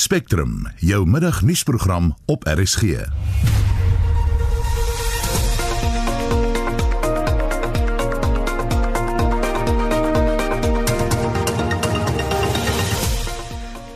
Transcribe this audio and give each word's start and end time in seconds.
Spectrum, 0.00 0.66
jou 0.76 1.06
middagnuusprogram 1.06 2.16
op 2.26 2.44
RSG. 2.44 2.82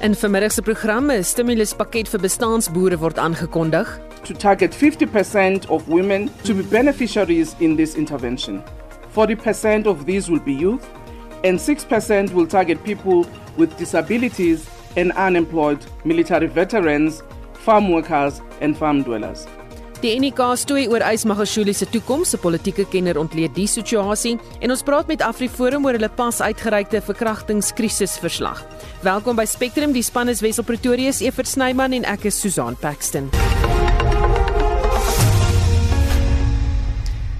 In 0.00 0.14
vermiddag 0.14 0.52
se 0.52 0.62
programme 0.62 1.16
'n 1.16 1.24
stimuluspakket 1.24 2.08
vir 2.08 2.20
bestaansboere 2.20 2.98
word 2.98 3.18
aangekondig. 3.18 4.00
to 4.22 4.34
target 4.34 4.74
50% 4.74 5.66
of 5.68 5.86
women 5.86 6.30
to 6.42 6.54
be 6.54 6.62
beneficiaries 6.62 7.54
in 7.58 7.76
this 7.76 7.94
intervention. 7.94 8.62
40% 9.10 9.86
of 9.86 10.04
these 10.04 10.30
will 10.30 10.42
be 10.42 10.54
youth, 10.54 10.84
and 11.42 11.60
6% 11.60 12.32
will 12.32 12.46
target 12.46 12.82
people 12.82 13.24
with 13.56 13.76
disabilities 13.76 14.60
and 14.96 15.12
unemployed 15.12 15.84
military 16.04 16.46
veterans, 16.46 17.22
farm 17.52 17.90
workers, 17.90 18.40
and 18.60 18.76
farm 18.76 19.02
dwellers. 19.02 19.46
Die 20.04 20.12
NK 20.20 20.50
stoei 20.60 20.82
oor 20.92 21.00
Ysmagashule 21.00 21.72
se 21.72 21.86
toekoms, 21.88 22.34
'n 22.34 22.38
politieke 22.38 22.84
kenner 22.84 23.18
ontleed 23.18 23.54
die 23.54 23.66
situasie 23.66 24.38
en 24.60 24.70
ons 24.70 24.82
praat 24.82 25.06
met 25.06 25.22
AfriForum 25.22 25.84
oor 25.84 25.92
hulle 25.92 26.08
pas 26.08 26.40
uitgereikte 26.40 27.00
verkrachtingskrisisverslag. 27.00 28.60
Welkom 29.02 29.36
by 29.36 29.46
Spectrum, 29.46 29.92
die 29.92 30.02
span 30.02 30.28
is 30.28 30.40
Wessel 30.40 30.64
Pretorius, 30.64 31.22
Evert 31.22 31.48
Snyman 31.48 31.92
en 31.92 32.04
ek 32.04 32.24
is 32.24 32.40
Susan 32.40 32.76
Paxton. 32.76 33.30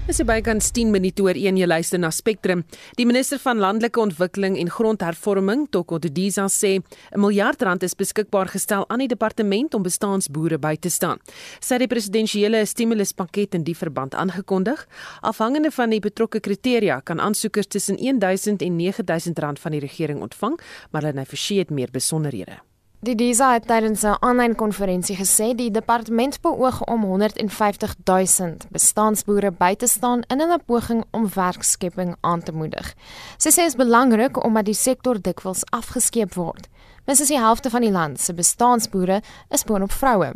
Dis 0.05 0.19
by 0.21 0.35
kans 0.45 0.67
10 0.69 0.91
minute 0.93 1.23
oor 1.25 1.33
1 1.33 1.57
jy 1.57 1.65
luister 1.65 1.97
na 1.97 2.11
Spectrum. 2.13 2.59
Die 2.93 3.07
minister 3.09 3.39
van 3.41 3.57
landelike 3.57 3.97
ontwikkeling 3.97 4.53
en 4.61 4.69
grondhervorming, 4.69 5.63
Toko 5.73 5.97
Diza 6.13 6.45
sê 6.45 6.77
'n 6.77 7.19
miljard 7.19 7.61
rand 7.61 7.81
is 7.81 7.95
beskikbaar 7.95 8.45
gestel 8.47 8.85
aan 8.87 8.99
die 8.99 9.07
departement 9.07 9.73
om 9.73 9.81
bestaansboere 9.81 10.59
by 10.59 10.75
te 10.75 10.89
staan. 10.89 11.17
Sy 11.59 11.73
het 11.73 11.79
die 11.79 11.95
presidensiële 11.95 12.65
stimuluspakket 12.65 13.55
in 13.55 13.63
die 13.63 13.75
verband 13.75 14.13
aangekondig. 14.13 14.87
Afhangende 15.21 15.71
van 15.71 15.89
die 15.89 15.99
betrokke 15.99 16.39
kriteria 16.39 16.99
kan 16.99 17.19
aansoekers 17.19 17.67
tussen 17.67 17.97
1000 17.97 18.61
en 18.61 18.75
9000 18.75 19.39
rand 19.39 19.59
van 19.59 19.71
die 19.71 19.81
regering 19.81 20.21
ontvang, 20.21 20.59
maar 20.91 21.01
hulle 21.01 21.19
het 21.19 21.27
verseker 21.27 21.73
meer 21.73 21.89
besonderhede. 21.91 22.61
Die 23.05 23.13
DISA 23.15 23.51
het 23.53 23.67
tydens 23.69 24.01
'n 24.03 24.17
aanlyn 24.19 24.55
konferensie 24.55 25.15
gesê 25.15 25.53
die 25.55 25.71
departement 25.71 26.41
beoog 26.41 26.83
om 26.83 27.03
150 27.03 27.95
000 28.03 28.55
bestaansboere 28.71 29.51
by 29.51 29.75
te 29.75 29.87
staan 29.87 30.21
in 30.27 30.41
'n 30.41 30.61
poging 30.65 31.03
om 31.11 31.29
werkskepping 31.33 32.15
aan 32.21 32.43
te 32.43 32.51
moedig. 32.51 32.93
Sy 33.37 33.49
sê 33.49 33.55
dit 33.55 33.65
is 33.65 33.75
belangrik 33.75 34.43
omdat 34.43 34.65
die 34.65 34.73
sektor 34.73 35.21
dikwels 35.21 35.63
afgeskeep 35.69 36.33
word. 36.33 36.67
Minstens 37.05 37.29
die 37.29 37.39
helfte 37.39 37.69
van 37.69 37.81
die 37.81 37.91
land 37.91 38.19
se 38.19 38.33
bestaansboere 38.33 39.21
is 39.49 39.63
boonop 39.63 39.91
vroue. 39.91 40.33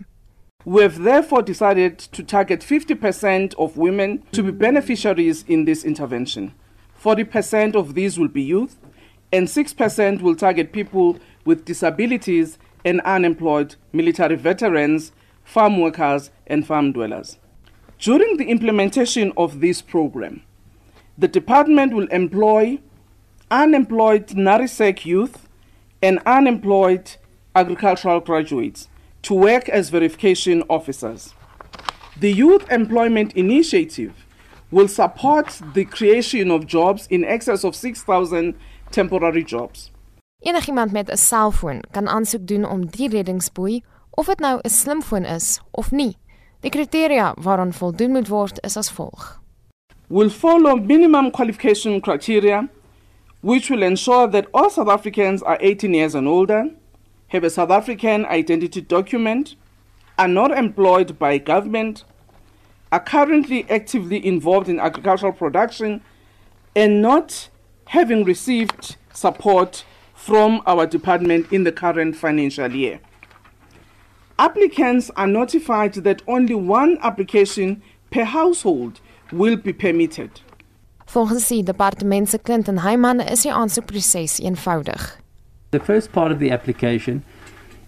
We 0.66 0.81
have 0.81 1.03
therefore 1.03 1.44
decided 1.44 2.12
to 2.12 2.23
target 2.23 2.64
50% 2.64 3.56
of 3.56 3.75
women 3.75 4.23
to 4.30 4.44
be 4.44 4.53
beneficiaries 4.53 5.44
in 5.45 5.66
this 5.66 5.84
intervention. 5.84 6.52
40% 6.94 7.75
of 7.75 7.94
these 7.94 8.20
will 8.20 8.31
be 8.31 8.45
youth, 8.45 8.75
and 9.31 9.50
6% 9.50 10.22
will 10.22 10.36
target 10.36 10.72
people 10.72 11.20
with 11.50 11.66
disabilities 11.66 12.59
and 12.86 13.02
unemployed 13.02 13.75
military 13.92 14.36
veterans, 14.36 15.11
farm 15.44 15.80
workers, 15.80 16.30
and 16.45 16.67
farm 16.67 16.91
dwellers. 16.91 17.39
During 17.97 18.38
the 18.38 18.45
implementation 18.45 19.33
of 19.36 19.59
this 19.59 19.81
program, 19.81 20.44
the 21.17 21.28
department 21.28 21.95
will 21.95 22.08
employ 22.09 22.78
unemployed 23.50 24.28
NARISEC 24.28 25.06
youth 25.06 25.50
and 26.03 26.19
unemployed 26.28 27.16
agricultural 27.56 28.19
graduates 28.19 28.88
to 29.23 29.34
work 29.34 29.67
as 29.69 29.89
verification 29.89 30.61
officers. 30.69 31.34
The 32.19 32.31
Youth 32.31 32.72
Employment 32.72 33.34
Initiative 33.34 34.13
will 34.69 34.88
support 34.88 35.59
the 35.73 35.85
creation 35.85 36.52
of 36.52 36.68
jobs 36.68 37.07
in 37.07 37.25
excess 37.25 37.63
of 37.63 37.75
6,000 37.75 38.53
temporary 38.91 39.44
jobs. 39.44 39.90
Enigiemand 40.39 40.91
met 40.91 41.09
'n 41.09 41.17
selfoon 41.17 41.83
kan 41.91 42.07
aansoek 42.07 42.47
doen 42.47 42.69
om 42.69 42.85
die 42.85 43.09
reddingsboei 43.09 43.83
of 44.09 44.25
dit 44.25 44.39
nou 44.39 44.59
'n 44.61 44.69
slimfoon 44.69 45.25
is 45.25 45.61
of 45.72 45.91
nie. 45.91 46.17
Die 46.59 46.72
kriteria 46.72 47.33
waaraan 47.41 47.73
voldoen 47.73 48.11
moet 48.11 48.27
word 48.27 48.63
is 48.63 48.78
as 48.78 48.91
volg. 48.91 49.41
Will 50.07 50.29
follow 50.29 50.85
minimum 50.85 51.31
qualification 51.31 51.99
criteria 51.99 52.69
which 53.41 53.69
will 53.69 53.81
ensure 53.81 54.29
that 54.29 54.47
all 54.51 54.69
South 54.69 54.89
Africans 54.89 55.44
are 55.44 55.57
18 55.61 55.94
years 55.94 56.16
and 56.16 56.28
older, 56.28 56.69
have 57.28 57.45
a 57.45 57.49
South 57.49 57.72
African 57.72 58.25
identity 58.25 58.85
document, 58.85 59.55
are 60.16 60.31
not 60.31 60.51
employed 60.51 61.17
by 61.17 61.38
government, 61.38 62.03
are 62.91 63.03
currently 63.03 63.66
actively 63.69 64.25
involved 64.25 64.69
in 64.69 64.79
agricultural 64.79 65.33
production, 65.33 66.01
and 66.75 67.01
not 67.01 67.49
having 67.85 68.25
received 68.25 68.97
support 69.13 69.85
from 70.19 70.62
our 70.66 70.85
department 70.85 71.52
in 71.52 71.63
the 71.63 71.72
current 71.72 72.16
financial 72.16 72.69
year. 72.75 73.00
Applicants 74.38 75.09
are 75.16 75.28
notified 75.28 75.94
that 75.94 76.22
only 76.28 76.53
one 76.53 76.97
application 77.02 77.81
per 78.12 78.25
household 78.25 79.00
will 79.31 79.56
be 79.56 79.72
permitted. 79.72 80.41
Volgens 81.08 81.47
die 81.47 81.63
departement 81.63 82.29
se 82.29 82.38
Clinton 82.38 82.79
Heyman 82.79 83.22
is 83.22 83.44
die 83.44 83.53
aansoekproses 83.53 84.40
eenvoudig. 84.40 85.18
The 85.72 85.79
first 85.79 86.12
part 86.12 86.31
of 86.31 86.40
the 86.40 86.52
application 86.52 87.24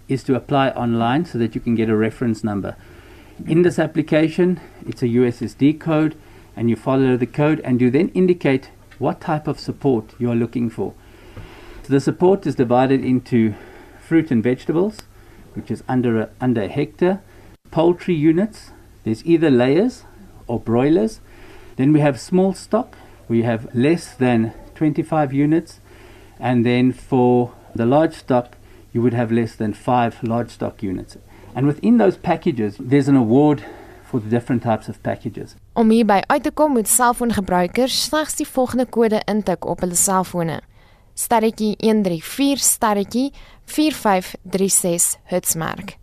is 0.08 0.24
to 0.24 0.36
apply 0.36 0.70
online 0.70 1.26
so 1.26 1.38
that 1.38 1.54
you 1.54 1.62
can 1.62 1.76
get 1.76 1.90
a 1.90 1.96
reference 1.96 2.44
number. 2.44 2.76
In 3.46 3.64
this 3.64 3.78
application, 3.78 4.60
it's 4.88 5.04
a 5.04 5.08
USSD 5.08 5.80
code, 5.80 6.16
and 6.56 6.70
you 6.70 6.76
follow 6.76 7.18
the 7.18 7.28
code, 7.28 7.60
and 7.64 7.82
you 7.82 7.92
then 7.92 8.10
indicate 8.14 8.70
what 9.00 9.20
type 9.20 9.48
of 9.48 9.60
support 9.60 10.16
you 10.18 10.32
are 10.32 10.36
looking 10.36 10.70
for. 10.70 10.94
So 11.84 11.94
the 11.94 12.00
support 12.00 12.46
is 12.46 12.56
divided 12.56 13.04
into 13.04 13.56
fruit 14.00 14.32
and 14.32 14.44
vegetables, 14.44 15.00
which 15.54 15.72
is 15.72 15.84
under 15.88 16.22
a, 16.22 16.30
under 16.40 16.64
a 16.64 16.68
hectare, 16.68 17.22
poultry 17.72 18.14
units, 18.14 18.72
there's 19.04 19.26
either 19.26 19.50
layers 19.50 20.04
or 20.48 20.60
broilers. 20.60 21.22
Then 21.78 21.92
we 21.94 22.02
have 22.02 22.20
small 22.20 22.54
stock, 22.54 22.96
we 23.28 23.44
have 23.44 23.74
less 23.74 24.14
than 24.14 24.54
25 24.76 25.34
units, 25.34 25.80
and 26.40 26.66
then 26.66 26.92
for 26.92 27.54
the 27.74 27.86
large 27.86 28.14
stock, 28.14 28.58
you 28.94 29.02
would 29.02 29.14
have 29.14 29.32
less 29.32 29.56
than 29.56 29.74
five 29.74 30.22
large 30.24 30.50
stock 30.50 30.84
units. 30.84 31.18
And 31.56 31.66
within 31.66 31.98
those 31.98 32.18
packages, 32.18 32.78
there's 32.80 33.08
an 33.08 33.16
award 33.16 33.64
for 34.04 34.20
the 34.20 34.30
different 34.30 34.62
types 34.64 34.90
of 34.90 35.02
packages. 35.04 35.56
Om 35.74 35.90
hierby 35.90 36.20
uit 36.28 36.44
te 36.44 36.52
kom 36.52 36.74
moet 36.76 36.88
selfoongebruikers 36.88 37.96
slegs 38.04 38.36
die 38.36 38.48
volgende 38.48 38.86
kode 38.86 39.22
intik 39.32 39.66
op 39.66 39.80
hulle 39.80 39.96
selfone: 39.96 40.60
sterretjie 41.14 41.76
134 41.80 42.60
sterretjie 42.60 43.32
4536 43.66 45.18
hitsmerk. 45.24 45.98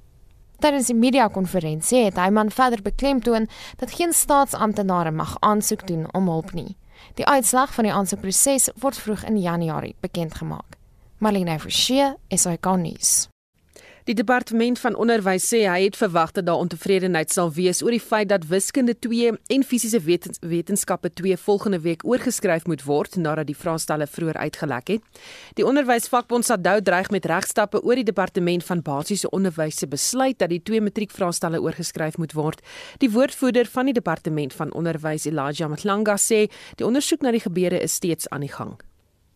Tydens 0.59 0.91
die 0.91 0.97
media-konferensie 0.99 2.05
het 2.09 2.19
Hyman 2.19 2.51
verder 2.51 2.83
beklemtoon 2.83 3.47
dat 3.79 3.95
geen 3.95 4.13
staatsamptenare 4.13 5.11
mag 5.11 5.37
aansoek 5.41 5.87
doen 5.87 6.07
om 6.13 6.29
hulp 6.29 6.53
nie. 6.53 6.77
Die 7.15 7.27
uitslag 7.27 7.75
van 7.75 7.87
die 7.87 7.95
aansoekproses 7.95 8.71
word 8.83 8.99
vroeg 8.99 9.25
in 9.31 9.39
Januarie 9.39 9.95
bekend 10.01 10.35
gemaak. 10.35 10.77
Marlene 11.19 11.59
Forsie, 11.59 12.15
SAK 12.29 12.67
nuus. 12.77 13.29
Die 14.09 14.17
departement 14.17 14.79
van 14.81 14.95
onderwys 14.97 15.45
sê 15.51 15.59
hy 15.69 15.83
het 15.83 15.97
verwag 16.01 16.31
dat 16.33 16.47
daar 16.49 16.63
ontevredenheid 16.63 17.29
sal 17.29 17.51
wees 17.53 17.83
oor 17.85 17.93
die 17.93 18.01
feit 18.01 18.31
dat 18.31 18.47
wiskunde 18.49 18.95
2 18.97 19.35
en 19.53 19.65
fisiese 19.69 20.01
wetens, 20.01 20.41
wetenskappe 20.41 21.11
2 21.13 21.37
volgende 21.37 21.81
week 21.85 22.07
oorgeskryf 22.09 22.65
moet 22.65 22.87
word 22.89 23.19
nadat 23.21 23.51
die 23.51 23.59
vraestelle 23.59 24.09
vroeër 24.09 24.41
uitgelek 24.47 24.95
het. 24.95 25.21
Die 25.61 25.69
onderwysvakbond 25.69 26.49
SADU 26.49 26.81
dreig 26.89 27.13
met 27.13 27.29
regstappe 27.29 27.85
oor 27.85 28.01
die 28.01 28.09
departement 28.09 28.65
van 28.65 28.81
basiese 28.81 29.29
onderwys 29.29 29.77
se 29.77 29.93
besluit 29.93 30.41
dat 30.41 30.57
die 30.57 30.63
twee 30.65 30.81
matriekvraestelle 30.81 31.61
oorgeskryf 31.61 32.17
moet 32.17 32.33
word. 32.33 32.65
Die 33.05 33.13
woordvoerder 33.13 33.69
van 33.69 33.93
die 33.93 33.99
departement 34.01 34.57
van 34.57 34.73
onderwys 34.73 35.29
Elijah 35.29 35.69
Mhlanga 35.69 36.17
sê 36.17 36.47
die 36.81 36.89
ondersoek 36.89 37.21
na 37.21 37.37
die 37.37 37.45
gebeure 37.45 37.85
is 37.85 38.01
steeds 38.01 38.33
aan 38.33 38.49
die 38.49 38.57
gang. 38.57 38.79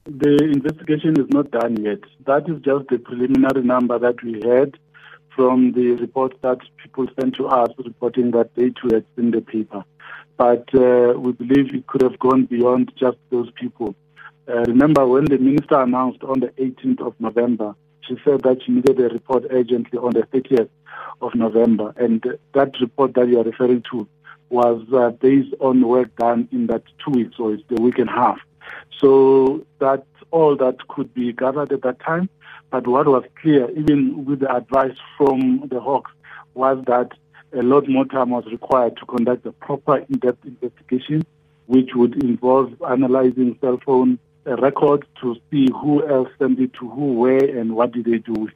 The 0.05 0.37
investigation 0.53 1.21
is 1.21 1.29
not 1.31 1.53
done 1.53 1.77
yet. 1.77 2.01
That 2.27 2.49
is 2.49 2.61
just 2.63 2.89
the 2.89 2.99
preliminary 2.99 3.63
number 3.63 4.01
that 4.01 4.21
we 4.25 4.41
had 4.43 4.77
from 5.37 5.73
the 5.73 5.93
report 5.93 6.35
that 6.43 6.59
people 6.83 7.07
sent 7.21 7.37
to 7.37 7.47
us 7.47 7.69
reporting 7.79 8.33
that 8.33 8.53
they 8.57 8.71
too 8.71 8.89
had 8.93 9.05
seen 9.15 9.31
the 9.31 9.41
paper. 9.41 9.85
But 10.37 10.69
uh, 10.75 11.15
we 11.21 11.31
believe 11.33 11.73
it 11.73 11.87
could 11.87 12.03
have 12.03 12.19
gone 12.19 12.47
beyond 12.47 12.91
just 12.97 13.17
those 13.31 13.49
people. 13.53 13.95
Uh, 14.49 14.63
remember, 14.63 15.07
when 15.07 15.27
the 15.27 15.39
minister 15.39 15.81
announced 15.81 16.25
on 16.25 16.41
the 16.41 16.49
18th 16.49 17.07
of 17.07 17.15
November, 17.21 17.77
she 18.09 18.17
said 18.25 18.41
that 18.43 18.59
she 18.67 18.73
needed 18.73 18.99
a 18.99 19.09
report 19.09 19.45
urgently 19.51 20.01
on 20.01 20.15
the 20.15 20.23
30th 20.23 20.69
of 21.21 21.33
November. 21.37 21.95
And 21.97 22.25
that 22.55 22.73
report 22.81 23.15
that 23.15 23.29
you 23.29 23.39
are 23.39 23.45
referring 23.45 23.85
to 23.93 24.09
was 24.51 24.85
uh, 24.93 25.11
based 25.11 25.55
on 25.61 25.87
work 25.87 26.17
done 26.17 26.49
in 26.51 26.67
that 26.67 26.83
two 27.05 27.13
weeks 27.13 27.37
or 27.39 27.55
it's 27.55 27.63
the 27.69 27.81
week 27.81 28.01
and 28.01 28.09
a 28.09 28.13
half. 28.13 28.39
So 28.99 29.67
that's 29.79 30.07
all 30.31 30.57
that 30.57 30.89
could 30.89 31.13
be 31.15 31.33
gathered 31.33 31.73
at 31.73 31.83
that 31.83 32.01
time. 32.01 32.29
But 32.71 32.87
what 32.87 33.07
was 33.07 33.25
clear, 33.41 33.71
even 33.71 34.25
with 34.25 34.41
the 34.41 34.55
advice 34.55 34.97
from 35.19 35.69
the 35.71 35.81
Hawks, 35.81 36.11
was 36.55 36.83
that 36.87 37.11
a 37.53 37.63
lot 37.63 37.89
more 37.89 38.07
time 38.07 38.31
was 38.31 38.47
required 38.47 38.97
to 38.97 39.07
conduct 39.07 39.45
a 39.45 39.53
proper 39.53 39.99
in-depth 39.99 40.45
investigation, 40.45 41.23
which 41.67 41.91
would 41.95 42.23
involve 42.23 42.73
analyzing 42.89 43.59
cell 43.61 43.79
phone 43.85 44.19
records 44.45 45.07
to 45.21 45.37
see 45.51 45.69
who 45.71 46.07
else 46.09 46.29
sent 46.39 46.59
it 46.59 46.73
to 46.75 46.89
who, 46.89 47.13
where, 47.13 47.45
and 47.45 47.77
what 47.77 47.93
did 47.93 48.07
they 48.07 48.19
do. 48.19 48.49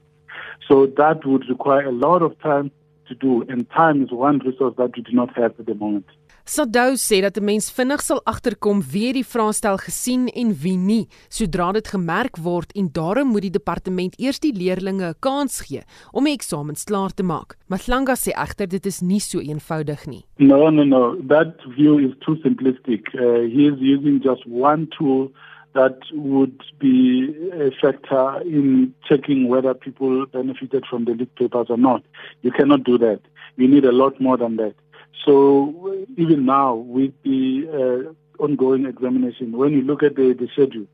So 0.69 0.87
that 0.97 1.25
would 1.25 1.49
require 1.49 1.87
a 1.87 1.93
lot 1.93 2.23
of 2.23 2.39
time 2.41 2.71
to 3.09 3.15
do, 3.15 3.43
and 3.49 3.69
time 3.71 4.03
is 4.03 4.11
one 4.11 4.39
resource 4.39 4.75
that 4.79 4.97
we 4.97 5.03
do 5.03 5.13
not 5.13 5.37
have 5.37 5.59
at 5.61 5.67
the 5.67 5.75
moment. 5.75 6.07
Sadou 6.49 6.95
sê 6.95 7.21
dat 7.23 7.37
'n 7.39 7.45
mens 7.45 7.73
vinnig 7.77 8.01
sal 8.01 8.21
agterkom 8.25 8.79
wie 8.93 9.13
die 9.13 9.27
vraestel 9.27 9.77
gesien 9.79 10.29
en 10.29 10.55
wie 10.63 10.77
nie, 10.77 11.09
sodra 11.29 11.73
dit 11.73 11.89
gemerk 11.89 12.37
word 12.39 12.71
en 12.79 12.87
daarom 12.93 13.29
moet 13.33 13.43
die 13.43 13.59
departement 13.59 14.15
eers 14.17 14.39
die 14.39 14.53
leerders 14.53 14.93
'n 14.93 15.15
kans 15.19 15.61
gee 15.67 15.83
om 16.13 16.25
die 16.25 16.37
eksamens 16.39 16.85
klaar 16.85 17.11
te 17.11 17.25
maak. 17.25 17.57
Matlanga 17.69 18.15
sê 18.15 18.31
egter 18.31 18.69
dit 18.69 18.87
is 18.87 19.03
nie 19.03 19.19
so 19.19 19.41
eenvoudig 19.41 20.07
nie. 20.07 20.25
No, 20.39 20.71
no, 20.71 20.85
no. 20.85 21.17
That 21.27 21.57
view 21.75 21.99
is 21.99 22.15
too 22.21 22.37
simplistic. 22.37 23.13
Uh, 23.15 23.51
he 23.51 23.67
is 23.67 23.81
using 23.81 24.23
just 24.23 24.47
one 24.47 24.87
tool 24.97 25.33
that 25.75 25.99
would 26.13 26.63
be 26.79 27.35
a 27.53 27.71
factor 27.83 28.41
in 28.43 28.95
checking 29.09 29.49
whether 29.49 29.75
people 29.75 30.27
benefited 30.27 30.87
from 30.87 31.07
the 31.07 31.15
leak 31.15 31.35
papers 31.35 31.69
or 31.71 31.77
not. 31.77 32.03
You 32.43 32.53
cannot 32.53 32.85
do 32.85 32.99
that. 32.99 33.21
You 33.57 33.67
need 33.69 33.85
a 33.85 33.93
lot 33.93 34.21
more 34.21 34.37
than 34.37 34.57
that. 34.57 34.75
So 35.25 36.05
even 36.17 36.45
now, 36.47 36.75
with 36.75 37.13
the 37.23 38.15
uh, 38.39 38.43
ongoing 38.43 38.87
examination, 38.87 39.53
when 39.53 39.73
you 39.73 39.83
look 39.83 40.03
at 40.03 40.17
the, 40.17 40.33
the 40.33 40.49
schedule, 40.53 40.87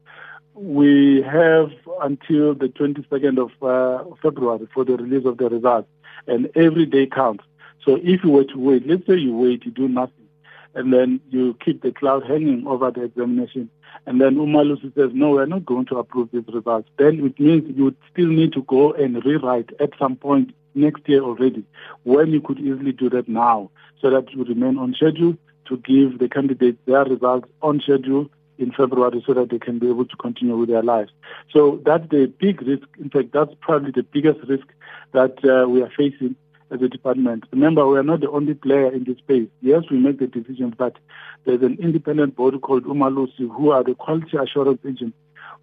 we 0.55 1.23
have 1.23 1.71
until 2.03 2.55
the 2.55 2.69
22nd 2.69 3.39
of 3.39 3.51
uh, 3.63 4.15
February 4.23 4.69
for 4.73 4.85
the 4.85 4.97
release 4.97 5.27
of 5.27 5.39
the 5.39 5.49
results, 5.49 5.89
and 6.27 6.51
every 6.55 6.87
day 6.87 7.07
counts. 7.07 7.45
So 7.85 7.97
if 7.97 8.23
you 8.23 8.31
were 8.31 8.45
to 8.45 8.59
wait, 8.59 8.87
let's 8.87 9.07
say 9.07 9.17
you 9.17 9.37
wait, 9.37 9.65
you 9.65 9.71
do 9.71 9.89
nothing, 9.89 10.29
and 10.75 10.93
then 10.93 11.21
you 11.31 11.57
keep 11.65 11.83
the 11.83 11.93
cloud 11.93 12.25
hanging 12.27 12.67
over 12.67 12.91
the 12.91 13.05
examination, 13.05 13.71
and 14.07 14.21
then 14.21 14.37
Umalusi 14.37 14.95
says, 14.95 15.11
no, 15.13 15.31
we're 15.31 15.47
not 15.47 15.67
going 15.67 15.87
to 15.87 15.99
approve 15.99 16.31
these 16.33 16.45
results, 16.53 16.89
then 16.99 17.25
it 17.25 17.41
means 17.41 17.77
you 17.77 17.85
would 17.85 17.97
still 18.13 18.29
need 18.29 18.53
to 18.53 18.63
go 18.63 18.93
and 18.93 19.25
rewrite 19.25 19.71
at 19.81 19.91
some 19.99 20.17
point 20.17 20.55
next 20.75 21.09
year 21.09 21.23
already, 21.23 21.65
when 22.05 22.31
you 22.31 22.41
could 22.41 22.59
easily 22.59 22.93
do 22.93 23.11
that 23.11 23.29
now 23.29 23.71
so 24.01 24.11
that 24.11 24.33
you 24.33 24.45
remain 24.45 24.79
on 24.79 24.95
schedule 24.95 25.37
to 25.67 25.77
give 25.79 26.19
the 26.19 26.29
candidates 26.29 26.79
their 26.87 27.05
results 27.05 27.49
on 27.63 27.81
schedule 27.81 28.29
in 28.59 28.73
February 28.73 29.23
so 29.27 29.35
that 29.35 29.51
they 29.51 29.59
can 29.59 29.79
be 29.79 29.89
able 29.89 30.05
to 30.05 30.17
continue 30.17 30.57
with 30.57 30.69
their 30.69 30.83
lives. 30.83 31.11
So 31.53 31.81
that's 31.85 32.09
the 32.11 32.33
big 32.39 32.63
risk. 32.63 32.87
In 33.01 33.11
fact, 33.11 33.33
that's 33.33 33.53
probably 33.61 33.93
the 33.93 34.03
biggest 34.03 34.41
risk 34.49 34.67
that 35.13 35.39
uh, 35.45 35.69
we 35.69 35.83
are 35.83 35.91
facing 35.97 36.37
as 36.71 36.81
a 36.81 36.89
department. 36.89 37.45
Remember, 37.53 37.87
we 37.87 37.99
are 37.99 38.03
not 38.03 38.21
the 38.21 38.31
only 38.31 38.55
player 38.55 38.93
in 38.93 39.05
this 39.05 39.19
space. 39.19 39.49
Yes, 39.61 39.83
we 39.91 39.99
make 39.99 40.19
the 40.19 40.27
decisions, 40.27 40.75
but 40.77 40.97
there's 41.45 41.63
an 41.63 41.79
independent 41.81 42.37
body 42.37 42.59
called 42.59 42.85
Umalusi 42.85 43.49
who 43.55 43.71
are 43.71 43.85
the 43.85 43.95
quality 43.95 44.37
assurance 44.37 44.81
agents 44.87 45.17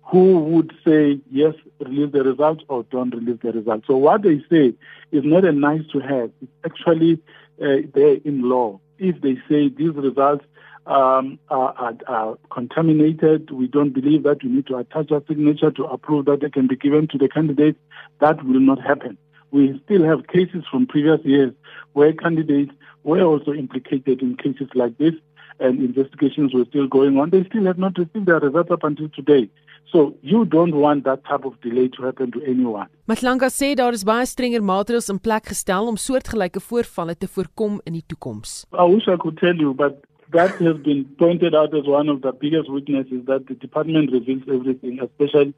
who 0.09 0.39
would 0.39 0.73
say, 0.85 1.19
yes, 1.29 1.53
release 1.79 2.11
the 2.11 2.23
results 2.23 2.63
or 2.67 2.83
don't 2.83 3.13
release 3.13 3.39
the 3.43 3.51
results. 3.51 3.85
So 3.85 3.95
what 3.95 4.23
they 4.23 4.41
say 4.49 4.73
is 5.11 5.23
not 5.23 5.45
a 5.45 5.51
nice 5.51 5.83
to 5.93 5.99
have. 5.99 6.31
It's 6.41 6.51
actually 6.65 7.21
uh, 7.61 7.85
there 7.93 8.17
in 8.25 8.41
law. 8.41 8.79
If 8.97 9.21
they 9.21 9.35
say 9.47 9.69
these 9.69 9.93
results 9.93 10.45
um, 10.87 11.37
are, 11.49 11.73
are, 11.77 11.93
are, 12.07 12.37
contaminated, 12.51 13.51
we 13.51 13.67
don't 13.67 13.91
believe 13.91 14.23
that 14.23 14.43
we 14.43 14.49
need 14.49 14.67
to 14.67 14.77
attach 14.77 15.11
a 15.11 15.21
signature 15.27 15.69
to 15.71 15.83
approve 15.83 16.25
that 16.25 16.41
they 16.41 16.49
can 16.49 16.67
be 16.67 16.75
given 16.75 17.07
to 17.09 17.17
the 17.19 17.29
candidates, 17.29 17.77
that 18.19 18.43
will 18.43 18.59
not 18.59 18.81
happen. 18.81 19.15
We 19.51 19.79
still 19.85 20.03
have 20.05 20.27
cases 20.27 20.63
from 20.71 20.87
previous 20.87 21.23
years 21.23 21.53
where 21.93 22.13
candidates 22.13 22.71
were 23.03 23.21
also 23.21 23.53
implicated 23.53 24.21
in 24.21 24.37
cases 24.37 24.69
like 24.73 24.97
this 24.97 25.13
and 25.59 25.79
investigations 25.79 26.53
were 26.53 26.65
still 26.65 26.87
going 26.87 27.17
on. 27.17 27.29
They 27.29 27.43
still 27.43 27.65
have 27.65 27.77
not 27.77 27.97
received 27.97 28.25
their 28.25 28.39
results 28.39 28.71
up 28.71 28.83
until 28.83 29.09
today. 29.09 29.49
So 29.91 30.15
you 30.21 30.45
don't 30.45 30.75
want 30.75 31.03
that 31.05 31.23
type 31.25 31.45
of 31.45 31.59
delay 31.61 31.87
to 31.95 32.03
happen 32.03 32.31
to 32.31 32.43
anyone. 32.43 32.87
Matlanga 33.07 33.49
sê 33.49 33.75
daar 33.75 33.93
is 33.97 34.05
baie 34.05 34.27
strenger 34.29 34.61
maatreëls 34.61 35.09
in 35.09 35.19
plek 35.19 35.49
gestel 35.53 35.89
om 35.89 35.97
soortgelyke 35.97 36.61
voorvalle 36.61 37.15
te 37.17 37.27
voorkom 37.27 37.81
in 37.85 37.97
die 37.97 38.05
toekoms. 38.05 38.65
I 38.73 38.85
wish 38.85 39.07
I 39.07 39.17
could 39.17 39.37
tell 39.37 39.57
you 39.57 39.73
but 39.73 40.05
that 40.31 40.51
has 40.61 40.77
been 40.77 41.05
pointed 41.17 41.55
out 41.55 41.73
as 41.73 41.85
one 41.85 42.07
of 42.07 42.21
the 42.21 42.31
biggest 42.31 42.69
weaknesses 42.69 43.25
that 43.25 43.47
the 43.47 43.55
department 43.55 44.11
reveals 44.11 44.43
everything, 44.47 44.99
especially 45.01 45.53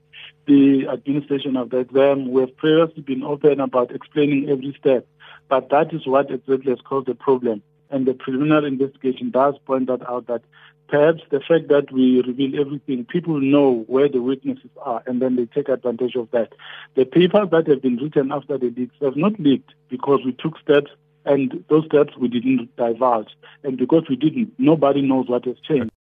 the 0.48 0.88
administration 0.88 1.58
of 1.58 1.72
the 1.72 1.80
exam. 1.80 2.32
We 2.32 2.42
have 2.42 2.56
previously 2.56 3.02
been 3.02 3.24
open 3.24 3.60
about 3.60 3.92
explaining 3.92 4.50
every 4.50 4.74
step, 4.80 5.06
but 5.50 5.70
that 5.70 5.94
is 5.94 6.08
what 6.08 6.32
exactly 6.32 6.72
has 6.72 6.80
caused 6.88 7.08
the 7.08 7.16
problem. 7.16 7.62
And 7.90 8.06
the 8.06 8.14
preliminary 8.14 8.68
investigation 8.68 9.32
does 9.32 9.56
point 9.66 9.88
that 9.88 10.08
out 10.08 10.28
that 10.28 10.44
perhaps 10.92 11.22
the 11.32 11.40
fact 11.40 11.70
that 11.70 11.92
we 11.92 12.22
reveal 12.22 12.60
everything, 12.60 13.06
people 13.06 13.40
know 13.40 13.86
where 13.88 14.10
the 14.10 14.22
weaknesses 14.22 14.70
are 14.82 15.02
and 15.08 15.22
then 15.22 15.38
they 15.38 15.46
take 15.46 15.70
advantage 15.70 16.16
of 16.16 16.30
that. 16.32 16.50
The 16.96 17.06
papers 17.06 17.50
that 17.52 17.66
have 17.68 17.82
been 17.82 17.98
written 17.98 18.32
after 18.32 18.58
the 18.58 18.72
leaks 18.78 18.96
have 19.02 19.16
not 19.16 19.40
leaked 19.40 19.74
because 19.90 20.20
we 20.26 20.34
took 20.34 20.60
steps 20.60 20.92
and 21.26 21.64
those 21.70 21.86
steps 21.86 22.18
we 22.18 22.28
didn't 22.28 22.76
divulge. 22.76 23.32
And 23.64 23.78
because 23.78 24.04
we 24.10 24.18
didn't, 24.18 24.54
nobody 24.58 25.02
knows 25.02 25.28
what 25.30 25.46
has 25.46 25.60
changed. 25.68 25.92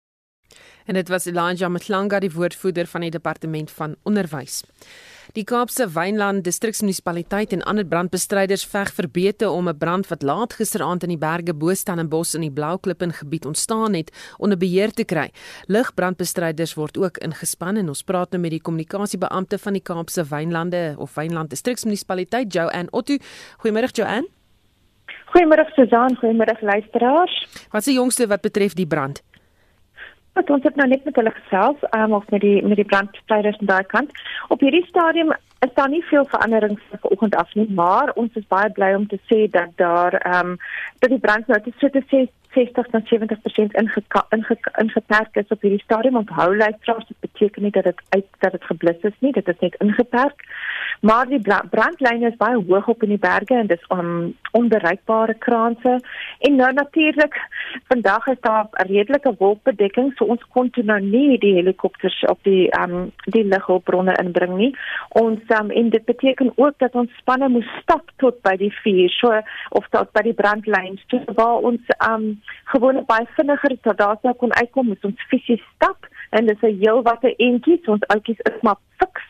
En 0.85 0.93
dit 0.93 1.09
was 1.09 1.25
Elijah 1.25 1.69
Mhlanga, 1.69 2.19
die 2.19 2.31
woordvoerder 2.31 2.87
van 2.87 3.01
die 3.01 3.11
departement 3.11 3.71
van 3.71 3.95
onderwys. 4.03 4.63
Die 5.31 5.45
Kaapse 5.47 5.85
Wynland 5.95 6.43
Distriksmunisipaliteit 6.43 7.53
en 7.55 7.61
ander 7.63 7.85
brandbestryders 7.87 8.65
veg 8.67 8.89
vir 8.97 9.07
beete 9.15 9.47
om 9.49 9.69
'n 9.69 9.77
brand 9.77 10.07
wat 10.09 10.23
laat 10.23 10.53
gisteraand 10.59 11.03
in 11.03 11.09
die 11.09 11.17
berge 11.17 11.53
Boestanenbos 11.53 12.35
in 12.35 12.41
die 12.41 12.51
Blouklippen 12.51 13.13
gebied 13.13 13.45
ontstaan 13.45 13.93
het 13.93 14.11
onder 14.39 14.57
beheer 14.57 14.91
te 14.91 15.05
kry. 15.05 15.31
Lugbrandbestryders 15.67 16.73
word 16.73 16.97
ook 16.97 17.17
ingespan 17.17 17.77
en 17.77 17.87
ons 17.87 18.03
praat 18.03 18.31
nou 18.31 18.41
met 18.41 18.51
die 18.51 18.61
kommunikasiebeampte 18.61 19.57
van 19.57 19.73
die 19.73 19.81
Kaapse 19.81 20.23
Wynlande 20.23 20.95
of 20.97 21.15
Wynland 21.15 21.49
Distriksmunisipaliteit, 21.49 22.53
Joanne 22.53 22.91
Otto. 22.91 23.15
Goeiemôre 23.63 23.91
Joanne. 23.91 24.27
Goeiemôre 25.31 25.65
Susan, 25.75 26.17
goeiemôre 26.19 26.61
luisteraars. 26.61 27.47
Wat 27.71 27.79
is 27.79 27.85
die 27.85 27.95
jongste 27.95 28.27
wat 28.27 28.41
betref 28.41 28.73
die 28.73 28.87
brand? 28.87 29.21
Wat 30.33 30.49
ons 30.49 30.63
het 30.63 30.75
nou 30.75 30.87
net 30.87 31.03
met 31.03 31.15
hulle 31.15 31.31
gesels, 31.35 31.77
um, 31.95 32.13
of 32.13 32.29
met 32.29 32.41
die 32.41 32.61
met 32.63 32.79
die 32.79 32.87
brandbestryders 32.87 33.57
aan 33.59 33.71
daai 33.71 33.83
kant. 33.83 34.11
Op 34.47 34.59
hierdie 34.59 34.85
stadium 34.87 35.33
is 35.59 35.73
daar 35.73 35.89
nie 35.89 36.03
veel 36.03 36.25
veranderings 36.25 36.81
vanoggend 36.91 37.35
af 37.35 37.53
nie, 37.55 37.67
maar 37.73 38.13
ons 38.15 38.33
is 38.39 38.47
baie 38.47 38.71
bly 38.71 38.93
om 38.93 39.07
te 39.07 39.19
sê 39.31 39.49
dat 39.51 39.75
daar 39.75 40.13
ehm 40.13 40.53
um, 40.53 40.57
dat 40.99 41.09
die 41.09 41.19
brand 41.19 41.47
nou 41.47 41.61
tot 41.61 41.73
so 41.77 41.89
te 41.89 42.03
sê 42.13 42.27
60 42.53 42.87
tot 42.91 43.07
70% 43.13 43.77
ingeperk 44.77 45.35
is 45.35 45.47
op 45.47 45.61
hierdie 45.61 45.83
stadium. 45.83 46.15
Onthou 46.15 46.57
luisteraars, 46.57 47.07
dit 47.07 47.19
beteken 47.19 47.61
nie 47.61 47.71
dat 47.71 47.83
dit 47.83 48.01
uit 48.09 48.25
dat 48.39 48.51
dit 48.51 48.63
geblus 48.63 49.01
is 49.01 49.17
nie, 49.19 49.31
dit 49.31 49.47
is 49.47 49.59
net 49.59 49.75
ingeperk. 49.79 50.45
Maar 51.01 51.27
die 51.27 51.41
brandlyne 51.69 52.29
is 52.29 52.37
baie 52.37 52.63
hoog 52.67 52.87
op 52.87 53.03
in 53.03 53.09
die 53.09 53.21
berge 53.21 53.55
en 53.55 53.67
dis 53.67 53.85
um, 53.89 54.35
onbereikbare 54.51 55.33
kraanse. 55.33 55.99
En 56.39 56.55
nou 56.55 56.73
natuurlik, 56.73 57.35
vandag 57.87 58.27
is 58.27 58.39
daar 58.39 58.67
'n 58.71 58.87
redelike 58.91 59.35
wolkbedekking, 59.37 60.11
so 60.15 60.25
ons 60.25 60.43
kon 60.49 60.69
toe 60.69 60.83
nou 60.83 60.99
nie 61.01 61.37
die 61.37 61.53
helikopters 61.53 62.23
op 62.23 62.39
die 62.43 62.69
um 62.81 63.11
die 63.25 63.45
lughulpbronne 63.45 64.13
inbring 64.23 64.57
nie. 64.57 64.77
Ons 65.09 65.39
um, 65.47 65.69
en 65.69 65.89
dit 65.89 66.05
beteken 66.05 66.51
ook 66.55 66.73
dat 66.77 66.93
ons 66.95 67.17
spanne 67.17 67.49
moes 67.49 67.71
stap 67.81 68.11
tot 68.15 68.41
by 68.41 68.55
die 68.55 68.73
vuur, 68.83 69.09
so 69.09 69.41
of 69.69 69.87
tot 69.89 70.11
by 70.11 70.21
die 70.21 70.33
brandlyne, 70.33 70.97
so 71.07 71.23
waar 71.33 71.57
ons 71.57 71.81
um 72.09 72.40
gewone 72.73 73.03
baie 73.05 73.27
vinniger 73.35 73.77
tot 73.81 73.97
daar 73.97 74.17
sou 74.21 74.33
kon 74.33 74.53
uitkom 74.53 74.87
met 74.87 75.05
ons 75.05 75.27
fisies 75.29 75.63
stap 75.75 76.07
en 76.29 76.45
dis 76.45 76.61
'n 76.61 76.79
heel 76.79 77.01
wat 77.01 77.23
'n 77.23 77.35
entjie 77.37 77.87
ons 77.87 78.07
oudjies 78.07 78.39
is 78.39 78.61
maar 78.61 78.79
fiks. 78.97 79.27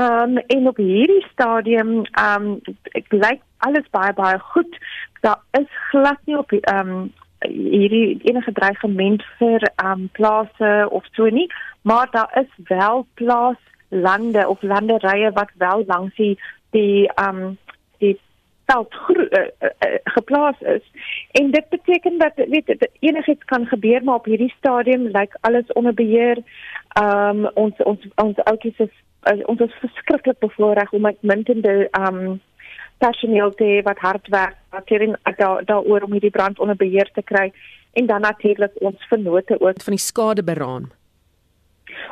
Um 0.00 0.36
en 0.36 0.68
op 0.68 0.76
hierdie 0.76 1.26
stadium 1.32 1.90
um 2.28 2.60
ek 2.92 3.12
lyk 3.12 3.40
alles 3.58 3.88
baie 3.90 4.12
baie 4.12 4.38
goed. 4.38 4.78
Daar 5.20 5.40
is 5.50 5.68
glad 5.90 6.18
nie 6.24 6.38
op 6.38 6.52
um 6.52 7.12
hierdie 7.40 8.20
enige 8.22 8.52
dreigement 8.52 9.24
vir 9.38 9.60
um 9.84 10.08
plase 10.12 10.86
of 10.90 11.04
so 11.12 11.28
nie, 11.28 11.50
maar 11.82 12.08
daar 12.10 12.30
is 12.40 12.66
wel 12.68 13.06
plaaslande 13.14 14.48
of 14.48 14.62
landerye 14.62 15.30
wat 15.32 15.50
wel 15.54 15.84
langs 15.86 16.14
die 16.14 16.38
die 16.70 17.10
um 17.26 17.58
die 17.98 18.18
veld 18.66 18.94
uh, 19.08 19.38
uh, 19.38 19.68
geplaas 20.04 20.60
is 20.60 20.84
en 21.30 21.50
dit 21.50 21.68
beteken 21.68 22.18
dat 22.18 22.32
weet 22.34 22.88
enigiets 22.98 23.44
kan 23.44 23.66
gebeur 23.66 24.04
maar 24.04 24.14
op 24.14 24.24
hierdie 24.24 24.54
stadium 24.58 25.02
lyk 25.02 25.36
alles 25.40 25.72
onder 25.72 25.94
beheer. 25.94 26.38
Ehm 26.92 27.44
um, 27.44 27.50
ons 27.54 27.76
ons 27.76 28.06
ons 28.14 28.36
oudjies 28.44 28.78
is 28.78 28.94
uh, 29.32 29.42
ons 29.46 29.60
is 29.60 29.74
verskriklik 29.80 30.38
bevoorreg 30.38 30.92
om 30.92 31.06
uitmuntende 31.06 31.88
ehm 31.90 32.16
um, 32.16 32.40
personeel 32.98 33.54
te 33.54 33.64
hê 33.64 33.82
wat 33.82 33.98
hard 33.98 34.28
werk 34.28 34.56
natuurlik 34.70 35.36
daar 35.36 35.64
daaroor 35.64 36.02
om 36.02 36.12
hierdie 36.12 36.30
brand 36.30 36.58
onder 36.58 36.76
beheer 36.76 37.10
te 37.14 37.22
kry 37.22 37.52
en 37.92 38.06
dan 38.06 38.20
natuurlik 38.20 38.72
ons 38.80 39.06
vennote 39.08 39.60
ook 39.60 39.82
van 39.82 39.96
die 39.96 40.06
skade 40.08 40.44
beraam. 40.44 40.90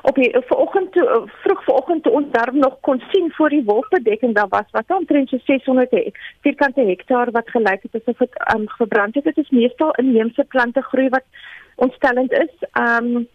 Op 0.02 0.14
die 0.14 0.30
vanoggend 0.46 0.94
vroeg 1.42 1.64
vanoggend 1.64 2.02
toe 2.02 2.12
ons 2.12 2.30
daar 2.30 2.50
nog 2.52 2.80
kon 2.80 3.02
sien 3.10 3.32
voor 3.32 3.48
die 3.48 3.64
wolkbedekking 3.64 4.34
daar 4.34 4.48
was 4.48 4.70
wat 4.70 4.96
omtrent 4.98 5.28
so 5.28 5.38
600 5.44 5.90
he, 5.90 6.10
vierkante 6.40 6.80
hektaar 6.80 7.30
wat 7.30 7.50
gelyk 7.50 7.82
het 7.82 7.94
asof 7.94 8.18
dit 8.18 8.54
um, 8.54 8.68
verbrand 8.68 9.14
het. 9.14 9.24
Dit 9.24 9.38
is 9.38 9.50
meestal 9.50 9.94
inheemse 9.94 10.44
plante 10.44 10.82
groei 10.82 11.08
wat 11.08 11.24
ontstellend 11.74 12.32
is. 12.32 12.54
Um, 12.72 13.28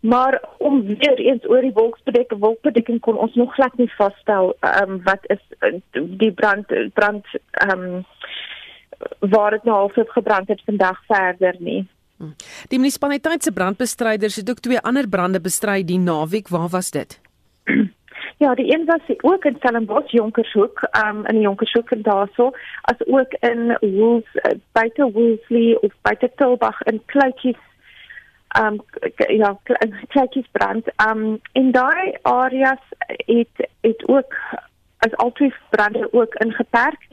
maar 0.00 0.42
om 0.58 0.86
weer 0.86 1.18
eens 1.18 1.48
oor 1.48 1.60
die 1.60 1.72
wolkbedekking 1.72 2.40
wolkbedekking 2.40 3.00
kon 3.00 3.18
ons 3.18 3.34
nog 3.34 3.54
glad 3.54 3.74
nie 3.76 3.90
vasstel 3.96 4.54
um, 4.60 5.00
wat 5.02 5.26
is 5.26 5.42
die 5.90 6.32
brand 6.32 6.66
brand 6.94 7.26
um, 7.66 8.04
waar 9.18 9.50
dit 9.50 9.64
nou 9.64 9.76
al 9.76 9.90
so 9.94 10.04
gebrand 10.08 10.48
het 10.48 10.62
vandag 10.64 11.00
verder 11.06 11.56
nie 11.58 11.88
Die 12.68 12.78
munisipaliteit 12.78 13.42
se 13.42 13.52
brandbestryders 13.52 14.36
het 14.36 14.50
ook 14.50 14.60
twee 14.60 14.80
ander 14.80 15.08
brande 15.08 15.40
bestry 15.40 15.84
die 15.84 15.98
naweek. 15.98 16.48
Waar 16.48 16.68
was 16.68 16.90
dit? 16.90 17.20
Ja, 18.38 18.54
die 18.54 18.74
een 18.74 18.84
was 18.84 19.00
ook 19.20 19.44
in 19.44 19.56
Stellenbosch 19.58 20.10
Jonkershoek, 20.10 20.88
um 21.06 21.26
in 21.26 21.40
Jonkershoek 21.40 21.90
en 21.90 22.02
daarso, 22.02 22.50
as 22.80 23.06
ook 23.06 23.32
in 23.40 23.76
Woolf 23.80 24.34
uh, 24.34 24.52
buite 24.72 25.10
Woolsley 25.12 25.78
of 25.80 25.92
buite 26.02 26.30
Tilbag 26.36 26.82
in 26.82 27.02
Kluitjies. 27.06 27.58
Um 28.60 28.80
ja, 29.16 29.58
Kluitjies 30.08 30.46
brand. 30.52 30.86
Um 31.08 31.40
in 31.52 31.70
daai 31.72 32.14
areas 32.22 32.84
het 33.06 33.68
het 33.80 34.08
ook 34.08 34.34
as 34.98 35.16
altyd 35.16 35.54
brande 35.70 36.08
ook 36.12 36.34
ingeperk. 36.34 37.06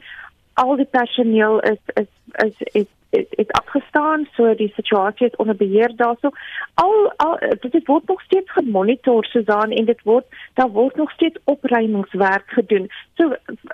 Al 0.52 0.76
die 0.76 0.88
personeel 0.90 1.60
is 1.60 1.82
is 1.94 2.12
is 2.32 2.54
het 2.72 2.88
het, 3.10 3.26
het 3.30 3.52
afgestaan 3.52 4.28
so 4.32 4.54
die 4.54 4.72
situasie 4.74 5.26
is 5.26 5.36
onder 5.36 5.56
beheer 5.56 5.92
daarso. 5.96 6.30
Al, 6.74 7.12
al 7.16 7.38
dit 7.60 7.86
word 7.86 8.06
nog 8.06 8.22
steeds 8.22 8.52
gemonitor 8.52 9.24
Susan 9.24 9.70
en 9.70 9.84
dit 9.84 10.02
word 10.02 10.24
daar 10.54 10.70
word 10.70 10.96
nog 10.96 11.10
steeds 11.10 11.38
opruimingswerk 11.44 12.44
gedoen. 12.46 12.90
So 13.14 13.32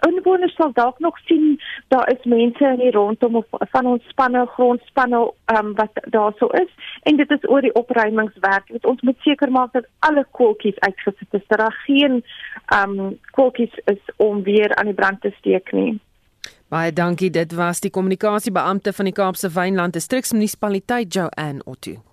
inwoners 0.09 0.55
sal 0.55 0.73
dalk 0.73 0.99
nog 0.99 1.19
sien 1.19 1.61
daar 1.89 2.13
is 2.13 2.25
mense 2.25 2.65
in 2.65 2.79
die 2.79 2.91
rondom 2.91 3.37
of 3.37 3.47
van 3.51 3.87
ons 3.87 4.09
spanne 4.09 4.47
grondspanne 4.47 5.33
um, 5.57 5.75
wat 5.75 5.91
daarso 6.11 6.47
is. 6.47 6.71
En 7.03 7.17
dit 7.17 7.31
is 7.31 7.49
oor 7.49 7.61
die 7.61 7.75
opruimingswerk. 7.75 8.69
Wat 8.69 8.87
ons 8.87 9.01
moet 9.01 9.19
seker 9.21 9.51
maak 9.51 9.73
dat 9.73 9.89
alle 9.99 10.27
koeltjies 10.31 10.79
uitgesit 10.79 11.29
is 11.31 11.47
dat 11.47 11.59
daar 11.59 11.83
geen 11.87 12.25
um, 12.77 13.19
koeltjies 13.31 13.75
is 13.85 14.03
om 14.17 14.43
weer 14.43 14.75
aan 14.75 14.87
die 14.87 14.95
brand 14.95 15.21
te 15.21 15.33
steek 15.39 15.73
nie 15.73 16.01
Baie 16.73 16.93
dankie. 16.93 17.31
Dit 17.31 17.53
was 17.53 17.81
die 17.81 17.91
kommunikasiebeampte 17.91 18.93
van 18.97 19.05
die 19.05 19.13
Kaapse 19.13 19.51
Wynland 19.55 19.95
Distriksmunisipaliteit 19.95 21.15
Joanne 21.15 21.61
Otto. 21.65 22.12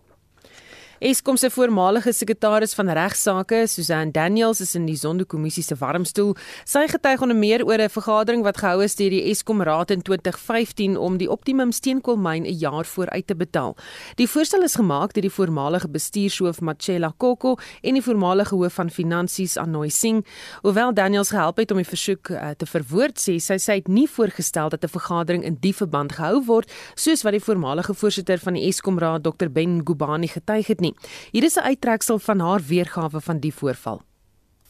Eskom 0.99 1.37
se 1.39 1.47
voormalige 1.47 2.11
sekretaris 2.11 2.73
van 2.75 2.89
regsaake, 2.91 3.61
Susan 3.71 4.09
Daniels, 4.11 4.59
is 4.59 4.73
in 4.75 4.83
die 4.83 4.97
Sonderkommissie 4.99 5.63
se 5.63 5.77
warmstoel. 5.79 6.33
Sy 6.67 6.81
getuig 6.91 7.21
onder 7.23 7.37
meer 7.39 7.63
oor 7.63 7.79
'n 7.79 7.89
vergadering 7.89 8.43
wat 8.43 8.57
gehou 8.57 8.83
is 8.83 8.95
deur 8.95 9.09
die 9.09 9.31
Eskom 9.31 9.61
Raad 9.61 9.91
in 9.91 10.01
2015 10.01 10.97
om 10.97 11.17
die 11.17 11.29
Optimum 11.31 11.71
steenkoolmyn 11.71 12.43
'n 12.43 12.59
jaar 12.59 12.83
vooruit 12.85 13.27
te 13.27 13.35
betaal. 13.35 13.77
Die 14.15 14.27
voorstel 14.27 14.63
is 14.63 14.75
gemaak 14.75 15.13
deur 15.13 15.21
die 15.21 15.31
voormalige 15.31 15.87
bestuurshoof 15.87 16.59
Machela 16.59 17.13
Koko 17.17 17.55
en 17.81 17.93
die 17.93 18.03
voormalige 18.03 18.55
hoof 18.55 18.73
van 18.73 18.89
finansies 18.89 19.57
Anoy 19.57 19.89
Singh. 19.89 20.25
Hoewel 20.63 20.93
Daniels 20.93 21.29
gehelp 21.29 21.57
het 21.57 21.71
om 21.71 21.77
die 21.77 21.85
versoek 21.85 22.29
uh, 22.29 22.49
te 22.57 22.65
verwoord, 22.65 23.17
sê 23.17 23.39
sy 23.39 23.57
sy 23.57 23.75
het 23.75 23.87
nie 23.87 24.07
voorgestel 24.07 24.69
dat 24.69 24.83
'n 24.83 24.89
vergadering 24.89 25.43
in 25.45 25.57
die 25.61 25.73
verband 25.73 26.11
gehou 26.11 26.43
word, 26.45 26.71
soos 26.95 27.23
wat 27.23 27.31
die 27.31 27.43
voormalige 27.43 27.93
voorsitter 27.93 28.37
van 28.37 28.53
die 28.53 28.67
Eskom 28.67 28.99
Raad, 28.99 29.23
Dr 29.23 29.47
Ben 29.49 29.81
Gubani, 29.85 30.27
getuig 30.27 30.67
het 30.67 30.81
nie 30.81 30.88
nie. 30.89 31.09
Hier 31.31 31.43
is 31.43 31.55
'n 31.55 31.69
uittreksel 31.71 32.19
van 32.19 32.39
haar 32.39 32.61
weergawe 32.61 33.21
van 33.21 33.39
die 33.39 33.53
voorval. 33.53 34.01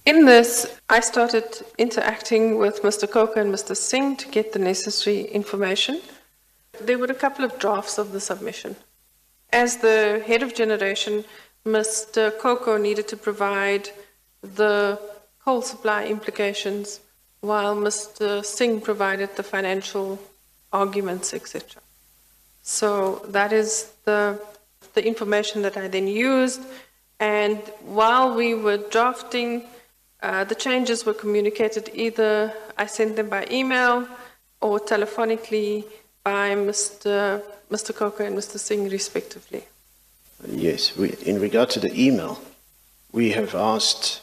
In 0.03 0.25
this, 0.25 0.67
I 0.97 1.01
started 1.01 1.63
interacting 1.75 2.57
with 2.59 2.81
Mr. 2.81 3.07
Coker 3.07 3.41
and 3.41 3.51
Mr. 3.51 3.75
Singh 3.75 4.17
to 4.17 4.29
get 4.31 4.51
the 4.51 4.59
necessary 4.59 5.27
information. 5.31 5.99
There 6.85 6.97
were 6.97 7.11
a 7.11 7.17
couple 7.17 7.45
of 7.45 7.57
drafts 7.57 7.97
of 7.97 8.11
the 8.11 8.19
submission. 8.19 8.75
As 9.49 9.77
the 9.77 10.23
head 10.25 10.41
of 10.41 10.55
generation, 10.55 11.25
Mr. 11.63 12.31
Coco 12.38 12.77
needed 12.77 13.07
to 13.07 13.17
provide 13.17 13.91
the 14.55 14.97
coal 15.43 15.61
supply 15.61 16.05
implications, 16.05 17.01
while 17.41 17.75
Mr. 17.75 18.43
Singh 18.43 18.81
provided 18.81 19.35
the 19.35 19.43
financial 19.43 20.17
arguments, 20.71 21.33
etc. 21.33 21.81
So 22.61 23.21
that 23.27 23.51
is 23.51 23.91
the 24.05 24.39
the 24.93 25.05
information 25.05 25.62
that 25.62 25.77
I 25.77 25.88
then 25.88 26.07
used. 26.07 26.62
And 27.19 27.57
while 28.00 28.36
we 28.36 28.53
were 28.53 28.77
drafting, 28.77 29.63
uh, 30.21 30.43
the 30.45 30.55
changes 30.55 31.05
were 31.05 31.13
communicated 31.13 31.89
either 31.93 32.53
I 32.77 32.86
sent 32.86 33.15
them 33.15 33.29
by 33.29 33.45
email 33.51 34.07
or 34.62 34.79
telephonically 34.79 35.86
by 36.24 36.55
Mr. 36.55 37.41
Mr. 37.71 37.95
Coker 37.95 38.24
and 38.24 38.36
Mr. 38.38 38.57
Singh, 38.57 38.89
respectively. 38.89 39.63
Yes, 40.48 40.98
we, 40.98 41.15
in 41.25 41.39
regard 41.39 41.69
to 41.71 41.79
the 41.79 41.93
email, 41.93 42.41
we 43.12 43.31
have 43.31 43.53
asked 43.53 44.21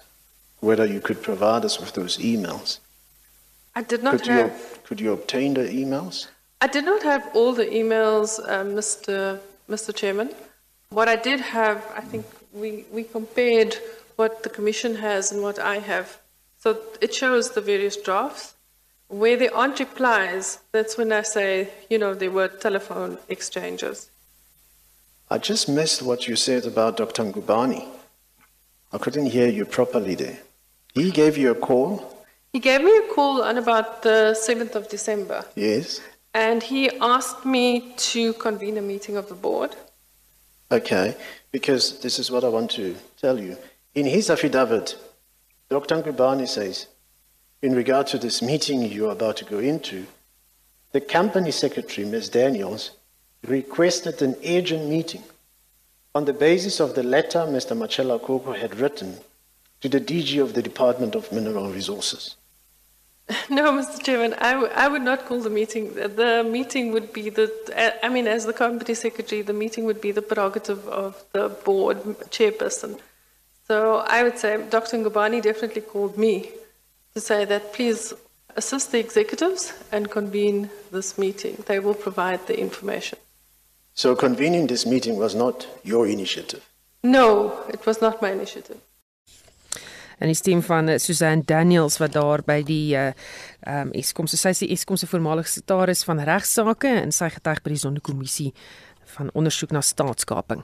whether 0.60 0.84
you 0.84 1.00
could 1.00 1.22
provide 1.22 1.64
us 1.64 1.78
with 1.78 1.92
those 1.92 2.18
emails. 2.18 2.80
I 3.74 3.82
did 3.82 4.02
not 4.02 4.12
could 4.12 4.26
have. 4.26 4.50
You, 4.50 4.78
could 4.84 5.00
you 5.00 5.12
obtain 5.12 5.54
the 5.54 5.68
emails? 5.82 6.28
I 6.60 6.66
did 6.66 6.84
not 6.84 7.02
have 7.02 7.28
all 7.34 7.52
the 7.52 7.66
emails, 7.66 8.40
uh, 8.40 8.64
Mr. 8.64 9.38
Mr. 9.68 9.94
Chairman. 9.94 10.30
What 10.90 11.08
I 11.08 11.16
did 11.16 11.40
have, 11.40 11.84
I 11.94 12.00
think 12.00 12.26
we, 12.52 12.84
we 12.92 13.02
compared 13.02 13.76
what 14.16 14.42
the 14.42 14.48
Commission 14.48 14.96
has 14.96 15.32
and 15.32 15.42
what 15.42 15.58
I 15.58 15.78
have. 15.78 16.18
So 16.58 16.78
it 17.00 17.14
shows 17.14 17.50
the 17.50 17.60
various 17.60 17.96
drafts. 17.96 18.54
Where 19.08 19.36
there 19.36 19.54
aren't 19.54 19.78
replies, 19.78 20.58
that's 20.72 20.96
when 20.98 21.12
I 21.12 21.22
say, 21.22 21.68
you 21.88 21.98
know, 21.98 22.14
there 22.14 22.30
were 22.30 22.48
telephone 22.48 23.18
exchanges. 23.28 24.10
I 25.30 25.38
just 25.38 25.68
missed 25.68 26.02
what 26.02 26.26
you 26.26 26.36
said 26.36 26.66
about 26.66 26.96
Dr. 26.96 27.24
Ngubani. 27.24 27.86
I 28.92 28.98
couldn't 28.98 29.26
hear 29.26 29.48
you 29.48 29.64
properly 29.64 30.14
there. 30.14 30.38
He 30.94 31.10
gave 31.10 31.36
you 31.36 31.50
a 31.50 31.54
call? 31.54 32.24
He 32.52 32.60
gave 32.60 32.82
me 32.82 32.96
a 32.96 33.14
call 33.14 33.42
on 33.42 33.58
about 33.58 34.02
the 34.02 34.36
7th 34.40 34.74
of 34.74 34.88
December. 34.88 35.44
Yes. 35.54 36.00
And 36.32 36.62
he 36.62 36.90
asked 37.00 37.44
me 37.44 37.92
to 37.96 38.32
convene 38.34 38.78
a 38.78 38.82
meeting 38.82 39.16
of 39.16 39.28
the 39.28 39.34
board. 39.34 39.76
Okay, 40.70 41.16
because 41.52 42.00
this 42.00 42.18
is 42.18 42.30
what 42.30 42.44
I 42.44 42.48
want 42.48 42.72
to 42.72 42.96
tell 43.20 43.38
you. 43.38 43.56
In 43.94 44.06
his 44.06 44.30
affidavit, 44.30 44.96
Dr. 45.68 46.02
Ngubani 46.02 46.48
says, 46.48 46.86
in 47.62 47.74
regard 47.74 48.06
to 48.08 48.18
this 48.18 48.42
meeting 48.42 48.82
you're 48.82 49.12
about 49.12 49.36
to 49.38 49.44
go 49.44 49.58
into, 49.58 50.06
the 50.92 51.00
company 51.00 51.50
secretary, 51.50 52.06
Ms. 52.06 52.28
Daniels, 52.30 52.90
requested 53.46 54.20
an 54.22 54.36
urgent 54.44 54.88
meeting 54.88 55.22
on 56.14 56.24
the 56.24 56.32
basis 56.32 56.80
of 56.80 56.94
the 56.94 57.02
letter 57.02 57.40
Mr. 57.40 57.76
Marcella 57.76 58.18
Coco 58.18 58.52
had 58.52 58.80
written 58.80 59.18
to 59.82 59.88
the 59.88 60.00
DG 60.00 60.42
of 60.42 60.54
the 60.54 60.62
Department 60.62 61.14
of 61.14 61.30
Mineral 61.30 61.70
Resources. 61.70 62.36
No, 63.50 63.72
Mr. 63.72 64.02
Chairman, 64.02 64.34
I, 64.38 64.52
w- 64.52 64.72
I 64.74 64.86
would 64.88 65.02
not 65.02 65.26
call 65.26 65.40
the 65.40 65.50
meeting. 65.50 65.94
The 65.94 66.46
meeting 66.48 66.92
would 66.92 67.12
be 67.12 67.28
the, 67.30 67.50
I 68.02 68.08
mean, 68.08 68.26
as 68.28 68.46
the 68.46 68.52
company 68.52 68.94
secretary, 68.94 69.42
the 69.42 69.52
meeting 69.52 69.84
would 69.84 70.00
be 70.00 70.12
the 70.12 70.22
prerogative 70.22 70.86
of 70.88 71.24
the 71.32 71.48
board 71.48 71.98
chairperson. 72.30 73.00
So 73.66 73.96
I 74.06 74.22
would 74.22 74.38
say 74.38 74.64
Dr. 74.70 74.98
Ngubani 74.98 75.42
definitely 75.42 75.82
called 75.82 76.16
me 76.16 76.50
to 77.14 77.20
say 77.20 77.44
that 77.46 77.72
please 77.72 78.14
assist 78.54 78.92
the 78.92 79.00
executives 79.00 79.72
and 79.90 80.08
convene 80.10 80.70
this 80.92 81.18
meeting. 81.18 81.64
They 81.66 81.80
will 81.80 81.94
provide 81.94 82.46
the 82.46 82.58
information. 82.58 83.18
So 83.94 84.14
convening 84.14 84.66
this 84.68 84.86
meeting 84.86 85.16
was 85.16 85.34
not 85.34 85.66
your 85.82 86.06
initiative? 86.06 86.64
No, 87.02 87.64
it 87.68 87.84
was 87.86 88.00
not 88.00 88.22
my 88.22 88.30
initiative. 88.30 88.80
En 90.18 90.30
die 90.30 90.38
stem 90.38 90.62
van 90.64 90.88
eh, 90.88 90.98
Susan 91.02 91.42
Daniels 91.44 91.98
wat 92.02 92.16
daar 92.16 92.44
by 92.46 92.62
die 92.66 92.96
uh 92.96 93.10
um 93.66 93.90
Eskom 93.98 94.28
so 94.30 94.38
sy 94.38 94.52
is 94.54 94.62
die 94.62 94.70
Eskom 94.70 94.96
se 94.96 95.08
voormalige 95.10 95.50
sekretaris 95.50 96.04
van 96.06 96.20
regsaake 96.22 96.92
en 97.02 97.12
sy 97.12 97.30
getuig 97.34 97.62
by 97.64 97.72
die 97.72 97.80
sondekommissie 97.82 98.52
van 99.16 99.30
ondersoek 99.32 99.72
na 99.74 99.80
staatskaping. 99.80 100.62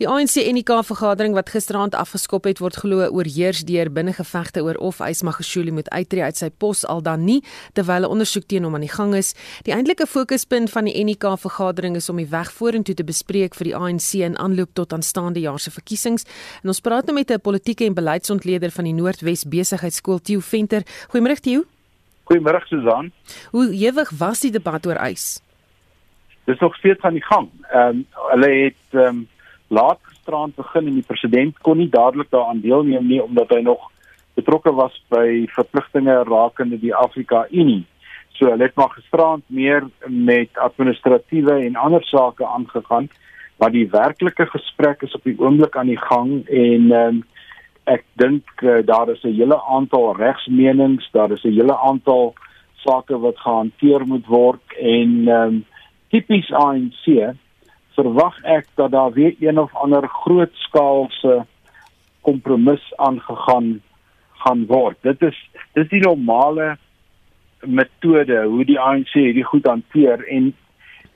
Die 0.00 0.08
ANC 0.08 0.36
NK 0.40 0.80
vergadering 0.88 1.36
wat 1.36 1.52
gisteraand 1.52 1.94
afgeskop 1.94 2.48
het 2.48 2.62
word 2.62 2.76
glo 2.82 3.06
oorheers 3.08 3.64
deur 3.68 3.90
binnengevegte 3.92 4.64
oor 4.64 4.80
of 4.80 5.00
Ysmagashule 5.04 5.72
moet 5.72 5.90
uittreë 5.92 6.30
uit 6.30 6.40
sy 6.40 6.50
pos 6.50 6.84
al 6.88 7.02
dan 7.04 7.24
nie 7.24 7.42
terwyl 7.72 8.04
'n 8.06 8.12
ondersoek 8.14 8.46
teen 8.48 8.64
hom 8.64 8.74
aan 8.74 8.86
die 8.86 8.96
gang 8.96 9.14
is. 9.14 9.34
Die 9.64 9.74
eintlike 9.74 10.06
fokuspunt 10.06 10.70
van 10.70 10.84
die 10.84 11.04
NK 11.04 11.38
vergadering 11.38 11.96
is 11.96 12.08
om 12.08 12.16
die 12.16 12.30
weg 12.30 12.52
vorentoe 12.52 12.94
te 12.94 13.04
bespreek 13.04 13.54
vir 13.54 13.64
die 13.64 13.76
ANC 13.76 14.14
in 14.14 14.38
aanloop 14.38 14.74
tot 14.74 14.92
aanstaande 14.92 15.40
jaar 15.40 15.60
se 15.60 15.70
verkiesings. 15.70 16.24
En 16.62 16.68
ons 16.68 16.80
praat 16.80 17.06
nou 17.06 17.14
met 17.14 17.30
'n 17.30 17.40
politieke 17.40 17.84
en 17.84 17.94
beleidsontleder 17.94 18.70
van 18.70 18.84
die 18.84 18.94
Noordwes 18.94 19.44
Besigheidskool 19.44 20.18
Tieu 20.18 20.40
Venter. 20.40 20.82
Goeiemôre 21.08 21.40
Tieu. 21.40 21.64
Goeiemôre 22.24 22.66
Susan. 22.66 23.12
Hoe 23.50 23.72
ewig 23.72 24.10
was 24.10 24.40
die 24.40 24.50
debat 24.50 24.86
oor 24.86 24.96
ys? 25.10 25.40
Dis 26.44 26.58
nog 26.58 26.74
steeds 26.76 27.00
aan 27.00 27.18
die 27.18 27.24
gang. 27.24 27.48
Ehm 27.70 27.88
um, 27.88 28.06
hulle 28.30 28.50
het 28.50 28.82
ehm 28.90 29.06
um, 29.06 29.28
laat 29.68 29.98
gisterand 30.02 30.54
begin 30.54 30.86
en 30.86 30.94
die 30.94 31.08
president 31.08 31.58
kon 31.58 31.78
nie 31.80 31.88
dadelik 31.88 32.30
daaraan 32.30 32.60
deelneem 32.60 33.06
nie 33.06 33.22
omdat 33.22 33.48
hy 33.48 33.62
nog 33.64 33.88
betrokke 34.34 34.72
was 34.72 34.94
by 35.08 35.46
verpligtinge 35.48 36.22
rakende 36.28 36.78
die 36.80 36.94
Afrika 36.94 37.46
Unie. 37.50 37.84
So 38.36 38.50
hulle 38.50 38.68
het 38.68 38.76
maar 38.76 38.92
gisterand 38.96 39.44
meer 39.46 39.86
met 40.06 40.58
administratiewe 40.58 41.58
en 41.66 41.76
ander 41.76 42.04
sake 42.04 42.46
aangegaan, 42.46 43.08
maar 43.56 43.70
die 43.70 43.88
werklike 43.90 44.46
gesprek 44.46 45.02
is 45.02 45.14
op 45.14 45.24
die 45.24 45.36
oomblik 45.38 45.76
aan 45.76 45.92
die 45.92 46.00
gang 46.00 46.48
en 46.48 46.92
um, 47.00 47.20
ek 47.84 48.04
dink 48.20 48.62
uh, 48.62 48.80
daar 48.86 49.08
is 49.10 49.22
'n 49.24 49.36
hele 49.36 49.58
aantal 49.62 50.16
regsmenings, 50.16 51.08
daar 51.12 51.30
is 51.30 51.44
'n 51.44 51.56
hele 51.56 51.76
aantal 51.78 52.34
sake 52.84 53.18
wat 53.18 53.38
gehanteer 53.38 54.06
moet 54.06 54.26
word 54.26 54.62
en 54.78 55.28
um, 55.28 55.64
tipies 56.12 56.50
ANC 56.52 57.34
verwag 57.96 58.36
ek 58.44 58.68
dat 58.76 58.92
daar 58.92 59.12
weer 59.12 59.34
een 59.40 59.58
of 59.60 59.72
ander 59.74 60.08
grootskaalse 60.08 61.42
kompromis 62.20 62.84
aangegaan 62.96 63.80
gaan 64.44 64.66
word. 64.66 64.96
Dit 65.02 65.22
is 65.22 65.38
dis 65.76 65.88
die 65.88 66.02
normale 66.04 66.76
metode 67.62 68.42
hoe 68.44 68.64
die 68.66 68.80
ANC 68.80 69.12
hierdie 69.14 69.46
goed 69.46 69.66
hanteer 69.66 70.24
en 70.28 70.52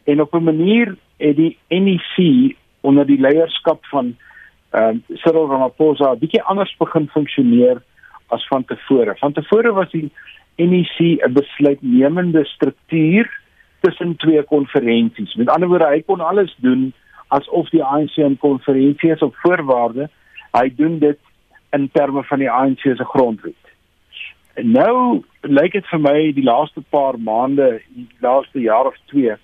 en 0.07 0.21
op 0.21 0.35
'n 0.35 0.45
manier 0.45 0.97
het 1.19 1.37
die 1.37 1.59
NEC 1.69 2.57
onder 2.81 3.07
die 3.07 3.21
leierskap 3.21 3.87
van 3.87 4.17
ehm 4.71 5.01
uh, 5.09 5.17
Cyril 5.23 5.49
Ramaphosa 5.49 6.15
bietjie 6.15 6.43
anders 6.43 6.77
begin 6.79 7.09
funksioneer 7.09 7.83
as 8.29 8.47
van 8.47 8.65
tevore. 8.65 9.17
Van 9.17 9.33
tevore 9.33 9.73
was 9.73 9.91
die 9.91 10.11
NEC 10.57 10.99
'n 10.99 11.33
besluitnemende 11.33 12.45
struktuur 12.45 13.27
tussen 13.87 14.17
twee 14.17 14.43
konferensies. 14.43 15.35
Met 15.35 15.51
ander 15.55 15.71
woorde, 15.71 15.91
hy 15.93 16.03
kon 16.07 16.21
alles 16.21 16.55
doen 16.65 16.89
asof 17.35 17.71
die 17.71 17.85
ANC 17.85 18.17
'n 18.19 18.39
konferensie 18.39 19.11
is 19.11 19.23
op 19.23 19.35
voorwaarde. 19.43 20.09
Hy 20.53 20.67
doen 20.77 20.99
dit 20.99 21.19
in 21.71 21.89
terme 21.93 22.23
van 22.23 22.39
die 22.39 22.51
ANC 22.51 22.81
se 22.81 23.05
grondwet. 23.05 23.63
En 24.55 24.71
nou 24.71 25.23
lyk 25.41 25.73
dit 25.73 25.87
vir 25.87 26.01
my 26.01 26.33
die 26.33 26.45
laaste 26.45 26.81
paar 26.91 27.19
maande, 27.19 27.81
die 27.95 28.09
laaste 28.21 28.61
jaar 28.61 28.87
of 28.87 28.97
twee, 29.13 29.35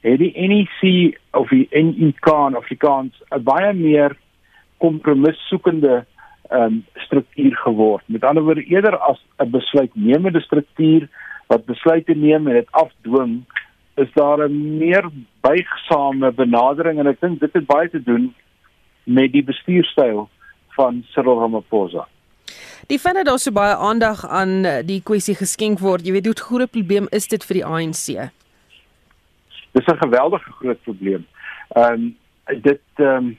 het 0.00 0.18
die 0.18 0.32
NEC 0.48 1.18
of 1.32 1.48
die 1.48 1.66
NEK 1.70 2.26
in 2.26 2.56
Afrikaans 2.56 3.22
'n 3.30 3.42
baie 3.42 3.72
meer 3.72 4.16
kompromisssoekende 4.78 6.04
ehm 6.50 6.62
um, 6.62 6.84
struktuur 6.94 7.56
geword. 7.56 8.02
Met 8.06 8.24
ander 8.24 8.42
woorde, 8.42 8.64
eerder 8.64 8.96
as 8.96 9.20
'n 9.38 9.50
besluitnemende 9.50 10.40
struktuur 10.40 11.08
wat 11.46 11.64
besluite 11.64 12.14
neem 12.14 12.48
en 12.48 12.54
dit 12.54 12.70
afdwing, 12.70 13.44
is 13.94 14.12
daar 14.14 14.48
'n 14.48 14.78
meer 14.78 15.10
buigsame 15.40 16.32
benadering 16.32 16.98
en 16.98 17.06
ek 17.06 17.20
dink 17.20 17.40
dit 17.40 17.52
het 17.52 17.66
baie 17.66 17.90
te 17.90 18.02
doen 18.02 18.34
met 19.04 19.32
die 19.32 19.44
bestuurstyl 19.44 20.28
van 20.68 21.04
Cyril 21.08 21.38
Ramaphosa. 21.38 22.08
Die 22.86 22.98
feit 22.98 23.14
dat 23.14 23.26
daar 23.26 23.38
so 23.38 23.52
baie 23.52 23.74
aandag 23.76 24.26
aan 24.28 24.62
die 24.86 25.02
kwessie 25.02 25.34
geskenk 25.34 25.78
word, 25.78 26.06
jy 26.06 26.12
weet 26.12 26.26
hoe 26.26 26.34
groot 26.34 26.70
probleem 26.70 27.06
is 27.10 27.28
dit 27.28 27.44
vir 27.44 27.54
die 27.54 27.64
ANC? 27.64 28.30
Dis 29.72 29.86
'n 29.86 30.02
geweldige 30.04 30.52
groot 30.52 30.82
probleem. 30.82 31.26
Ehm 31.68 31.92
um, 31.92 32.16
dit 32.62 32.80
ehm 32.96 33.16
um, 33.16 33.38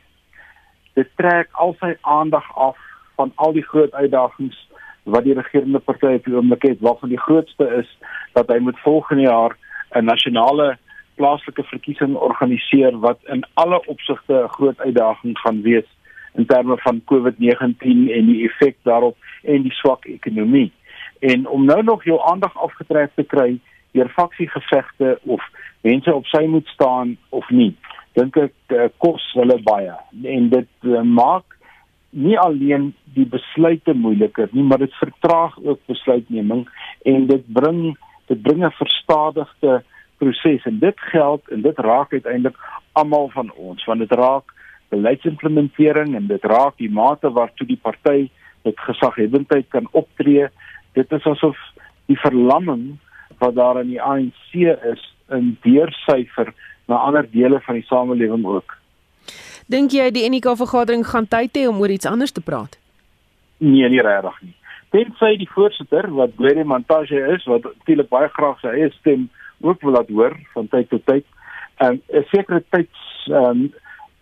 dit 0.93 1.09
trek 1.15 1.49
al 1.51 1.75
sy 1.79 1.95
aandag 2.01 2.55
af 2.55 2.77
van 3.15 3.31
al 3.35 3.53
die 3.53 3.65
groot 3.65 3.93
uitdagings 3.93 4.57
wat 5.03 5.23
die 5.23 5.33
regerende 5.33 5.79
party 5.79 6.05
op 6.05 6.25
die 6.25 6.35
oomblik 6.35 6.63
het, 6.63 6.79
waarvan 6.79 7.09
die 7.09 7.19
grootste 7.19 7.67
is 7.79 7.89
dat 8.33 8.47
hy 8.47 8.59
moet 8.59 8.79
volgende 8.79 9.23
jaar 9.23 9.57
'n 9.93 10.05
nasionale 10.05 10.77
plaaslike 11.15 11.63
verkiesing 11.63 12.15
organiseer 12.15 12.99
wat 12.99 13.19
in 13.23 13.43
alle 13.53 13.79
opsigte 13.87 14.33
'n 14.33 14.53
groot 14.57 14.79
uitdaging 14.79 15.37
gaan 15.39 15.61
wees 15.61 15.89
in 16.33 16.45
terme 16.45 16.77
van 16.77 17.01
COVID-19 17.05 17.77
en 18.17 18.25
die 18.25 18.43
effek 18.49 18.77
daarop 18.81 19.17
en 19.43 19.61
die 19.61 19.71
swak 19.71 20.05
ekonomie. 20.05 20.71
En 21.19 21.47
om 21.47 21.65
nou 21.65 21.83
nog 21.83 22.03
jou 22.03 22.21
aandag 22.31 22.57
afgetrek 22.57 23.11
te 23.15 23.23
kry 23.23 23.59
deur 23.91 24.09
faksiegevegte 24.09 25.19
of 25.23 25.41
mense 25.81 26.13
op 26.13 26.25
sy 26.25 26.45
moet 26.45 26.67
staan 26.67 27.17
of 27.29 27.49
nie, 27.49 27.75
dink 28.13 28.37
ek 28.37 28.53
uh, 28.67 28.87
kos 28.97 29.23
hulle 29.37 29.59
baie. 29.63 29.93
En 30.23 30.49
dit 30.49 30.69
uh, 30.81 31.01
maak 31.01 31.45
nie 32.09 32.37
alleen 32.39 32.93
die 33.13 33.25
besluite 33.25 33.93
moeiliker 33.93 34.49
nie, 34.51 34.63
maar 34.63 34.81
dit 34.81 34.93
vertraag 34.93 35.57
ook 35.63 35.79
besluitneming 35.89 36.67
en 37.09 37.27
dit 37.27 37.45
bring 37.53 37.97
dit 38.27 38.41
bring 38.41 38.65
'n 38.65 38.71
verstadigde 38.71 39.83
proses 40.23 40.65
en 40.69 40.79
dit 40.79 41.05
geld 41.11 41.53
en 41.55 41.61
dit 41.61 41.79
raak 41.87 42.13
uiteindelik 42.13 42.57
almal 42.99 43.29
van 43.35 43.51
ons 43.69 43.85
want 43.89 44.03
dit 44.03 44.17
raak 44.19 44.53
beleidsimplementering 44.93 46.15
en 46.15 46.27
dit 46.29 46.43
raak 46.51 46.77
die 46.81 46.91
mate 46.91 47.31
waartoe 47.37 47.67
die 47.67 47.79
party 47.81 48.29
met 48.63 48.79
gesaghebendheid 48.87 49.67
kan 49.73 49.87
optree. 49.91 50.47
Dit 50.93 51.11
is 51.11 51.25
asof 51.27 51.57
die 52.11 52.19
verlamming 52.19 52.93
wat 53.41 53.55
daar 53.55 53.81
in 53.81 53.89
die 53.95 54.01
ANC 54.01 54.53
is 54.93 55.03
in 55.33 55.55
deursyfer 55.65 56.53
na 56.87 57.01
ander 57.07 57.27
dele 57.31 57.59
van 57.65 57.79
die 57.79 57.87
samelewing 57.89 58.45
ook. 58.45 58.77
Dink 59.71 59.95
jy 59.95 60.09
die 60.11 60.25
NK 60.29 60.57
vergadering 60.59 61.05
gaan 61.07 61.27
tyd 61.27 61.55
hê 61.57 61.67
om 61.67 61.79
oor 61.81 61.91
iets 61.91 62.09
anders 62.09 62.35
te 62.35 62.43
praat? 62.43 62.77
Nee, 63.63 63.87
nie 63.89 64.03
regtig 64.03 64.41
nie. 64.43 64.55
Tensy 64.93 65.37
die 65.39 65.49
voorsitter 65.49 66.09
wat 66.13 66.35
Gary 66.37 66.65
Montage 66.67 67.17
is 67.33 67.45
wat 67.49 67.63
natuurlik 67.65 68.11
baie 68.11 68.29
graag 68.35 68.59
sy 68.61 68.73
eie 68.75 68.91
stem 68.99 69.29
ook 69.63 69.81
wil 69.81 69.95
laat 69.95 70.11
hoor 70.11 70.35
van 70.53 70.67
tyd 70.67 70.89
tot 70.89 71.05
tyd, 71.05 71.25
en 71.77 72.01
'n 72.07 72.25
sekere 72.31 72.63
tyds 72.69 73.27
ehm 73.27 73.49
um, 73.49 73.73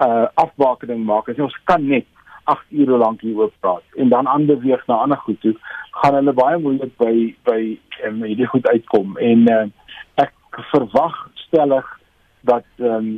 uh 0.01 0.27
afbakening 0.33 1.05
maak. 1.05 1.29
As 1.29 1.39
ons 1.39 1.57
kan 1.63 1.87
net 1.87 2.05
8 2.43 2.65
ure 2.69 2.97
lank 2.97 3.21
hieroor 3.21 3.51
praat 3.59 3.83
en 3.95 4.09
dan 4.09 4.25
ander 4.25 4.59
weeg 4.59 4.87
na 4.87 4.95
ander 4.95 5.17
goed 5.17 5.41
toe, 5.41 5.55
gaan 5.91 6.13
hulle 6.13 6.33
baie 6.33 6.57
moeilik 6.57 6.93
by 6.97 7.35
by 7.43 7.61
um, 8.07 8.23
hierdie 8.23 8.47
goed 8.53 8.67
uitkom 8.67 9.17
en 9.17 9.45
uh, 9.51 9.65
ek 10.15 10.33
verwag 10.71 11.17
stellig 11.47 11.87
dat 12.41 12.65
ehm 12.79 12.95
um, 12.95 13.11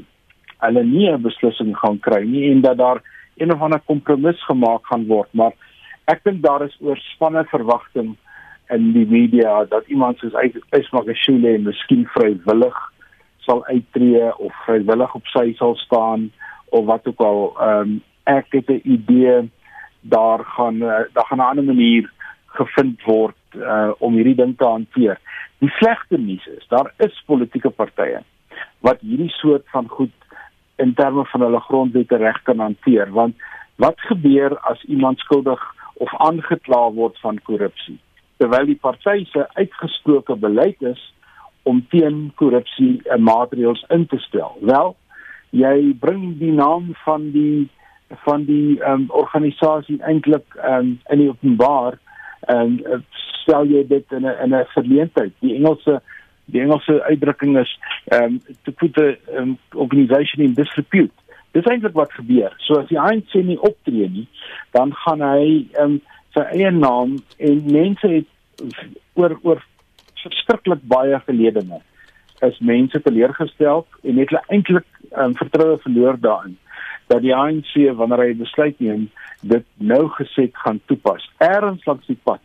hulle 0.63 0.83
nie 0.83 1.09
'n 1.11 1.21
beslissing 1.21 1.75
gaan 1.77 1.99
kry 1.99 2.23
nie 2.23 2.51
en 2.51 2.61
dat 2.61 2.77
daar 2.77 3.01
een 3.37 3.51
of 3.51 3.61
ander 3.61 3.81
kompromis 3.85 4.45
gemaak 4.45 4.85
gaan 4.87 5.07
word, 5.07 5.29
maar 5.31 5.51
ek 6.05 6.23
dink 6.23 6.41
daar 6.43 6.63
is 6.63 6.77
oorspanne 6.79 7.43
verwagting 7.51 8.15
in 8.75 8.91
die 8.93 9.05
media 9.09 9.63
dat 9.69 9.87
iemand 9.87 10.17
soos 10.17 10.35
Ismagashule 10.69 11.57
miskien 11.67 12.05
vrywillig 12.15 12.79
sal 13.45 13.63
uittreë 13.67 14.31
of 14.37 14.55
vrywillig 14.65 15.15
op 15.19 15.29
sy 15.33 15.51
sal 15.59 15.75
staan 15.81 16.31
of 16.71 16.85
wat 16.89 17.07
ook 17.07 17.21
al 17.29 17.41
ehm 17.53 17.79
um, 17.79 18.01
ek 18.23 18.55
het 18.55 18.69
'n 18.69 18.81
idee 18.83 19.49
daar 20.01 20.43
gaan 20.55 20.75
uh, 20.75 21.03
daar 21.13 21.27
gaan 21.27 21.37
'n 21.37 21.49
ander 21.49 21.63
manier 21.63 22.11
gevind 22.45 23.03
word 23.03 23.35
uh, 23.55 23.91
om 23.97 24.13
hierdie 24.13 24.35
ding 24.35 24.57
te 24.57 24.65
hanteer. 24.65 25.19
Die 25.57 25.69
slegte 25.69 26.17
nuus 26.17 26.45
is 26.45 26.67
daar 26.67 26.93
is 26.97 27.23
politieke 27.25 27.69
partye 27.69 28.21
wat 28.79 28.99
hierdie 28.99 29.29
soort 29.29 29.65
van 29.71 29.87
goed 29.87 30.15
in 30.75 30.93
terme 30.93 31.25
van 31.25 31.41
hulle 31.41 31.59
grondwette 31.59 32.17
reg 32.17 32.41
kan 32.43 32.59
hanteer 32.59 33.11
want 33.11 33.35
wat 33.75 33.99
gebeur 34.09 34.57
as 34.71 34.83
iemand 34.83 35.19
skuldig 35.19 35.61
of 35.93 36.15
aangekla 36.27 36.81
word 36.91 37.19
van 37.19 37.39
korrupsie 37.43 37.99
terwyl 38.43 38.67
die 38.67 38.79
party 38.79 39.23
se 39.31 39.45
uitgesproke 39.55 40.35
beleid 40.35 40.81
is 40.83 40.99
om 41.63 41.79
teen 41.93 42.25
korrupsie 42.35 42.99
maatreëls 43.23 43.85
in 43.95 44.03
te 44.11 44.19
stel. 44.25 44.57
Wel 44.59 44.95
jy 45.55 45.93
bring 46.01 46.33
die 46.41 46.51
naam 46.51 46.91
van 47.05 47.29
die 47.31 47.69
van 48.25 48.43
die 48.45 48.77
um, 48.85 49.05
organisasie 49.15 49.97
eintlik 50.05 50.57
um, 50.59 50.97
in 51.09 51.21
die 51.21 51.29
openbaar 51.31 51.95
en 52.51 52.75
uh, 52.83 52.99
stel 53.39 53.69
jy 53.71 53.85
dit 53.87 54.11
in 54.17 54.27
'n 54.27 54.35
in 54.43 54.55
'n 54.55 54.65
verleentheid. 54.75 55.33
Die 55.39 55.55
Engelse 55.55 56.01
die 56.45 56.61
Engelse 56.61 57.01
uitdrukking 57.03 57.57
is 57.57 57.71
um, 58.11 58.41
to 58.63 58.71
put 58.71 58.93
the 58.93 59.17
um, 59.37 59.57
organization 59.73 60.43
in 60.43 60.53
disrepute. 60.53 61.13
Dis 61.51 61.65
eintlik 61.65 61.93
wat 61.93 62.11
gebeur. 62.11 62.53
So 62.57 62.81
as 62.81 62.87
die 62.87 62.99
ANC 62.99 63.33
nie 63.33 63.59
optree 63.59 64.09
nie 64.09 64.27
dan 64.71 64.93
gaan 64.93 65.21
hy 65.21 65.67
um, 65.79 66.01
sy 66.33 66.43
eie 66.57 66.71
naam 66.71 67.17
en 67.37 67.65
mense 67.71 68.07
het 68.09 68.29
oor 69.13 69.37
oor 69.43 69.63
verskriklik 70.23 70.83
baie 70.87 71.19
geledinge 71.25 71.81
is 72.47 72.59
mense 72.59 73.01
teleurgestel 73.01 73.85
en 74.03 74.19
het 74.21 74.29
hulle 74.29 74.43
eintlik 74.47 74.87
um, 75.17 75.35
vertroue 75.39 75.77
verloor 75.85 76.19
daarin 76.19 76.57
dat 77.11 77.21
die 77.21 77.35
ANC 77.35 77.73
wanneer 77.99 78.23
hy 78.23 78.33
besluit 78.39 78.79
neem 78.79 79.09
dit 79.43 79.65
nou 79.75 80.07
geset 80.15 80.55
gaan 80.63 80.79
toepas. 80.87 81.25
Eerens 81.43 81.85
langs 81.85 82.07
die 82.07 82.19
pad 82.23 82.41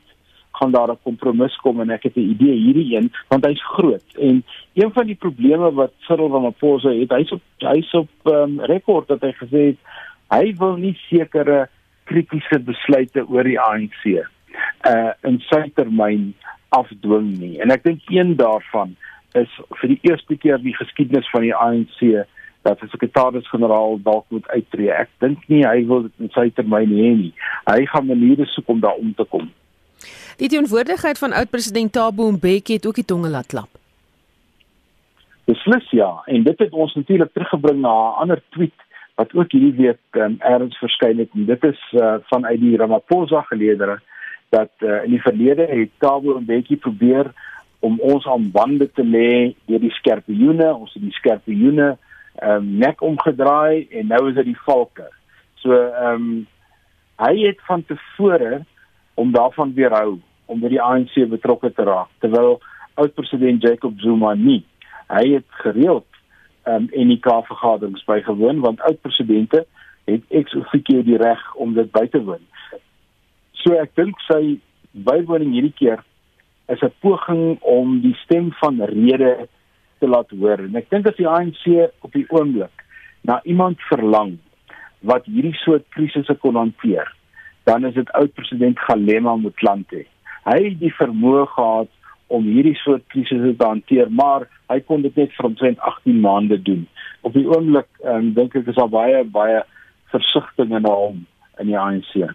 gaan 0.58 0.72
daar 0.74 0.90
'n 0.90 1.02
kompromis 1.02 1.56
kom 1.62 1.80
en 1.80 1.90
ek 1.90 2.02
het 2.02 2.16
'n 2.16 2.30
idee 2.34 2.56
hierdie 2.64 2.96
een 2.96 3.12
want 3.28 3.44
hy's 3.46 3.64
groot 3.64 4.08
en 4.18 4.44
een 4.74 4.92
van 4.92 5.06
die 5.06 5.14
probleme 5.14 5.70
wat 5.72 5.92
Cyril 5.98 6.30
Ramaphosa 6.30 6.90
het 6.90 7.10
hy's 7.10 7.32
op 7.32 7.42
hy's 7.58 7.92
op 7.94 8.10
um, 8.24 8.60
rekord 8.60 9.08
dat 9.08 9.20
hy 9.20 9.32
gesê 9.32 9.62
het 9.70 9.78
hy 10.30 10.54
wil 10.58 10.76
nie 10.76 10.98
sekere 11.08 11.68
kritiese 12.04 12.58
besluite 12.58 13.28
oor 13.28 13.44
die 13.44 13.60
ANC 13.60 14.26
uh 14.88 15.12
in 15.28 15.40
sy 15.50 15.64
termyn 15.74 16.32
afdwing 16.76 17.38
nie 17.38 17.56
en 17.62 17.70
ek 17.70 17.84
dink 17.84 18.00
een 18.12 18.36
daarvan 18.36 18.96
is 19.36 19.52
vir 19.80 19.94
die 19.94 20.00
eerste 20.10 20.36
keer 20.36 20.58
in 20.58 20.70
die 20.70 20.76
geskiedenis 20.76 21.30
van 21.30 21.46
die 21.46 21.54
ANC 21.54 22.26
dat 22.66 22.80
die 22.80 22.90
sekretaris-generaal 22.92 23.98
dalk 24.02 24.26
moet 24.34 24.48
uittreë. 24.50 25.04
Ek 25.04 25.10
dink 25.22 25.44
nie 25.52 25.62
hy 25.66 25.84
wil 25.88 26.06
dit 26.08 26.24
in 26.24 26.32
sy 26.34 26.48
termyn 26.56 26.90
hê 26.92 27.12
nie. 27.22 27.32
Hy 27.68 27.84
gaan 27.92 28.08
maniere 28.08 28.48
soek 28.52 28.68
om 28.74 28.82
daar 28.84 28.98
om 28.98 29.14
te 29.16 29.26
kom. 29.30 29.48
Die 30.38 30.50
teenwoordigheid 30.50 31.18
van 31.18 31.34
oud-president 31.34 31.92
Thabo 31.92 32.30
Mbeki 32.36 32.78
het 32.78 32.86
ook 32.86 33.00
die 33.00 33.08
tonge 33.12 33.30
laat 33.32 33.50
klap. 33.50 33.70
Beslis 35.48 35.88
ja, 35.96 36.10
en 36.28 36.44
dit 36.44 36.60
het 36.60 36.76
ons 36.76 36.92
natuurlik 36.94 37.32
teruggebring 37.32 37.80
na 37.80 37.94
'n 37.94 38.20
ander 38.24 38.42
tweet 38.54 38.76
wat 39.18 39.34
ook 39.34 39.52
hierdie 39.52 39.74
week 39.74 40.00
um, 40.12 40.36
ergens 40.38 40.78
verskyn 40.78 41.18
het. 41.18 41.30
En 41.34 41.46
dit 41.46 41.64
is 41.64 41.80
uh, 41.92 42.14
vanuit 42.30 42.60
die 42.60 42.76
Ramaphosa 42.76 43.42
geleedere 43.42 43.98
dat 44.54 44.70
uh, 44.78 45.04
in 45.04 45.10
die 45.10 45.22
verlede 45.22 45.66
het 45.68 45.90
Thabo 45.98 46.40
Mbeki 46.40 46.76
probeer 46.76 47.32
om 47.78 48.00
ons 48.00 48.26
aan 48.26 48.50
bande 48.50 48.88
te 48.92 49.04
lê 49.04 49.54
deur 49.70 49.82
die 49.82 49.94
skerpioene, 50.00 50.72
ons 50.74 50.92
het 50.96 51.02
die 51.02 51.14
skerpioene 51.16 51.96
ehm 52.38 52.62
um, 52.62 52.66
nek 52.78 53.00
omgedraai 53.02 53.88
en 53.98 54.12
nou 54.12 54.28
is 54.28 54.36
dit 54.36 54.52
die 54.52 54.60
valke. 54.66 55.08
So 55.62 55.74
ehm 55.74 56.14
um, 56.14 56.28
hy 57.18 57.34
het 57.40 57.62
van 57.66 57.82
tevore 57.86 58.60
om 59.18 59.32
daarvan 59.34 59.72
weerhou 59.74 60.20
om 60.46 60.60
by 60.62 60.70
die 60.70 60.82
ANC 60.82 61.16
betrokke 61.30 61.72
te 61.74 61.82
raak 61.82 62.12
terwyl 62.22 62.60
oud-president 62.94 63.62
Jacob 63.62 63.98
Zuma 63.98 64.36
nie. 64.38 64.62
Hy 65.10 65.24
het 65.34 65.48
gereeld 65.64 66.06
ehm 66.62 66.86
um, 66.86 67.10
NK 67.10 67.26
vergaderings 67.50 68.06
bygewoon 68.06 68.62
want 68.66 68.86
oud-presidente 68.86 69.66
het 70.08 70.22
ex 70.28 70.54
officio 70.54 71.02
die 71.02 71.18
reg 71.20 71.42
om 71.54 71.74
dit 71.74 71.90
by 71.92 72.06
te 72.06 72.22
woon. 72.22 72.44
So 73.68 73.76
ek 73.76 73.90
dink 74.00 74.16
sy 74.24 74.54
bywoning 75.04 75.50
hierdie 75.52 75.74
keer 75.76 75.98
is 76.72 76.80
'n 76.80 76.94
poging 77.04 77.58
om 77.60 77.98
die 78.00 78.14
stem 78.24 78.46
van 78.60 78.80
rede 78.80 79.44
te 80.00 80.08
laat 80.08 80.30
hoor. 80.32 80.62
En 80.64 80.76
ek 80.80 80.88
dink 80.88 81.06
as 81.06 81.18
die 81.20 81.28
ANC 81.28 81.90
op 82.00 82.16
die 82.16 82.24
oomblik 82.32 82.72
na 83.28 83.42
iemand 83.44 83.76
verlang 83.90 84.38
wat 85.04 85.28
hierdie 85.28 85.58
soort 85.60 85.84
krisisse 85.92 86.34
kon 86.40 86.56
hanteer, 86.56 87.12
dan 87.68 87.84
is 87.84 87.92
dit 87.92 88.08
oud 88.16 88.32
president 88.32 88.80
Galema 88.88 89.36
Motlanthe. 89.36 90.06
Hy 90.48 90.58
het 90.64 90.80
die 90.80 90.94
vermoë 91.02 91.44
gehad 91.52 91.92
om 92.32 92.48
hierdie 92.48 92.76
soort 92.80 93.04
krisisse 93.12 93.52
te 93.52 93.66
hanteer, 93.66 94.08
maar 94.08 94.48
hy 94.72 94.80
kon 94.80 95.02
dit 95.02 95.16
net 95.16 95.36
vir 95.36 95.44
omtrent 95.52 95.78
18 95.78 96.20
maande 96.20 96.56
doen. 96.56 96.88
Op 97.20 97.36
die 97.36 97.44
oomblik 97.44 97.88
um, 98.00 98.32
dink 98.32 98.56
ek 98.56 98.72
is 98.72 98.80
daar 98.80 98.88
baie 98.88 99.24
baie 99.24 99.60
versigtiging 100.08 100.72
in 100.72 100.88
hom 100.88 101.26
in 101.60 101.66
die 101.66 101.76
ANC. 101.76 102.32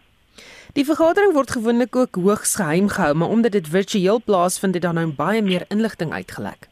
Die 0.74 0.86
vergadering 0.86 1.36
word 1.36 1.52
gewoonlik 1.54 1.96
ook 1.96 2.18
hoogs 2.18 2.56
geheim 2.58 2.88
gehou, 2.90 3.14
maar 3.14 3.30
omdat 3.30 3.52
dit 3.54 3.68
virtueel 3.70 4.22
plaasvind, 4.26 4.74
het 4.74 4.82
dan 4.82 4.96
nou 4.98 5.12
baie 5.14 5.42
meer 5.42 5.66
inligting 5.70 6.14
uitgelek. 6.14 6.66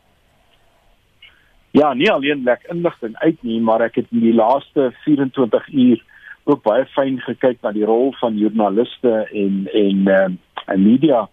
Ja, 1.71 1.93
nie 1.93 2.09
alleen 2.11 2.41
lek 2.43 2.65
inligting 2.73 3.13
uit 3.17 3.37
nie, 3.45 3.59
maar 3.61 3.85
ek 3.85 4.01
het 4.01 4.09
in 4.09 4.25
die 4.25 4.33
laaste 4.33 4.89
24 5.03 5.69
uur 5.69 6.01
ook 6.49 6.65
baie 6.65 6.89
fyn 6.95 7.21
gekyk 7.27 7.61
na 7.61 7.75
die 7.77 7.85
rol 7.85 8.09
van 8.23 8.41
joernaliste 8.41 9.13
en 9.29 9.69
en 9.69 10.03
ehm 10.07 10.41
uh, 10.65 10.81
media 10.81 11.27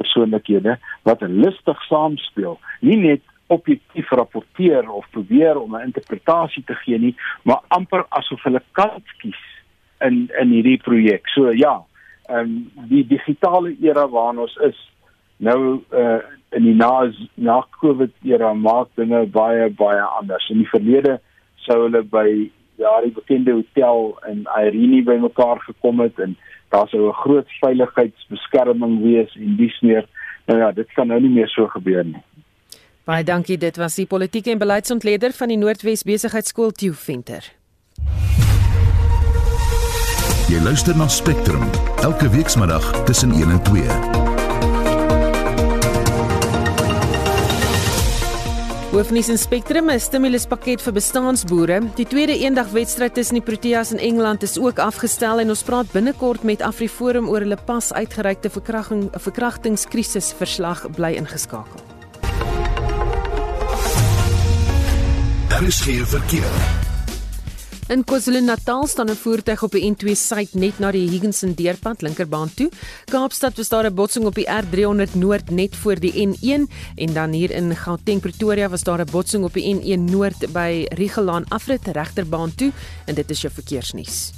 persoonlikhede 0.00 0.78
wat 1.04 1.20
lustig 1.28 1.86
saamspeel. 1.92 2.56
Nie 2.80 2.96
net 2.96 3.22
objektief 3.52 4.08
rapporteer 4.10 4.88
of 4.88 5.10
probeer 5.10 5.60
om 5.60 5.76
'n 5.76 5.92
interpretasie 5.92 6.64
te 6.64 6.74
gee 6.74 6.98
nie, 6.98 7.16
maar 7.42 7.60
amper 7.68 8.06
asof 8.08 8.42
hulle 8.42 8.62
kant 8.72 9.18
kies 9.20 9.42
in 10.00 10.30
in 10.40 10.48
hierdie 10.48 10.80
projek. 10.80 11.28
So 11.28 11.52
ja, 11.52 11.84
ehm 12.28 12.38
um, 12.38 12.70
die 12.88 13.06
digitale 13.06 13.76
era 13.80 14.08
waarin 14.08 14.40
ons 14.46 14.56
is 14.56 14.78
nou 15.36 15.82
uh 15.92 16.20
in 16.54 16.62
die 16.62 16.74
na 16.74 17.12
na 17.34 17.60
Covid 17.80 18.12
era 18.22 18.52
maak 18.54 18.88
dinge 18.94 19.26
baie 19.26 19.70
baie 19.70 20.02
anders. 20.20 20.50
In 20.50 20.58
die 20.62 20.70
verlede 20.70 21.18
sou 21.66 21.80
hulle 21.82 22.02
by 22.02 22.28
ja, 22.78 23.00
die 23.02 23.14
bekende 23.14 23.52
hotel 23.52 24.18
in 24.30 24.44
Irene 24.58 25.02
bymekaar 25.02 25.60
gekom 25.66 26.00
het 26.00 26.18
en 26.18 26.36
daar 26.70 26.88
sou 26.88 27.08
'n 27.08 27.20
groot 27.22 27.48
veiligheidsbeskerming 27.60 29.02
wees 29.02 29.34
en 29.36 29.56
dis 29.56 29.80
meer 29.80 30.06
nou 30.46 30.58
ja, 30.58 30.72
dit 30.72 30.92
kan 30.92 31.06
nou 31.06 31.20
nie 31.20 31.30
meer 31.30 31.48
so 31.48 31.66
gebeur 31.66 32.04
nie. 32.04 32.22
Baie 33.04 33.24
dankie, 33.24 33.58
dit 33.58 33.76
was 33.76 33.94
die 33.94 34.06
politieke 34.06 34.50
en 34.50 34.58
beleidsontleder 34.58 35.32
van 35.32 35.48
die 35.48 35.56
Noordwes 35.56 36.02
Besigheidsskool 36.02 36.70
Tieu 36.70 36.92
Venter. 36.92 37.63
Jy 40.44 40.58
luister 40.60 40.92
na 40.92 41.06
Spectrum 41.08 41.62
elke 42.04 42.28
weekmiddag 42.28 42.84
tussen 43.08 43.32
1 43.32 43.50
en 43.50 43.62
2. 43.62 43.80
Hoofnuus 48.92 49.28
in 49.32 49.40
Spectrum 49.40 49.88
is 49.88 50.04
stimuluspakket 50.04 50.84
vir 50.84 50.96
bestaansboere. 50.98 51.80
Die 51.96 52.04
tweede 52.04 52.36
eendagwedstryd 52.36 53.16
tussen 53.16 53.40
die 53.40 53.46
Proteas 53.46 53.96
en 53.96 54.04
Engeland 54.04 54.44
is 54.44 54.58
ook 54.60 54.84
afgestel 54.84 55.40
en 55.40 55.48
ons 55.48 55.64
praat 55.64 55.88
binnekort 55.96 56.44
met 56.44 56.60
AfriForum 56.60 57.32
oor 57.32 57.40
hulle 57.40 57.58
pas 57.64 57.92
uitgereikte 57.96 58.52
verkrachting 58.52 59.08
verkrachtingskrisis 59.16 60.34
verslag 60.36 60.84
bly 60.92 61.16
ingeskakel. 61.24 61.80
Daar 65.48 65.64
is 65.64 65.80
geen 65.80 66.04
verkeer. 66.04 66.83
In 67.86 68.00
KwaZulu-Natal 68.04 68.86
staan 68.86 69.10
'n 69.10 69.16
voertuig 69.16 69.62
op 69.62 69.70
die 69.70 69.84
N2 69.92 70.14
suid 70.16 70.54
net 70.54 70.78
na 70.78 70.90
die 70.90 71.08
Higginson 71.08 71.54
deurpad 71.54 72.02
linkerbaan 72.02 72.54
toe. 72.54 72.70
Kaapstad 73.04 73.56
was 73.56 73.68
daar 73.68 73.84
'n 73.84 73.94
botsing 73.94 74.24
op 74.24 74.34
die 74.34 74.48
R300 74.48 75.14
noord 75.14 75.50
net 75.50 75.76
voor 75.76 76.00
die 76.00 76.12
N1 76.12 76.68
en 76.94 77.12
dan 77.12 77.32
hier 77.32 77.50
in 77.50 77.76
Gauteng 77.76 78.20
Pretoria 78.20 78.68
was 78.68 78.82
daar 78.82 79.00
'n 79.00 79.10
botsing 79.10 79.44
op 79.44 79.52
die 79.52 79.74
N1 79.74 80.04
noord 80.04 80.52
by 80.52 80.86
Rigelaan 80.88 81.48
afrit 81.48 81.86
regterbaan 81.86 82.54
toe 82.54 82.72
en 83.04 83.14
dit 83.14 83.30
is 83.30 83.40
jou 83.40 83.52
verkeersnuus. 83.52 84.32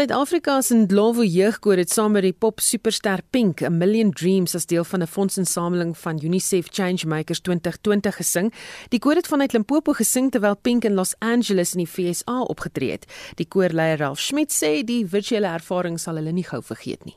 Suid-Afrika 0.00 0.54
se 0.64 0.74
Ndlovu 0.74 1.26
jeugkoor 1.28 1.76
het 1.76 1.90
saam 1.92 2.14
met 2.16 2.24
die 2.24 2.32
pop 2.32 2.62
superster 2.64 3.20
Pink 3.30 3.60
'n 3.60 3.76
Million 3.76 4.10
Dreams 4.10 4.54
as 4.54 4.64
deel 4.66 4.84
van 4.84 5.02
'n 5.02 5.06
fondsinsameling 5.06 5.98
van 5.98 6.20
UNICEF 6.24 6.68
Changemakers 6.70 7.40
2020 7.40 8.16
gesing. 8.16 8.52
Die 8.88 8.98
koor 8.98 9.14
het 9.14 9.26
vanuit 9.26 9.52
Limpopo 9.52 9.92
gesing 9.92 10.30
terwyl 10.30 10.56
Pink 10.56 10.84
in 10.84 10.94
Los 10.94 11.14
Angeles 11.18 11.74
in 11.74 11.84
die 11.84 11.88
VSA 11.88 12.40
opgetree 12.40 12.90
het. 12.90 13.06
Die 13.34 13.46
koorleier 13.48 13.98
Ralph 13.98 14.20
Schmidt 14.20 14.52
sê 14.52 14.84
die 14.84 15.06
virtuele 15.06 15.46
ervaring 15.46 16.00
sal 16.00 16.14
hulle 16.14 16.32
nie 16.32 16.44
gou 16.44 16.62
vergeet 16.62 17.04
nie. 17.04 17.16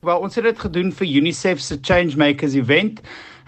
Wel, 0.00 0.18
ons 0.18 0.34
het 0.34 0.44
dit 0.44 0.58
gedoen 0.58 0.92
vir 0.92 1.06
UNICEF 1.06 1.60
se 1.60 1.78
Changemakers 1.82 2.54
event. 2.54 3.00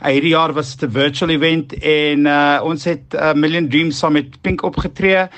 Uh, 0.02 0.08
hierdie 0.08 0.34
jaar 0.34 0.52
was 0.52 0.76
dit 0.76 0.88
'n 0.88 0.92
virtual 0.92 1.30
event 1.30 1.72
en 1.72 2.26
uh, 2.26 2.60
ons 2.64 2.84
het 2.84 3.14
'n 3.14 3.16
uh, 3.16 3.34
Million 3.34 3.68
Dreams 3.68 3.98
saam 3.98 4.12
met 4.12 4.40
Pink 4.40 4.62
opgetree. 4.62 5.28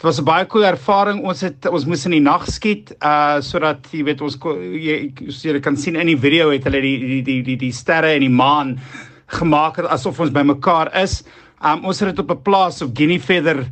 Dit 0.00 0.08
was 0.08 0.20
'n 0.20 0.24
baie 0.24 0.46
cool 0.46 0.64
ervaring. 0.64 1.20
Ons 1.28 1.40
het 1.40 1.66
ons 1.68 1.84
moes 1.84 2.06
in 2.06 2.14
die 2.14 2.24
nag 2.24 2.46
skiet 2.48 2.94
uh 3.04 3.36
sodat 3.40 3.84
jy 3.92 4.04
weet 4.04 4.22
ons 4.24 4.38
jy, 4.40 5.12
jy 5.28 5.60
kan 5.60 5.76
sien 5.76 5.96
in 5.96 6.06
die 6.06 6.16
video 6.16 6.48
het 6.50 6.64
hulle 6.64 6.80
die 6.80 6.98
die 6.98 7.22
die 7.22 7.42
die, 7.42 7.56
die 7.56 7.72
sterre 7.72 8.14
en 8.14 8.20
die 8.20 8.32
maan 8.32 8.78
gemaak 9.26 9.78
asof 9.78 10.20
ons 10.20 10.32
bymekaar 10.32 10.88
is. 11.02 11.22
Um 11.60 11.84
ons 11.84 12.00
het 12.00 12.16
dit 12.16 12.18
op 12.18 12.30
'n 12.30 12.42
plaas 12.42 12.80
op 12.80 12.96
Guinea 12.96 13.20
Feather 13.20 13.68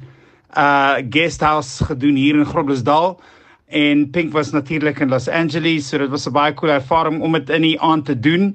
uh 0.55 1.01
guest 1.11 1.41
house 1.41 1.85
gedoen 1.85 2.17
hier 2.17 2.35
in 2.35 2.45
Groblersdal 2.45 3.19
en 3.67 4.11
Pink 4.11 4.33
was 4.33 4.53
natuurlik 4.53 5.01
in 5.01 5.09
Los 5.09 5.29
Angeles, 5.29 5.89
so 5.89 5.97
dit 5.97 6.11
was 6.11 6.27
'n 6.27 6.33
baie 6.33 6.55
cool 6.55 6.73
ervaring 6.73 7.23
om 7.23 7.33
dit 7.33 7.49
in 7.49 7.63
die 7.63 7.81
aand 7.81 8.05
te 8.05 8.21
doen. 8.21 8.55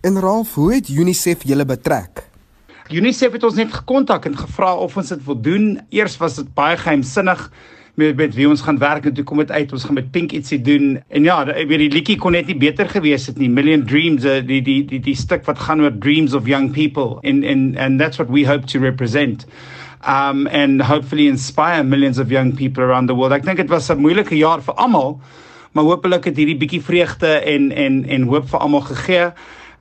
En 0.00 0.20
Ralph, 0.20 0.54
hoe 0.54 0.74
het 0.74 0.88
UNICEF 0.88 1.42
julle 1.44 1.64
betrek? 1.66 2.32
UNICEF 2.92 3.32
het 3.32 3.44
ons 3.48 3.56
net 3.56 3.70
gekontak 3.72 4.26
en 4.28 4.34
gevra 4.36 4.74
of 4.76 4.96
ons 5.00 5.08
dit 5.08 5.20
wil 5.24 5.38
doen. 5.40 5.68
Eers 5.88 6.18
was 6.20 6.36
dit 6.36 6.50
baie 6.56 6.76
geheimsinnig 6.76 7.46
met 7.96 8.16
met 8.18 8.34
wie 8.34 8.48
ons 8.48 8.60
gaan 8.60 8.78
werk 8.78 9.06
en 9.06 9.14
toe 9.14 9.24
kom 9.24 9.38
dit 9.40 9.50
uit 9.50 9.72
ons 9.72 9.84
gaan 9.86 9.96
met 9.96 10.10
Pink 10.12 10.34
ietsie 10.36 10.58
doen. 10.60 10.98
En 11.08 11.24
ja, 11.24 11.38
ek 11.46 11.70
weet 11.70 11.84
die 11.86 11.94
liedjie 11.94 12.18
kon 12.20 12.36
net 12.36 12.50
nie 12.50 12.58
beter 12.58 12.90
gewees 12.90 13.28
het 13.30 13.38
nie. 13.40 13.48
Million 13.48 13.86
Dreams, 13.86 14.26
uh, 14.28 14.42
die 14.44 14.60
die 14.66 14.82
die 14.90 15.00
die 15.00 15.16
stuk 15.16 15.46
wat 15.48 15.62
gaan 15.64 15.80
oor 15.80 15.94
dreams 15.96 16.34
of 16.34 16.50
young 16.50 16.68
people 16.74 17.22
in 17.22 17.42
in 17.42 17.72
and 17.78 18.02
that's 18.02 18.20
what 18.20 18.28
we 18.28 18.44
hope 18.44 18.68
to 18.74 18.82
represent. 18.82 19.46
Um 20.04 20.46
and 20.52 20.82
hopefully 20.82 21.28
inspire 21.28 21.84
millions 21.84 22.18
of 22.18 22.30
young 22.30 22.52
people 22.52 22.84
around 22.84 23.08
the 23.08 23.16
world. 23.16 23.32
Ek 23.32 23.48
dink 23.48 23.62
dit 23.64 23.70
was 23.72 23.88
'n 23.88 23.96
moeilike 23.96 24.36
jaar 24.36 24.60
vir 24.60 24.74
almal, 24.74 25.20
maar 25.72 25.84
hopelik 25.84 26.24
het 26.24 26.36
hierdie 26.36 26.58
bietjie 26.60 26.82
vreugde 26.82 27.40
en 27.40 27.72
en 27.72 28.04
en 28.04 28.28
hoop 28.28 28.48
vir 28.50 28.60
almal 28.60 28.84
gegee 28.92 29.32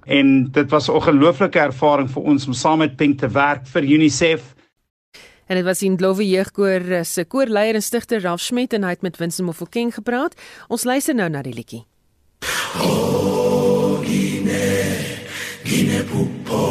en 0.06 0.52
dit 0.52 0.70
was 0.70 0.88
'n 0.88 0.92
ongelooflike 0.92 1.60
ervaring 1.60 2.10
vir 2.12 2.24
ons 2.24 2.48
om 2.48 2.54
saam 2.54 2.78
met 2.78 2.96
Pink 2.96 3.20
te 3.20 3.28
werk 3.28 3.68
vir 3.68 3.84
UNICEF. 3.84 4.54
En 5.48 5.56
dit 5.56 5.66
was 5.66 5.82
in 5.82 5.98
Glowe 5.98 6.28
Jeugkoor 6.28 6.92
eh, 6.92 7.04
se 7.04 7.26
koorleier 7.26 7.76
en 7.76 7.84
stigter 7.84 8.22
Ralf 8.22 8.42
Schmidt 8.42 8.74
en 8.74 8.84
hy 8.84 8.89
het 8.89 9.02
met 9.02 9.18
Winston 9.18 9.46
Mofokeng 9.46 9.94
gepraat. 9.94 10.36
Ons 10.68 10.84
luister 10.84 11.16
nou 11.16 11.30
na 11.30 11.42
die 11.42 11.54
liedjie. 11.54 11.86
Oh, 12.82 14.00
gine, 14.02 14.98
gine 15.63 16.04
pupo, 16.04 16.63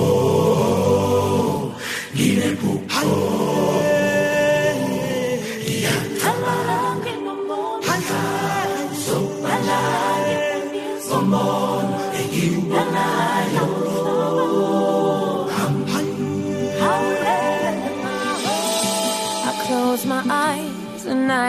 gine 2.14 2.56
pupo. 2.56 3.81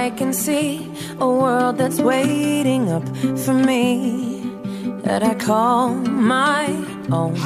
I 0.04 0.10
can 0.10 0.34
see 0.34 0.92
a 1.22 1.30
world 1.30 1.78
that's 1.78 2.00
waiting 2.02 2.92
up 2.92 3.08
for 3.46 3.54
me 3.54 4.42
that 5.04 5.24
I 5.24 5.34
call 5.34 5.94
my 5.94 6.66
own. 7.10 7.38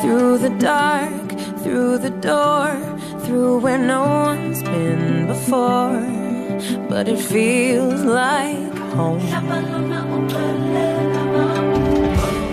Through 0.00 0.38
the 0.38 0.50
dark, 0.58 1.26
through 1.62 1.98
the 1.98 2.10
door, 2.10 2.68
through 3.20 3.60
where 3.60 3.78
no 3.78 4.02
one's 4.26 4.60
been 4.64 5.28
before, 5.28 6.00
but 6.88 7.06
it 7.06 7.20
feels 7.20 8.02
like 8.02 8.74
home. 8.98 9.20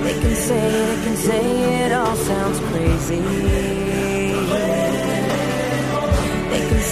They 0.03 0.15
can 0.21 0.35
say, 0.35 0.69
they 0.85 1.03
can 1.03 1.15
say 1.15 1.85
it 1.85 1.91
all 1.93 2.15
sounds 2.15 2.59
crazy. 2.69 3.96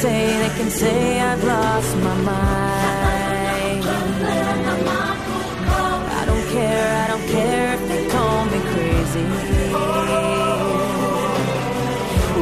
Say, 0.06 0.26
they 0.44 0.54
can 0.58 0.70
say 0.70 1.20
I've 1.20 1.44
lost 1.44 1.92
my 2.08 2.16
mind. 2.32 3.84
I 6.20 6.24
don't 6.30 6.48
care, 6.56 6.90
I 7.04 7.06
don't 7.12 7.28
care 7.38 7.68
if 7.78 7.82
they 7.92 8.04
call 8.14 8.40
me 8.52 8.60
crazy. 8.72 9.26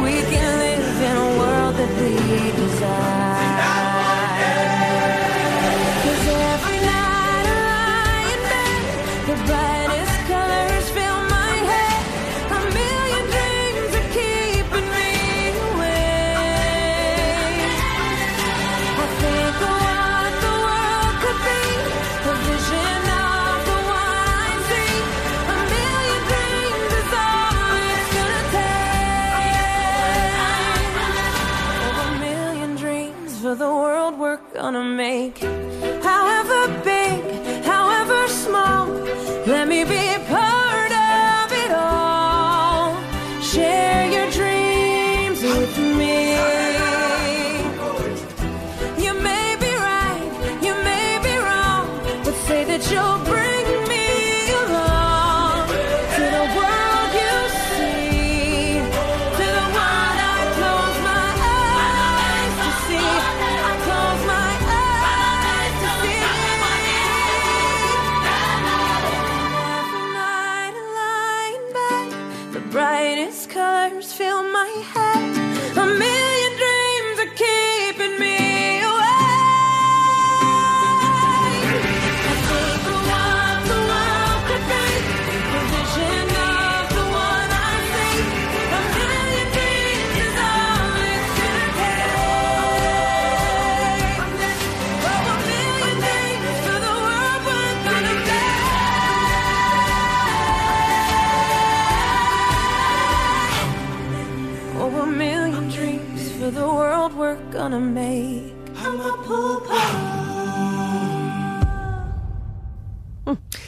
We 0.05 0.15
can 0.31 0.49
live 0.65 0.97
in 1.09 1.15
a 1.25 1.29
world 1.39 1.73
that 1.79 1.91
we 1.99 2.11
desire. 2.59 2.82
Gonna 34.63 34.81
make. 34.81 35.39
However 35.39 35.52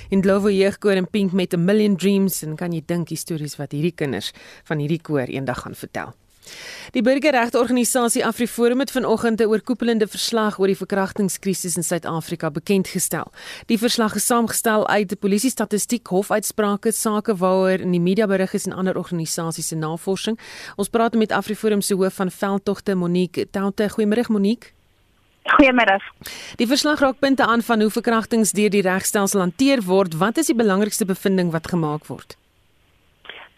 En 0.10 0.22
Glovo 0.22 0.50
jeugkoor 0.50 0.92
en 0.92 1.10
Pink 1.10 1.32
met 1.32 1.54
'n 1.54 1.66
million 1.66 1.96
dreams 1.96 2.42
en 2.44 2.56
kan 2.56 2.72
jy 2.72 2.82
dink 2.86 3.08
die 3.08 3.18
stories 3.18 3.56
wat 3.56 3.72
hierdie 3.72 3.96
kinders 3.96 4.32
van 4.64 4.80
hierdie 4.80 5.02
koor 5.02 5.28
eendag 5.28 5.62
gaan 5.62 5.76
vertel. 5.76 6.14
Die 6.92 7.02
burgerregteorganisasie 7.02 8.26
AfriForum 8.26 8.80
het 8.80 8.92
vanoggend 8.92 9.42
'n 9.42 9.50
oorkoepelende 9.50 10.08
verslag 10.08 10.60
oor 10.60 10.68
die 10.68 10.78
verkrachtingskrisis 10.78 11.76
in 11.76 11.84
Suid-Afrika 11.84 12.52
bekend 12.52 12.88
gestel. 12.88 13.32
Die 13.66 13.78
verslag 13.78 14.16
is 14.16 14.26
saamgestel 14.26 14.88
uit 14.88 15.08
die 15.08 15.18
polisie 15.18 15.50
statistiek, 15.50 16.08
hofuitsprake, 16.08 16.92
sake 16.92 17.36
waaroor 17.36 17.80
in 17.80 17.92
die 17.92 18.02
media 18.02 18.28
berig 18.28 18.54
is 18.54 18.66
en 18.66 18.74
ander 18.74 18.98
organisasies 18.98 19.68
se 19.68 19.76
navorsing. 19.76 20.40
Ons 20.76 20.90
praat 20.90 21.16
met 21.16 21.32
AfriForum 21.32 21.82
se 21.82 21.94
hoof 21.94 22.14
van 22.14 22.32
veldtogte 22.32 22.96
Monique 22.96 23.50
Taute. 23.50 23.90
Goeiemôre 23.90 24.28
Monique. 24.28 24.75
Goeiemiddag. 25.46 26.02
Die 26.58 26.66
verslag 26.68 27.00
raak 27.00 27.20
punte 27.22 27.46
aan 27.46 27.62
van 27.62 27.82
hoe 27.82 27.92
verkrachtings 27.94 28.52
deur 28.58 28.72
die 28.74 28.82
regstelsel 28.82 29.44
hanteer 29.44 29.84
word. 29.86 30.18
Wat 30.18 30.38
is 30.42 30.50
die 30.50 30.58
belangrikste 30.58 31.06
bevinding 31.06 31.52
wat 31.54 31.70
gemaak 31.70 32.08
word? 32.10 32.34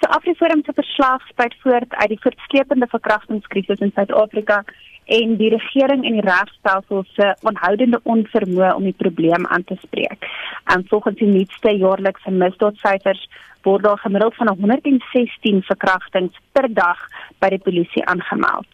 So 0.01 0.09
Afriforum 0.11 0.61
se 0.65 0.75
verslag 0.75 1.23
spruit 1.29 1.55
voort 1.63 1.95
uit 1.95 2.09
die 2.09 2.19
voortsleepende 2.21 2.87
verkrachtingskrisis 2.91 3.79
in 3.79 3.93
Suid-Afrika 3.95 4.63
en 5.07 5.37
die 5.39 5.49
regering 5.49 6.03
en 6.03 6.19
die 6.19 6.25
regstelsel 6.27 7.05
se 7.15 7.31
onhoudende 7.47 8.01
onvermoë 8.03 8.73
om 8.75 8.83
die 8.83 8.97
probleem 8.97 9.47
aan 9.47 9.63
te 9.63 9.79
spreek. 9.81 10.27
En 10.73 10.83
volgens 10.91 11.17
die 11.23 11.31
nuutste 11.31 11.71
jaarlikse 11.71 12.31
misdaadsyfers 12.31 13.23
word 13.63 13.83
daar 13.83 13.97
gemiddeld 13.97 14.35
van 14.35 14.49
116 14.49 15.61
verkrachtings 15.69 16.37
per 16.51 16.67
dag 16.73 16.99
by 17.39 17.49
die 17.53 17.61
polisie 17.63 18.05
aangemeld. 18.05 18.67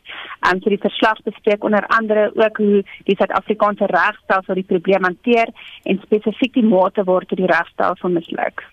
En 0.50 0.62
so 0.62 0.70
die 0.70 0.82
verslag 0.82 1.22
bespreek 1.24 1.64
onder 1.64 1.88
andere 1.88 2.32
ook 2.36 2.58
hoe 2.58 2.84
die 3.08 3.16
Suid-Afrikaanse 3.16 3.90
regstelsel 3.92 4.60
die 4.60 4.70
probleem 4.70 5.04
hanteer 5.04 5.52
en 5.84 6.02
spesifiek 6.04 6.54
die 6.54 6.68
mate 6.68 7.04
waartoe 7.04 7.40
die 7.40 7.52
regstelsel 7.52 8.10
misluk. 8.10 8.66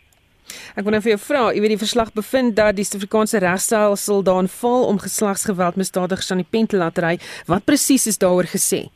Ek 0.75 0.83
wil 0.83 0.96
nou 0.96 1.03
vir 1.05 1.14
jou 1.14 1.20
vra, 1.23 1.42
jy 1.55 1.62
weet 1.62 1.77
die 1.77 1.83
verslag 1.85 2.14
bevind 2.14 2.57
dat 2.59 2.79
die 2.79 2.87
Suid-Afrikaanse 2.87 3.42
regstelsel 3.42 4.25
daarin 4.27 4.51
val 4.61 4.88
om 4.90 5.03
geslagsgeweld 5.03 5.79
misdadigers 5.81 6.31
aan 6.35 6.42
die 6.42 6.51
pen 6.51 6.66
te 6.70 6.81
laat 6.81 6.99
ry. 6.99 7.16
Wat 7.51 7.66
presies 7.66 8.09
is 8.11 8.18
daaroor 8.18 8.51
gesê? 8.51 8.88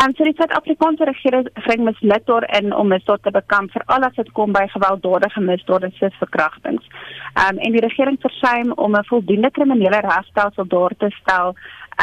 En 0.00 0.14
so 0.16 0.24
die 0.24 0.32
Suid-Afrikaanse 0.36 1.04
regering 1.04 1.82
misluk 1.84 2.22
daarin 2.26 2.74
om 2.74 2.88
misdaad 2.88 3.22
te 3.22 3.30
bekamp 3.30 3.72
veral 3.74 4.06
as 4.06 4.14
dit 4.16 4.30
kom 4.38 4.54
by 4.56 4.62
gewelddadige 4.72 5.42
misdade 5.44 5.90
soos 5.98 6.16
verkrachtings. 6.22 6.86
Um, 7.42 7.58
en 7.58 7.76
die 7.76 7.82
regering 7.84 8.16
versuim 8.22 8.72
om 8.72 8.96
'n 8.96 9.04
voldoende 9.10 9.50
kriminele 9.50 10.00
regstelsel 10.06 10.66
daar 10.66 10.94
te 10.98 11.10
stel 11.20 11.54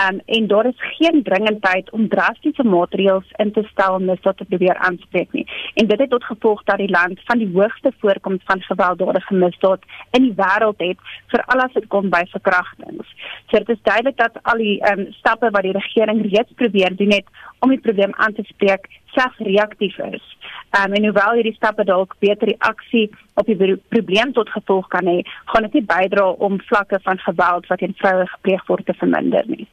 Um, 0.06 0.20
en 0.26 0.48
daar 0.48 0.66
is 0.66 0.76
geen 0.78 1.24
dringendheid 1.24 1.90
om 1.90 2.08
drastiese 2.08 2.64
maatreëls 2.64 3.32
in 3.36 3.52
te 3.52 3.64
stel 3.72 3.94
om 3.94 4.06
misdaad 4.06 4.38
te 4.38 4.46
probeer 4.46 4.78
aanspreek 4.78 5.32
nie. 5.32 5.48
En 5.74 5.88
dit 5.88 6.00
het 6.00 6.10
tot 6.10 6.24
gevolg 6.24 6.64
dat 6.64 6.78
die 6.78 6.90
land 6.90 7.20
van 7.26 7.38
die 7.38 7.50
hoogste 7.54 7.92
voorkoms 8.00 8.44
van 8.46 8.62
gewelddadige 8.62 9.34
misdaad 9.34 9.82
in 10.12 10.22
die 10.22 10.36
wêreld 10.38 10.78
het, 10.78 11.00
veral 11.34 11.64
as 11.66 11.74
dit 11.74 11.88
kom 11.88 12.10
by 12.10 12.22
verkrachtings. 12.30 13.10
So 13.50 13.58
dit 13.58 13.70
is 13.70 13.82
duidelik 13.82 14.18
dat 14.18 14.38
al 14.42 14.62
die 14.62 14.76
um, 14.92 15.08
stappe 15.12 15.50
wat 15.50 15.66
die 15.66 15.74
regering 15.78 16.22
reeds 16.22 16.54
probeer 16.56 16.96
doen 16.96 17.12
het 17.12 17.26
om 17.60 17.74
die 17.74 17.82
probleem 17.82 18.14
aan 18.16 18.34
te 18.34 18.46
spreek, 18.46 18.86
slegs 19.06 19.38
reaktief 19.38 19.98
is. 19.98 20.28
Um, 20.78 20.94
en 20.94 21.08
hoewel 21.10 21.40
hierdie 21.40 21.56
stappe 21.56 21.84
dalk 21.84 22.14
beter 22.20 22.52
reaksie 22.52 23.10
op 23.34 23.50
die 23.50 23.80
probleem 23.90 24.34
tot 24.38 24.54
gevolg 24.54 24.88
kan 24.94 25.10
hê, 25.10 25.24
gaan 25.46 25.66
dit 25.66 25.80
nie 25.80 25.90
bydra 25.90 26.30
om 26.30 26.62
vlakke 26.70 27.02
van 27.10 27.18
geweld 27.26 27.66
wat 27.68 27.82
teen 27.82 27.98
vroue 27.98 28.30
gepleeg 28.36 28.70
word 28.70 28.86
te 28.86 28.98
verminder 29.02 29.50
nie. 29.50 29.66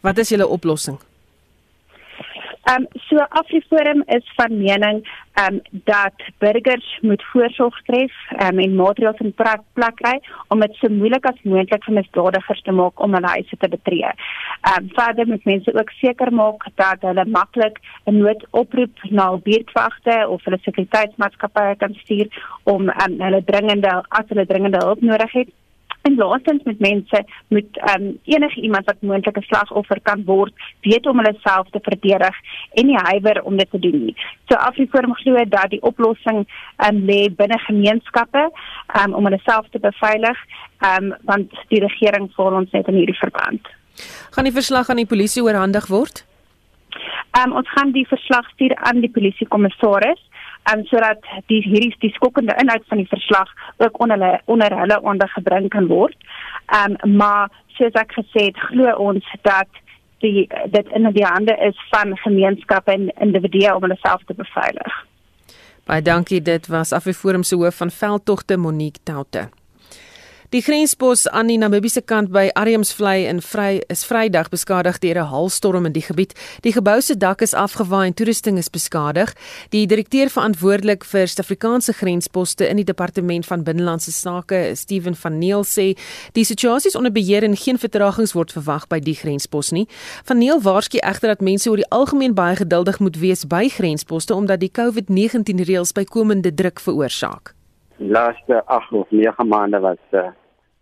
Wat 0.00 0.18
is 0.18 0.28
julle 0.28 0.46
oplossing? 0.46 0.98
Ehm 2.66 2.82
um, 2.82 2.86
so 3.08 3.16
Afriforum 3.28 4.02
is 4.06 4.32
van 4.36 4.56
mening 4.58 4.96
ehm 5.32 5.54
um, 5.54 5.60
dat 5.72 6.22
burgers 6.38 6.98
moet 7.00 7.22
voorsorg 7.32 7.82
tref 7.82 8.14
um, 8.44 8.58
en 8.58 8.74
maatreëls 8.74 9.20
in 9.22 9.34
plek 9.34 9.94
kry 10.00 10.14
om 10.48 10.64
dit 10.64 10.74
so 10.80 10.90
moeilik 10.90 11.28
as 11.30 11.38
moontlik 11.42 11.84
vir 11.86 11.94
misdadigers 11.98 12.62
te 12.66 12.74
maak 12.78 13.02
om 13.06 13.14
hulle 13.14 13.34
huise 13.34 13.56
te 13.56 13.68
betree. 13.74 14.10
Ehm 14.10 14.80
um, 14.80 14.88
verder 14.96 15.30
moet 15.30 15.44
mense 15.50 15.74
ook 15.74 15.92
seker 16.00 16.32
maak 16.40 16.66
dat 16.82 17.06
hulle 17.08 17.24
maklik 17.36 17.78
'n 18.06 18.18
noodoproep 18.18 19.04
na 19.10 19.28
buurtwagte 19.36 20.16
of 20.28 20.44
hulle 20.44 20.58
sekuriteitsmaatskappye 20.62 21.76
kan 21.84 21.94
stuur 22.02 22.26
om 22.64 22.90
um, 22.90 23.20
hulle 23.20 23.44
dringende 23.44 23.94
as 24.08 24.26
hulle 24.28 24.46
dringende 24.46 24.82
hulp 24.86 25.00
nodig 25.00 25.32
het 25.32 25.54
En 26.06 26.14
laastens 26.14 26.62
met 26.62 26.78
mense 26.78 27.24
moet 27.48 27.78
um, 27.92 28.18
enige 28.24 28.60
iemand 28.60 28.84
wat 28.84 29.00
moontlik 29.00 29.38
'n 29.38 29.48
slagoffer 29.48 30.00
kan 30.02 30.24
word, 30.24 30.52
weet 30.80 31.06
om 31.06 31.18
hulle 31.18 31.34
self 31.40 31.66
te 31.70 31.80
verdedig 31.82 32.36
en 32.72 32.86
nie 32.86 32.98
huiwer 32.98 33.42
om 33.42 33.56
dit 33.56 33.70
te 33.70 33.78
doen 33.78 34.04
nie. 34.04 34.16
So 34.48 34.54
Afriforum 34.54 35.14
glo 35.14 35.44
dat 35.48 35.70
die 35.70 35.82
oplossing 35.82 36.46
um, 36.86 36.98
lê 37.10 37.20
binne 37.36 37.58
gemeenskappe 37.58 38.50
um, 39.00 39.14
om 39.14 39.24
hulle 39.24 39.40
self 39.42 39.66
te 39.70 39.78
beveilig, 39.78 40.38
um, 40.90 41.14
want 41.22 41.50
die 41.68 41.80
regering 41.80 42.30
volg 42.34 42.54
ons 42.54 42.70
net 42.70 42.88
in 42.88 42.94
hierdie 42.94 43.18
verband. 43.18 43.68
Gaan 44.30 44.44
die 44.44 44.58
verslag 44.62 44.88
aan 44.88 45.02
die 45.02 45.12
polisie 45.14 45.42
oorhandig 45.42 45.86
word? 45.86 46.24
Um, 47.40 47.52
ons 47.52 47.70
gaan 47.74 47.90
die 47.92 48.06
verslag 48.06 48.48
stuur 48.54 48.74
aan 48.74 49.00
die 49.00 49.10
polisiekommissaris 49.10 50.22
um, 50.72 50.84
sodat 50.90 51.24
die 51.50 51.62
hierdie 51.64 51.94
die 52.04 52.12
skokkende 52.14 52.56
inhoud 52.60 52.84
van 52.88 53.02
die 53.02 53.08
verslag 53.10 53.50
ook 53.76 54.00
onder 54.00 54.18
hulle 54.18 54.40
onder 54.44 54.78
hulle 54.80 55.00
aandag 55.02 55.32
gebring 55.38 55.68
kan 55.68 55.86
word. 55.86 56.16
Um, 56.74 56.96
maar 57.16 57.50
soos 57.78 57.98
ek 58.00 58.14
gesê 58.18 58.48
het, 58.50 58.62
glo 58.70 58.94
ons 59.08 59.26
dat 59.46 59.82
die 60.24 60.46
dit 60.72 60.94
in 60.96 61.10
die 61.12 61.26
hande 61.26 61.56
is 61.68 61.76
van 61.90 62.16
gemeenskappe 62.24 62.92
en 62.92 63.10
individue 63.20 63.74
om 63.74 63.84
hulle 63.86 63.98
self 64.00 64.24
te 64.26 64.34
beveilig. 64.34 65.04
Baie 65.86 66.02
dankie, 66.02 66.40
dit 66.42 66.66
was 66.66 66.92
Afriforum 66.92 67.44
se 67.46 67.54
hoof 67.54 67.76
van 67.82 67.90
veldtogte 67.90 68.56
Monique 68.56 69.02
Taute. 69.04 69.48
Die 70.54 70.62
grenspos 70.62 71.24
aan 71.28 71.48
die 71.50 71.56
Namibiese 71.58 72.04
kant 72.06 72.28
by 72.30 72.44
Ariamsvlei 72.54 73.24
in 73.26 73.40
Vry 73.42 73.80
is 73.90 74.04
Vrydag 74.06 74.46
beskadig 74.52 75.00
deur 75.02 75.18
'n 75.18 75.30
haalstorm 75.32 75.86
in 75.86 75.92
die 75.92 76.06
gebied. 76.06 76.34
Die 76.62 76.72
gebou 76.72 77.00
se 77.00 77.16
dak 77.16 77.40
is 77.42 77.54
afgewaai 77.54 78.06
en 78.06 78.14
toerusting 78.14 78.56
is 78.58 78.70
beskadig. 78.70 79.34
Die 79.70 79.86
direkteur 79.86 80.30
verantwoordelik 80.30 81.04
vir 81.04 81.26
Suid-Afrikaanse 81.26 81.92
grensposte 81.92 82.68
in 82.68 82.76
die 82.76 82.84
Departement 82.84 83.46
van 83.46 83.64
Binnelandse 83.64 84.12
Sake, 84.12 84.70
Steven 84.74 85.16
van 85.16 85.38
Neel 85.38 85.64
sê, 85.64 85.98
die 86.32 86.44
situasie 86.44 86.88
is 86.90 86.96
onder 86.96 87.12
beheer 87.12 87.42
en 87.42 87.56
geen 87.56 87.78
vertragings 87.78 88.32
word 88.32 88.52
verwag 88.52 88.86
by 88.86 89.00
die 89.00 89.14
grenspos 89.14 89.72
nie. 89.72 89.88
Van 90.24 90.38
Neel 90.38 90.60
waarsku 90.60 90.98
egter 90.98 91.28
dat 91.28 91.40
mense 91.40 91.70
oor 91.70 91.76
die 91.76 91.90
algemeen 91.90 92.34
baie 92.34 92.56
geduldig 92.56 92.98
moet 93.00 93.16
wees 93.16 93.44
by 93.44 93.68
grensposte 93.68 94.34
omdat 94.34 94.60
die 94.60 94.70
COVID-19 94.70 95.64
reëls 95.64 95.92
bykomende 95.92 96.54
druk 96.54 96.80
veroorsaak. 96.80 97.55
Laaste 97.96 98.62
8 98.64 98.92
of 98.92 99.10
9 99.10 99.48
maande 99.48 99.80
was 99.80 100.02
uh, 100.10 100.28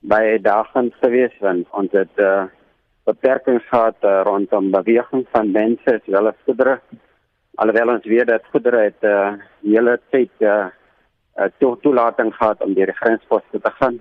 baie 0.01 0.41
dagend 0.41 0.95
geweest 1.01 1.39
want 1.41 1.67
ons 1.71 1.93
het 1.93 2.23
uh, 2.23 2.45
beperkings 3.07 3.65
gehad 3.69 3.97
uh, 4.03 4.21
rondom 4.27 4.71
beweging 4.71 5.27
van 5.31 5.53
mense 5.53 6.01
sowel 6.05 6.33
as 6.33 6.41
goedere. 6.45 6.81
Alhoewel 7.55 7.95
ons 7.95 8.09
weet 8.11 8.27
dat 8.27 8.51
goedere 8.51 8.83
het 8.89 9.07
uh, 9.07 9.33
hele 9.63 10.01
tyd 10.11 10.43
uh, 10.43 10.67
uh, 11.39 11.49
to 11.59 11.77
toelating 11.83 12.35
gehad 12.35 12.63
om 12.67 12.75
deur 12.75 12.91
die 12.91 12.99
grensposte 12.99 13.61
te 13.61 13.71
gaan. 13.79 14.01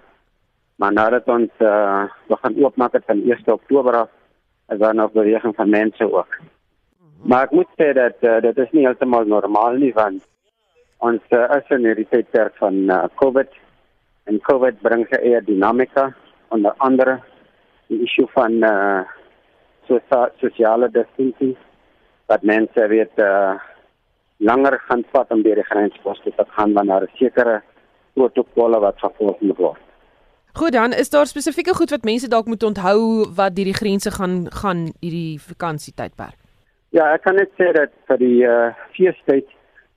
Maar 0.76 0.94
nadat 0.94 1.30
ons 1.30 1.52
uh, 1.62 2.10
begin 2.28 2.60
oopmaak 2.66 2.98
het 2.98 3.06
van 3.06 3.22
1 3.22 3.46
Oktober 3.46 3.96
af, 3.96 4.10
is 4.74 4.80
daar 4.80 4.96
nog 4.96 5.12
beweging 5.12 5.56
van 5.56 5.70
mense 5.70 6.12
ook. 6.12 6.40
Maar 7.24 7.44
ek 7.48 7.52
moet 7.52 7.70
sê 7.78 7.94
dat 7.94 8.18
uh, 8.26 8.40
dit 8.42 8.58
is 8.58 8.72
nie 8.72 8.88
heeltemal 8.88 9.30
normaal 9.30 9.78
nie 9.80 9.94
want 9.94 10.26
ons 11.04 11.36
uh, 11.36 11.46
is 11.58 11.76
in 11.76 11.86
hierdie 11.88 12.08
tydperk 12.12 12.56
van 12.62 12.80
uh, 12.88 13.04
COVID 13.20 13.52
en 14.32 14.40
COVID 14.48 14.80
bring 14.86 15.04
sy 15.12 15.20
eie 15.20 15.42
dinamika 15.44 16.10
onder 16.56 16.76
andere 16.86 17.18
die 17.92 18.00
issue 18.08 18.30
van 18.36 18.62
uh, 18.64 19.04
sosia 19.90 20.30
sosiale 20.42 20.90
distancing 20.94 21.56
dat 22.32 22.46
mense 22.48 22.88
weet 22.88 23.20
uh, 23.20 23.56
langer 24.38 24.80
gaan 24.88 25.04
vat 25.12 25.32
om 25.32 25.44
deur 25.44 25.60
die 25.60 25.72
grensposte 25.72 26.32
te 26.38 26.46
gaan 26.56 26.76
wanneer 26.78 27.06
daar 27.06 27.18
sekere 27.20 27.58
protokolle 28.14 28.80
wat 28.80 29.02
gevolg 29.02 29.42
moet 29.42 29.58
word. 29.58 29.82
Goed 30.54 30.76
dan, 30.76 30.94
is 30.94 31.10
daar 31.10 31.26
spesifieke 31.26 31.74
goed 31.74 31.90
wat 31.90 32.06
mense 32.06 32.30
dalk 32.30 32.48
moet 32.48 32.64
onthou 32.64 33.26
wat 33.36 33.56
deur 33.58 33.72
die 33.72 33.80
grense 33.80 34.12
gaan 34.14 34.46
gaan 34.62 34.86
hierdie 35.02 35.40
vakansietydperk? 35.42 36.38
Ja, 36.94 37.10
ek 37.16 37.24
kan 37.26 37.40
net 37.42 37.50
sê 37.58 37.72
dat 37.74 37.92
vir 38.08 38.20
die 38.22 38.44
uh, 38.46 38.70
feestyd 38.94 39.50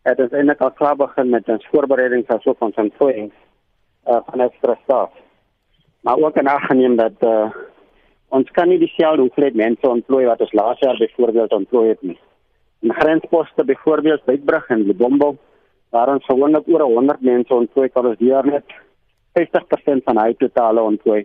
het 0.07 0.21
ons 0.23 0.35
eintlik 0.39 0.61
al 0.63 0.75
klaar 0.79 0.97
begin 0.97 1.31
met 1.35 1.49
ons 1.51 1.69
voorbereidings 1.73 2.31
asook 2.35 2.61
ons 2.63 2.79
ontplooiing 2.83 3.31
uh, 3.33 4.21
van 4.29 4.45
ekstra 4.45 4.77
staf. 4.85 5.11
Maar 6.07 6.23
ook 6.23 6.37
en 6.43 6.49
aangeneem 6.49 6.95
dat 6.97 7.27
uh, 7.27 7.51
ons 8.29 8.51
kan 8.59 8.69
nie 8.71 8.79
dieselfde 8.79 9.25
hoeveelheid 9.25 9.59
mense 9.59 9.89
ontplooi 9.89 10.25
wat 10.29 10.41
ons 10.47 10.55
laas 10.61 10.79
jaar 10.85 10.99
byvoorbeeld 11.01 11.53
ontplooi 11.53 11.89
het 11.89 12.03
nie. 12.03 12.19
In 12.87 12.95
grensposte 12.95 13.65
byvoorbeeld 13.65 14.25
Beitbrug 14.25 14.69
en 14.71 14.87
Lebombo 14.87 15.37
waar 15.91 16.13
ons 16.15 16.25
gewoonlik 16.25 16.69
oor 16.69 16.87
100 16.87 17.21
mense 17.21 17.55
ontplooi 17.55 17.89
kan 17.89 18.07
ons 18.07 18.23
hier 18.23 18.47
net 18.47 18.77
50% 19.39 20.07
van 20.07 20.23
hy 20.23 20.33
totale 20.39 20.83
ontplooi. 20.83 21.25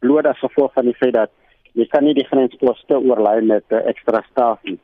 Bloot 0.00 0.26
as 0.26 0.40
gevolg 0.40 0.72
van 0.72 0.88
die 0.88 0.96
feit 0.96 1.14
dat 1.14 1.32
jy 1.76 1.86
kan 1.92 2.04
nie 2.04 2.16
die 2.16 2.26
grensposte 2.28 2.96
oorlei 2.96 3.40
met 3.44 3.64
uh, 3.68 3.84
ekstra 3.90 4.22
staf 4.30 4.62
nie. 4.64 4.78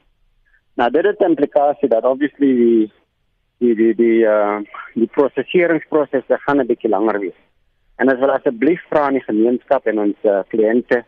Nou 0.80 0.90
dit 0.90 1.04
het 1.04 1.20
implikasie 1.20 1.88
dat 1.88 2.04
obviously 2.08 2.52
die 2.56 2.92
die 3.62 3.74
die 3.76 3.94
die 3.94 4.20
uh 4.24 4.61
die 4.94 5.08
proseseringsproses 5.16 6.24
gaan 6.28 6.61
'n 6.61 6.66
bietjie 6.66 6.90
langer 6.90 7.18
wees. 7.20 7.38
En 7.98 8.08
as 8.08 8.18
wil 8.18 8.30
asseblief 8.30 8.80
vra 8.88 9.06
aan 9.06 9.18
die 9.18 9.28
gemeenskap 9.28 9.87
en 9.87 9.98
ons 9.98 10.16
uh, 10.24 10.40
kliënte, 10.48 11.04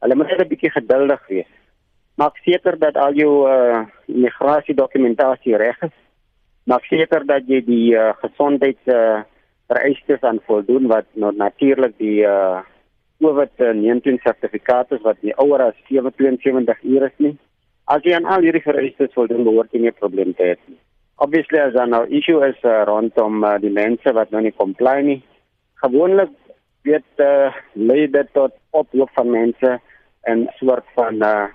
hulle 0.00 0.14
moet 0.14 0.26
net 0.26 0.40
'n 0.40 0.48
bietjie 0.48 0.70
geduldig 0.70 1.22
wees. 1.28 1.52
Maak 2.16 2.36
seker 2.44 2.78
dat 2.78 2.96
al 2.96 3.14
jou 3.14 3.48
uh 3.48 3.86
immigrasiedokumentasie 4.06 5.56
reg 5.56 5.82
is. 5.82 5.96
Maak 6.64 6.84
seker 6.84 7.26
dat 7.26 7.42
jy 7.46 7.60
die 7.64 7.94
uh, 7.94 8.12
gesondheids 8.22 8.86
uh 8.86 9.22
vereistes 9.68 10.22
aan 10.22 10.40
voldoen 10.46 10.86
wat 10.86 11.06
nou 11.12 11.32
natuurlik 11.36 11.98
die 11.98 12.22
uh 12.22 12.60
COVID-19 13.22 14.18
sertifikaat 14.22 14.92
is 14.92 15.02
wat 15.02 15.16
nie 15.22 15.34
ouer 15.36 15.62
as 15.62 15.76
772 15.88 16.82
ure 16.82 17.06
is 17.06 17.18
nie. 17.18 17.38
As 17.86 18.02
jy 18.02 18.16
aan 18.16 18.24
al 18.26 18.42
hierdie 18.42 18.64
vereistes 18.64 19.12
voldoen, 19.14 19.44
behoort 19.46 19.70
jy 19.72 19.80
nie 19.80 19.90
'n 19.92 20.00
probleem 20.00 20.34
te 20.34 20.42
hê 20.42 20.54
nie. 20.66 20.78
Obviously 21.22 21.58
as 21.58 21.72
daar 21.72 21.88
nou 21.88 22.04
issue 22.10 22.42
is 22.46 22.58
uh, 22.64 22.82
rondom 22.84 23.44
uh, 23.44 23.58
die 23.58 23.70
mense 23.70 24.12
wat 24.12 24.30
nou 24.30 24.42
nie 24.42 24.52
comply 24.52 25.00
nie. 25.02 25.22
Gewoonlik 25.84 26.32
weet 26.82 27.22
uh, 27.22 27.54
lei 27.74 28.06
dit 28.10 28.32
tot 28.32 28.52
oploop 28.70 29.10
van 29.14 29.30
mense 29.30 29.78
en 30.22 30.48
soort 30.58 30.84
van 30.94 31.22
uh, 31.22 31.46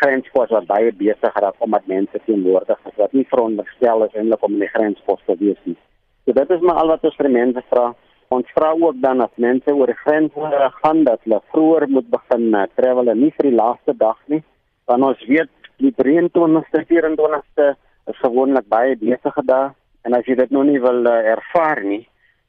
grenspos 0.00 0.50
wat 0.50 0.66
baie 0.66 0.90
besig 0.92 1.38
raak 1.44 1.54
omdat 1.58 1.86
mense 1.86 2.20
teenwoordig 2.26 2.78
is 2.90 2.96
wat 2.96 3.12
nie 3.12 3.26
veronderstel 3.30 4.04
is 4.04 4.14
eintlik 4.18 4.42
om 4.42 4.58
in 4.58 4.66
die 4.66 4.74
grenspos 4.74 5.22
te 5.26 5.38
wees 5.38 5.60
nie. 5.64 5.78
So 6.24 6.32
dit 6.32 6.50
is 6.50 6.66
maar 6.66 6.82
al 6.82 6.92
wat 6.94 7.04
ons 7.04 7.16
vir 7.16 7.30
mense 7.30 7.62
vra. 7.70 7.92
Ons 8.34 8.50
vra 8.56 8.72
ook 8.74 8.98
dan 9.02 9.22
as 9.22 9.34
mense 9.36 9.70
oor 9.70 9.90
die 9.90 10.02
grens 10.02 10.34
gaan 10.82 11.04
dat 11.04 11.22
hulle 11.24 11.40
vroeër 11.54 11.88
moet 11.94 12.10
begin 12.10 12.50
uh, 12.54 12.66
travel 12.74 13.14
en 13.14 13.22
nie 13.22 13.32
vir 13.38 13.50
die 13.50 13.56
laaste 13.62 13.94
dag 13.94 14.18
nie. 14.26 14.42
Want 14.90 15.06
ons 15.12 15.24
weet 15.30 15.50
die 15.80 15.92
23ste, 15.96 16.84
24ste 16.88 17.74
is 18.10 18.18
gewoonlik 18.22 18.66
baie 18.68 18.96
besige 19.00 19.44
dae 19.48 19.70
en 20.06 20.16
as 20.16 20.26
jy 20.28 20.36
dit 20.38 20.52
nog 20.54 20.66
nie 20.68 20.80
wil 20.80 21.04
uh, 21.08 21.18
ervaar 21.34 21.82
nie, 21.84 22.02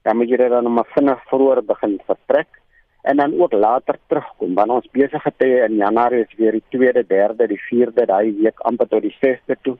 dan 0.07 0.17
moet 0.17 0.31
jy 0.31 0.39
dit 0.41 0.51
dan 0.53 0.69
maar 0.71 0.89
vinnig 0.95 1.19
vroeër 1.29 1.61
begin 1.67 1.97
vertrek 2.07 2.59
en 3.03 3.17
dan 3.17 3.33
ook 3.39 3.53
later 3.53 3.97
terugkom 4.07 4.55
want 4.55 4.75
ons 4.77 4.89
besige 4.93 5.33
tye 5.41 5.63
in 5.65 5.79
Januarie 5.81 6.23
is 6.25 6.37
weer 6.37 6.57
die 6.57 6.65
2de, 6.75 7.03
3de, 7.09 7.47
die 7.49 7.61
4de, 7.67 8.05
daai 8.05 8.31
week 8.41 8.61
amper 8.69 8.89
tot 8.91 9.05
die 9.05 9.15
6de 9.17 9.57
toe. 9.65 9.77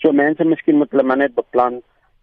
So 0.00 0.12
mense 0.16 0.44
miskien 0.44 0.78
moet 0.80 0.92
hulle 0.94 1.04
maar 1.04 1.20
net 1.20 1.34
beplan 1.36 1.80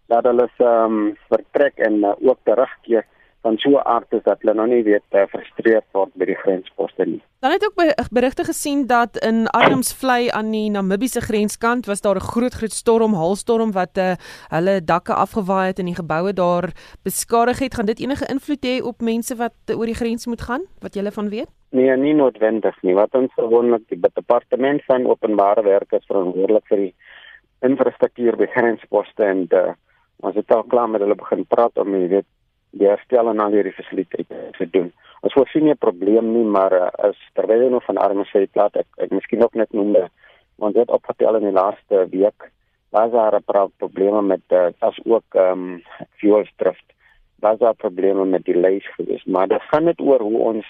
dat 0.08 0.24
hulle 0.24 0.48
ehm 0.56 0.98
um, 0.98 1.14
vertrek 1.28 1.78
en 1.84 2.00
uh, 2.02 2.14
ook 2.24 2.40
terugkeer 2.48 3.04
van 3.48 3.58
so 3.64 3.70
'n 3.70 3.86
aard 3.94 4.12
is 4.12 4.22
dat 4.22 4.40
hulle 4.40 4.54
nog 4.54 4.66
nie 4.66 4.82
weet 4.82 5.08
uh, 5.10 5.24
frustreerd 5.32 5.86
word 5.92 6.12
by 6.14 6.24
die 6.24 6.40
grensposte 6.42 7.04
nie. 7.04 7.22
Dan 7.40 7.50
het 7.50 7.64
ook 7.66 7.76
berigte 8.10 8.44
gesien 8.44 8.86
dat 8.86 9.16
in 9.30 9.46
Armsvlei 9.46 10.28
aan 10.38 10.50
die 10.50 10.70
Namibiese 10.70 11.20
grenskant 11.20 11.86
was 11.86 12.00
daar 12.00 12.16
'n 12.16 12.30
groot 12.32 12.54
groot 12.54 12.72
storm, 12.72 13.14
haalstorm 13.14 13.72
wat 13.72 13.94
uh, 13.98 14.12
hulle 14.48 14.84
dakke 14.84 15.14
afgewaai 15.14 15.66
het 15.66 15.78
en 15.78 15.84
die 15.84 16.00
geboue 16.02 16.32
daar 16.32 16.66
beskadig 17.02 17.58
het. 17.58 17.74
Gaan 17.74 17.86
dit 17.86 18.00
enige 18.00 18.26
invloed 18.34 18.62
hê 18.66 18.82
op 18.82 19.00
mense 19.00 19.36
wat 19.36 19.56
uh, 19.66 19.78
oor 19.78 19.86
die 19.86 20.00
grens 20.02 20.26
moet 20.26 20.42
gaan? 20.42 20.62
Wat 20.80 20.94
jy 20.94 21.10
van 21.10 21.28
weet? 21.28 21.50
Nee, 21.70 21.96
nie 21.96 22.14
noodwendig 22.14 22.82
nie. 22.82 22.94
Wat 22.94 23.14
ons 23.14 23.32
gewoonlik 23.32 23.88
die 23.88 24.00
departement 24.00 24.84
van 24.84 25.06
openbare 25.06 25.62
werke 25.62 25.96
is 25.96 26.06
verantwoordelik 26.06 26.66
vir 26.66 26.78
die 26.78 26.94
infrastruktuur 27.60 28.36
by 28.36 28.46
grensposte 28.46 29.24
en 29.24 29.46
uh, 29.50 29.72
ons 30.16 30.34
het 30.34 30.50
al 30.50 30.62
klaar 30.62 30.88
met 30.88 31.00
hulle 31.00 31.14
begin 31.14 31.44
praat 31.46 31.78
om 31.78 31.94
jy 31.94 32.08
weet 32.08 32.26
die 32.70 32.88
herstel 32.88 33.28
en 33.28 33.40
al 33.40 33.52
hierdie 33.56 33.72
fasiliteite 33.72 34.50
te 34.58 34.70
doen. 34.70 34.92
Ons 35.20 35.32
voorsien 35.32 35.64
nie 35.64 35.72
'n 35.72 35.84
probleem 35.86 36.32
nie, 36.32 36.44
maar 36.44 36.72
uh, 36.72 36.90
as 37.08 37.18
terwyl 37.34 37.70
nog 37.70 37.84
van 37.84 37.96
arme 37.96 38.24
sê 38.24 38.46
plaas 38.52 38.74
ek 38.74 38.86
ek 38.96 39.10
miskien 39.10 39.42
ook 39.42 39.54
net 39.54 39.72
noem 39.72 39.92
dat 39.92 40.10
ons 40.58 40.76
het 40.76 40.90
opgetel 40.90 41.36
in 41.36 41.48
die 41.48 41.58
laaste 41.60 42.06
week 42.10 42.50
was 42.90 43.10
daar 43.10 43.34
'n 43.34 43.44
pro 43.44 43.70
probleme 43.76 44.22
met 44.22 44.44
uh, 44.48 44.68
as 44.78 44.98
ook 45.04 45.34
ehm 45.34 45.52
um, 45.52 45.82
fuel 46.16 46.44
drift. 46.56 46.88
Was 47.40 47.58
daar 47.58 47.74
probleme 47.74 48.24
met 48.24 48.44
delays 48.44 48.86
gewees, 48.94 49.24
maar 49.24 49.48
dit 49.48 49.62
gaan 49.62 49.84
net 49.84 50.00
oor 50.00 50.20
hoe 50.20 50.38
ons 50.38 50.66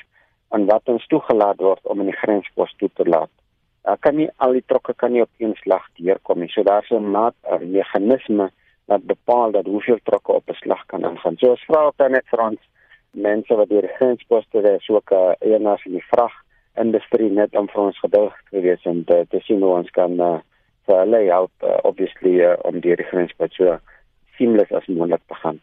aan 0.48 0.64
wat 0.66 0.82
ons 0.84 1.06
toegelaat 1.06 1.60
word 1.60 1.86
om 1.86 2.00
in 2.00 2.10
die 2.10 2.20
grenspos 2.22 2.74
toe 2.76 2.90
te 2.94 3.04
laat. 3.04 3.30
Ek 3.82 4.00
kan 4.00 4.16
nie 4.16 4.28
al 4.36 4.52
die 4.52 4.64
trokke 4.66 4.94
kan 4.94 5.12
nie 5.12 5.22
op 5.22 5.30
een 5.38 5.54
slag 5.54 5.86
deurkom 5.96 6.40
nie. 6.40 6.48
So 6.48 6.62
daar's 6.62 6.90
'n 6.90 7.10
maat 7.10 7.34
'n 7.42 7.70
meganisme 7.72 8.50
wat 8.88 9.04
bepaal 9.04 9.52
dat 9.52 9.66
hoeveel 9.66 9.98
trokke 10.02 10.32
op 10.32 10.48
'n 10.48 10.60
slag 10.62 10.82
kan 10.86 11.04
ingaan. 11.04 11.36
So 11.36 11.50
ons 11.50 11.64
vra 11.68 11.84
ook 11.84 11.96
dan 11.96 12.10
net 12.10 12.26
vir 12.32 12.40
ons 12.40 12.60
mense 13.10 13.54
wat 13.54 13.68
deur 13.68 13.80
die 13.80 13.96
grensposte 13.98 14.58
is 14.76 14.88
ook 14.88 15.10
uh, 15.10 15.32
eienaars 15.38 15.84
in 15.84 15.92
die 15.92 16.08
vrag 16.10 16.32
industrie 16.74 17.30
net 17.30 17.56
om 17.56 17.68
vir 17.68 17.82
ons 17.82 17.98
geduldig 17.98 18.40
te 18.50 18.60
wees 18.60 18.84
en 18.84 19.04
te, 19.04 19.26
te 19.30 19.40
sien 19.40 19.62
hoe 19.62 19.76
ons 19.76 19.90
kan 19.90 20.20
uh, 20.20 20.38
vir 20.86 21.00
hulle 21.02 21.22
help 21.30 21.52
uh, 21.62 21.76
obviously 21.82 22.40
uh, 22.44 22.56
om 22.68 22.80
deur 22.80 22.96
die 22.96 23.10
grensposte 23.10 23.56
so 23.56 23.78
seamless 24.38 24.72
as 24.72 24.86
moontlik 24.86 25.24
te 25.26 25.34
gaan. 25.42 25.60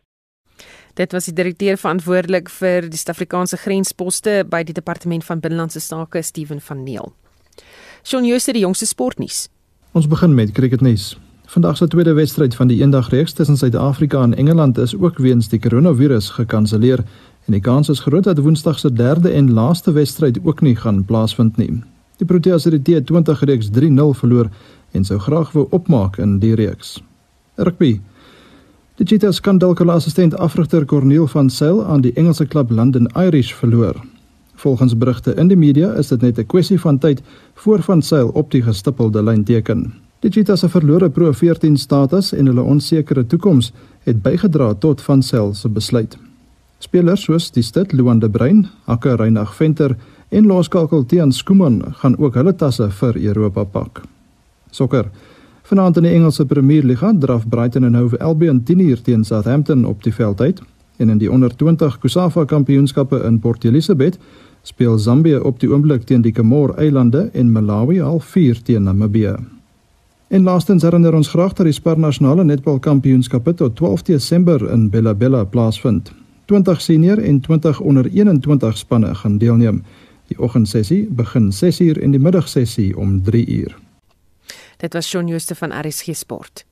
Dit 0.95 1.11
was 1.11 1.26
die 1.26 1.36
direkteur 1.36 1.78
verantwoordelik 1.78 2.49
vir 2.49 2.88
die 2.88 2.99
Suid-Afrikaanse 2.99 3.57
grensposte 3.57 4.43
by 4.47 4.63
die 4.63 4.76
Departement 4.76 5.26
van 5.28 5.41
Binnelandse 5.43 5.80
Sake, 5.84 6.21
Steven 6.23 6.61
van 6.61 6.84
Neel. 6.84 7.11
Shaun 8.03 8.28
Jooste 8.28 8.53
die 8.53 8.63
jongste 8.63 8.86
sportnuus. 8.86 9.47
Ons 9.91 10.07
begin 10.07 10.36
met 10.36 10.51
cricketnuus. 10.51 11.15
Vandag 11.45 11.77
se 11.77 11.87
tweede 11.87 12.13
wedstryd 12.13 12.55
van 12.55 12.67
die 12.67 12.79
eendagreeks 12.81 13.33
tussen 13.33 13.57
Suid-Afrika 13.57 14.23
en 14.23 14.35
Engeland 14.35 14.77
is 14.77 14.97
ook 14.97 15.17
weens 15.17 15.49
die 15.49 15.59
koronavirus 15.59 16.29
gekanselleer 16.29 17.03
en 17.45 17.53
die 17.53 17.61
kans 17.61 17.89
is 17.89 17.99
groot 17.99 18.23
dat 18.23 18.37
Woensdag 18.37 18.79
se 18.79 18.93
derde 18.93 19.29
en 19.29 19.53
laaste 19.53 19.91
wedstryd 19.91 20.39
ook 20.43 20.61
nie 20.61 20.75
gaan 20.75 21.03
plaasvind 21.05 21.57
nie. 21.57 21.83
Die 22.17 22.25
Proteas 22.25 22.63
het 22.63 22.85
die 22.85 23.01
T20 23.01 23.39
reeks 23.39 23.69
3-0 23.69 24.17
verloor 24.17 24.49
en 24.91 25.05
sou 25.05 25.19
graag 25.19 25.51
wou 25.51 25.67
opmaak 25.69 26.17
in 26.17 26.39
die 26.39 26.55
reeks. 26.55 26.97
Rugby. 27.55 27.99
Die 28.95 29.05
Cheetahs 29.05 29.39
kan 29.39 29.57
dalk 29.57 29.79
hulle 29.79 29.91
assistent 29.91 30.35
afrigter 30.39 30.85
Corneel 30.85 31.27
van 31.27 31.49
Sail 31.49 31.85
aan 31.85 32.01
die 32.01 32.13
Engelse 32.13 32.45
klub 32.45 32.71
London 32.71 33.07
Irish 33.15 33.53
verloor. 33.53 34.01
Volgens 34.55 34.97
berigte 34.97 35.35
in 35.35 35.47
die 35.47 35.57
media 35.57 35.93
is 35.93 36.07
dit 36.07 36.21
net 36.21 36.39
'n 36.39 36.45
kwessie 36.45 36.79
van 36.79 36.97
tyd 36.97 37.21
voor 37.53 37.81
van 37.81 38.01
Sail 38.01 38.27
op 38.27 38.51
die 38.51 38.61
gestippelde 38.61 39.23
lyn 39.23 39.43
teken. 39.43 40.05
Die 40.20 40.32
Cheetahs 40.32 40.59
se 40.59 40.70
verlore 40.70 41.09
Pro 41.09 41.34
14 41.34 41.78
status 41.78 42.34
en 42.34 42.47
hulle 42.47 42.61
onsekere 42.61 43.26
toekoms 43.28 43.72
het 44.03 44.22
bygedra 44.24 44.74
tot 44.74 45.01
van 45.01 45.24
Sail 45.24 45.53
se 45.53 45.70
besluit. 45.70 46.18
Spelers 46.80 47.26
soos 47.26 47.51
die 47.51 47.63
Stad 47.63 47.93
Luan 47.93 48.20
de 48.20 48.30
Bruin, 48.30 48.68
Akke 48.86 49.16
Reinag 49.16 49.55
Venter 49.55 49.95
en 50.30 50.45
Loskakel 50.45 51.05
Tian 51.05 51.32
Skuman 51.32 51.82
gaan 52.01 52.18
ook 52.18 52.36
hulle 52.36 52.55
tasse 52.55 52.89
vir 52.99 53.18
Europa 53.18 53.63
pak. 53.63 54.01
Sokker. 54.72 55.09
Vanaand 55.66 55.97
in 55.97 56.05
die 56.05 56.13
Engelse 56.13 56.45
Premier 56.45 56.84
Liga 56.84 57.13
draf 57.13 57.47
Brighton 57.49 57.84
en 57.84 57.95
Hove 57.95 58.20
Albion 58.20 58.61
10uur 58.63 59.01
teen 59.01 59.24
Southampton 59.24 59.86
op 59.86 60.03
die 60.03 60.13
veld 60.13 60.41
uit 60.41 60.61
en 60.97 61.09
in 61.09 61.18
die 61.18 61.32
onder 61.32 61.55
20 61.55 61.99
Kusafa 61.99 62.45
Kampioenskappe 62.45 63.24
in 63.24 63.39
Port 63.39 63.63
Elizabeth 63.63 64.20
speel 64.61 64.97
Zambië 64.97 65.38
op 65.38 65.59
die 65.59 65.70
oomblik 65.70 66.05
teen 66.05 66.22
die 66.22 66.34
Comore 66.34 66.78
Eilande 66.78 67.30
en 67.34 67.51
Malawi 67.51 68.01
al 68.01 68.20
4 68.20 68.61
teen 68.61 68.84
Namibië. 68.84 69.55
En 70.36 70.43
laastens 70.43 70.83
herinner 70.83 71.13
ons 71.15 71.27
graag 71.31 71.53
dat 71.55 71.63
die 71.63 71.73
Spar 71.73 71.99
Nasionale 71.99 72.43
Netbal 72.43 72.79
Kampioenskappe 72.79 73.53
tot 73.55 73.75
12 73.75 74.01
Desember 74.01 74.65
in 74.71 74.89
Bella 74.91 75.13
Bella 75.15 75.43
plaasvind. 75.43 76.11
20 76.45 76.81
senior 76.81 77.21
en 77.23 77.39
20 77.39 77.79
onder 77.79 78.09
21 78.11 78.77
spanne 78.77 79.15
gaan 79.15 79.38
deelneem. 79.38 79.83
Die 80.27 80.39
oggendsessie 80.39 81.07
begin 81.07 81.51
6uur 81.53 82.01
en 82.01 82.11
die 82.11 82.19
middagsessie 82.19 82.97
om 82.97 83.21
3uur. 83.31 83.77
Dit 84.77 84.93
was 84.93 85.07
Shaun 85.07 85.27
Jooste 85.27 85.55
van 85.55 85.71
RSG 85.71 86.15
Sport. 86.15 86.65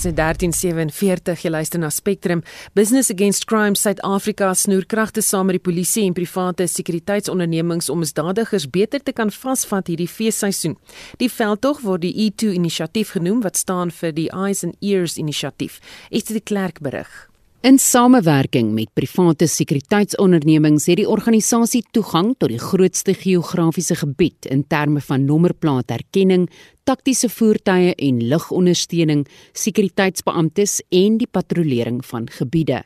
Is 0.00 0.06
dit 0.06 0.16
1347 0.16 1.42
jy 1.44 1.50
luister 1.52 1.80
na 1.82 1.90
Spectrum 1.92 2.40
Business 2.72 3.10
Against 3.12 3.44
Crime 3.50 3.76
Suid-Afrika 3.76 4.48
snoer 4.56 4.86
kragte 4.88 5.20
saam 5.20 5.50
met 5.50 5.58
die 5.58 5.64
polisie 5.66 6.06
en 6.08 6.16
private 6.16 6.64
sekuriteitsondernemings 6.72 7.90
om 7.92 8.00
misdadigers 8.00 8.64
beter 8.72 9.04
te 9.04 9.12
kan 9.12 9.28
vasvat 9.28 9.92
hierdie 9.92 10.08
feesseisoen. 10.08 10.78
Die 11.20 11.28
veldtog 11.28 11.82
word 11.84 12.06
die 12.06 12.14
E2 12.16 12.54
inisiatief 12.56 13.12
genoem 13.18 13.44
wat 13.44 13.60
staan 13.60 13.92
vir 13.92 14.16
die 14.16 14.30
Eyes 14.32 14.64
and 14.64 14.80
Ears 14.80 15.20
inisiatief. 15.20 15.82
Is 16.08 16.24
dit 16.30 16.40
die 16.40 16.48
Klerk 16.48 16.80
berig? 16.80 17.29
In 17.60 17.76
samewerking 17.76 18.70
met 18.72 18.88
private 18.96 19.44
sekuriteitsondernemings 19.44 20.86
het 20.88 20.96
die 20.96 21.08
organisasie 21.08 21.82
toegang 21.92 22.30
tot 22.40 22.48
die 22.48 22.60
grootste 22.62 23.12
geografiese 23.12 23.98
gebied 24.00 24.48
in 24.48 24.62
terme 24.64 25.02
van 25.04 25.26
nommerplaatherkenning, 25.28 26.46
taktiese 26.88 27.28
voertuie 27.28 27.92
en 28.00 28.22
lugondersteuning, 28.32 29.26
sekuriteitsbeamptes 29.52 30.78
en 30.88 31.20
die 31.20 31.28
patrollering 31.28 32.00
van 32.08 32.32
gebiede. 32.32 32.80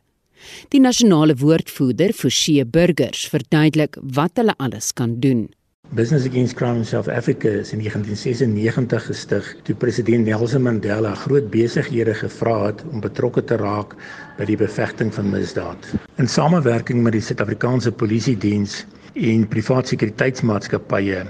Die 0.74 0.82
nasionale 0.82 1.38
woordvoerder, 1.38 2.10
Forsie 2.10 2.64
Burgers, 2.66 3.28
verduidelik 3.30 3.94
wat 4.02 4.42
hulle 4.42 4.58
alles 4.58 4.90
kan 4.90 5.20
doen. 5.22 5.52
Business 5.94 6.26
Against 6.26 6.56
Crime 6.56 6.78
in 6.78 6.84
South 6.84 7.06
Africa 7.06 7.46
is 7.46 7.70
in 7.72 7.78
1996 7.78 9.04
gestig 9.06 9.50
toe 9.62 9.76
president 9.78 10.26
Nelson 10.26 10.64
Mandela 10.66 11.12
groot 11.14 11.46
besighede 11.52 12.16
gevra 12.18 12.56
het 12.64 12.82
om 12.90 12.98
betrokke 13.04 13.44
te 13.46 13.54
raak 13.60 13.94
by 14.34 14.48
die 14.48 14.56
bevegting 14.58 15.12
van 15.14 15.30
misdaad. 15.30 15.86
In 16.18 16.26
samewerking 16.26 16.98
met 17.06 17.14
die 17.14 17.22
Suid-Afrikaanse 17.22 17.94
Polisie 17.94 18.34
Diens 18.34 18.80
en 19.14 19.46
privaat 19.46 19.92
sekuriteitsmaatskappye 19.92 21.22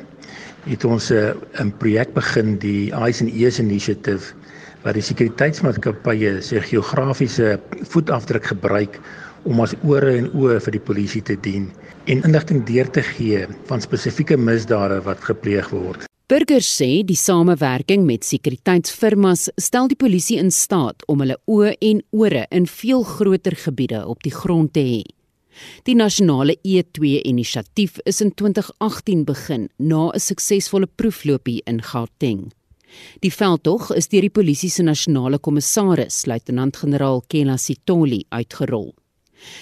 het 0.65 0.89
ons 0.89 1.13
'n 1.13 1.71
projek 1.77 2.17
begin, 2.17 2.57
die 2.57 2.89
Eyes 3.05 3.21
and 3.21 3.37
Ears 3.37 3.61
Initiative, 3.61 4.33
waar 4.81 4.97
die 4.97 5.05
sekuriteitsmaatskappye 5.05 6.41
se 6.41 6.61
geografiese 6.61 7.61
voetafdruk 7.93 8.47
gebruik 8.57 8.97
om 9.45 9.61
as 9.61 9.77
ore 9.85 10.17
en 10.17 10.33
oë 10.33 10.57
vir 10.61 10.73
die 10.73 10.87
polisie 10.89 11.23
te 11.23 11.37
dien 11.37 11.69
en 12.05 12.23
inligting 12.23 12.65
deur 12.69 12.91
te 12.91 13.03
gee 13.03 13.47
van 13.69 13.81
spesifieke 13.81 14.37
misdade 14.37 15.01
wat 15.05 15.25
gepleeg 15.25 15.71
word. 15.73 16.05
Burgers 16.27 16.69
sê 16.81 17.03
die 17.05 17.19
samewerking 17.21 18.07
met 18.09 18.25
sekuriteitsfirmas 18.25 19.51
stel 19.61 19.91
die 19.93 19.99
polisie 20.01 20.39
in 20.41 20.49
staat 20.51 21.05
om 21.13 21.21
hulle 21.21 21.37
oë 21.45 21.75
en 21.85 22.01
ore 22.17 22.47
in 22.51 22.65
veel 22.67 23.05
groter 23.05 23.57
gebiede 23.61 24.01
op 24.09 24.25
die 24.25 24.33
grond 24.33 24.73
te 24.73 24.85
hê. 24.87 25.03
Die 25.85 25.95
nasionale 25.95 26.57
E2 26.65 27.21
inisiatief 27.29 28.01
is 28.09 28.21
in 28.25 28.33
2018 28.35 29.25
begin 29.25 29.69
na 29.79 30.11
'n 30.11 30.21
suksesvolle 30.21 30.89
proefloopie 30.97 31.63
in 31.67 31.83
Gauteng. 31.83 32.53
Die 33.21 33.33
veldtog 33.33 33.93
is 33.95 34.09
deur 34.09 34.21
die 34.21 34.31
polisie 34.31 34.71
se 34.71 34.83
nasionale 34.83 35.39
kommissaris, 35.39 36.27
luitenant-generaal 36.27 37.23
Kela 37.29 37.57
Sitoli, 37.57 38.25
uitgerol. 38.31 38.95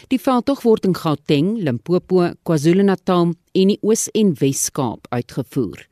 Die 0.09 0.21
veldtog 0.21 0.63
word 0.63 0.85
in 0.89 0.95
Gauteng, 0.95 1.57
Limpopo, 1.63 2.33
KwaZulu-Natal 2.45 3.33
en 3.33 3.73
die 3.73 3.79
Oos- 3.83 4.11
en 4.15 4.35
Wes-Kaap 4.41 5.07
uitgevoer. 5.11 5.87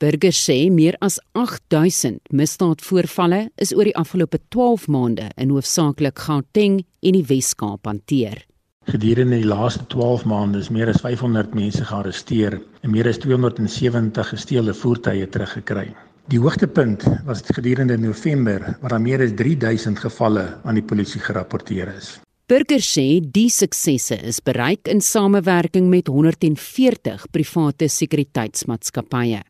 Burgers 0.00 0.38
sê 0.48 0.58
meer 0.72 0.96
as 1.04 1.18
8000 1.36 2.32
misdaadvoorvalle 2.32 3.48
is 3.60 3.74
oor 3.76 3.88
die 3.88 3.96
afgelope 3.96 4.40
12 4.54 4.86
maande 4.88 5.30
in 5.36 5.52
hoofsaaklik 5.52 6.18
Gauteng 6.28 6.82
en 7.02 7.18
die 7.18 7.26
Wes-Kaap 7.28 7.88
hanteer. 7.90 8.44
Gedurende 8.88 9.36
die 9.36 9.48
laaste 9.48 9.84
12 9.92 10.24
maande 10.24 10.62
is 10.62 10.70
meer 10.72 10.88
as 10.88 11.02
500 11.04 11.52
mense 11.58 11.84
gearresteer 11.84 12.56
en 12.56 12.92
meer 12.94 13.10
as 13.10 13.20
270 13.20 14.30
gesteelde 14.32 14.74
voertuie 14.74 15.26
teruggekry. 15.28 15.90
Die 16.32 16.40
hoogtepunt 16.40 17.04
was 17.28 17.44
gedurende 17.44 17.98
November 18.00 18.64
waar 18.80 18.96
daar 18.96 19.04
meer 19.04 19.24
as 19.24 19.36
3000 19.36 20.00
gevalle 20.06 20.46
aan 20.64 20.80
die 20.80 20.84
polisie 20.84 21.20
gerapporteer 21.20 21.92
is. 21.96 22.16
Burgers 22.48 22.86
sê 22.88 23.18
die 23.20 23.50
suksesse 23.52 24.16
is 24.24 24.38
bereik 24.40 24.88
in 24.88 25.02
samewerking 25.04 25.90
met 25.92 26.06
140 26.08 27.26
private 27.28 27.88
sekuriteitsmaatskappye. 27.92 29.42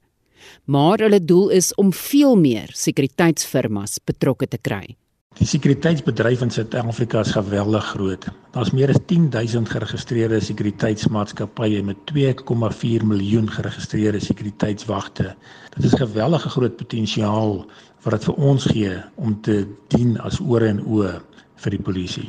Maar 0.67 1.05
hulle 1.05 1.21
doel 1.23 1.53
is 1.55 1.69
om 1.79 1.93
veel 1.95 2.35
meer 2.41 2.73
sekuriteitsfirmas 2.75 4.01
betrokke 4.03 4.49
te 4.51 4.59
kry. 4.59 4.97
Die 5.39 5.47
sekuriteitsbedryf 5.47 6.43
in 6.43 6.51
Suid-Afrika 6.51 7.23
is 7.23 7.31
geweldig 7.37 7.87
groot. 7.93 8.27
Daar's 8.57 8.75
meer 8.75 8.91
as 8.91 8.99
10000 9.07 9.71
geregistreerde 9.77 10.43
sekuriteitsmaatskappye 10.49 11.85
met 11.87 12.03
2,4 12.11 13.07
miljoen 13.07 13.47
geregistreerde 13.61 14.25
sekuriteitswagte. 14.27 15.37
Dit 15.77 15.87
is 15.87 15.95
gewellige 16.03 16.51
groot 16.57 16.75
potensiaal 16.83 17.63
wat 18.03 18.19
dit 18.19 18.29
vir 18.33 18.45
ons 18.51 18.69
gee 18.75 18.99
om 19.15 19.39
te 19.39 19.63
dien 19.95 20.19
as 20.19 20.43
ore 20.43 20.75
en 20.75 20.83
oë 20.83 21.15
vir 21.63 21.79
die 21.79 21.85
polisie. 21.93 22.29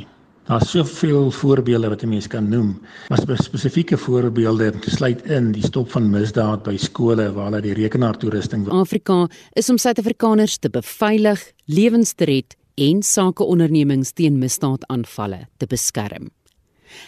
Daar's 0.49 0.71
soveel 0.73 1.31
voorbeelde 1.31 1.89
wat 1.89 2.01
'n 2.03 2.09
mens 2.09 2.27
kan 2.27 2.49
noem, 2.49 2.81
maar 3.07 3.21
spe- 3.21 3.43
spesifieke 3.43 3.97
voorbeelde 3.97 4.73
sluit 4.81 5.21
in 5.25 5.51
die 5.51 5.61
stop 5.63 5.91
van 5.91 6.09
misdaad 6.09 6.63
by 6.63 6.77
skole 6.77 7.31
waar 7.33 7.45
hulle 7.51 7.61
die 7.61 7.73
rekenaartoerusting 7.73 8.67
Afrika 8.67 9.27
is 9.53 9.69
om 9.69 9.77
Suid-Afrikaners 9.77 10.57
te 10.57 10.69
beveilig, 10.69 11.51
lewens 11.65 12.13
te 12.13 12.25
red 12.25 12.55
en 12.75 13.03
sakeondernemings 13.03 14.11
teen 14.11 14.39
misdaadaanvalle 14.39 15.47
te 15.57 15.65
beskerm. 15.67 16.29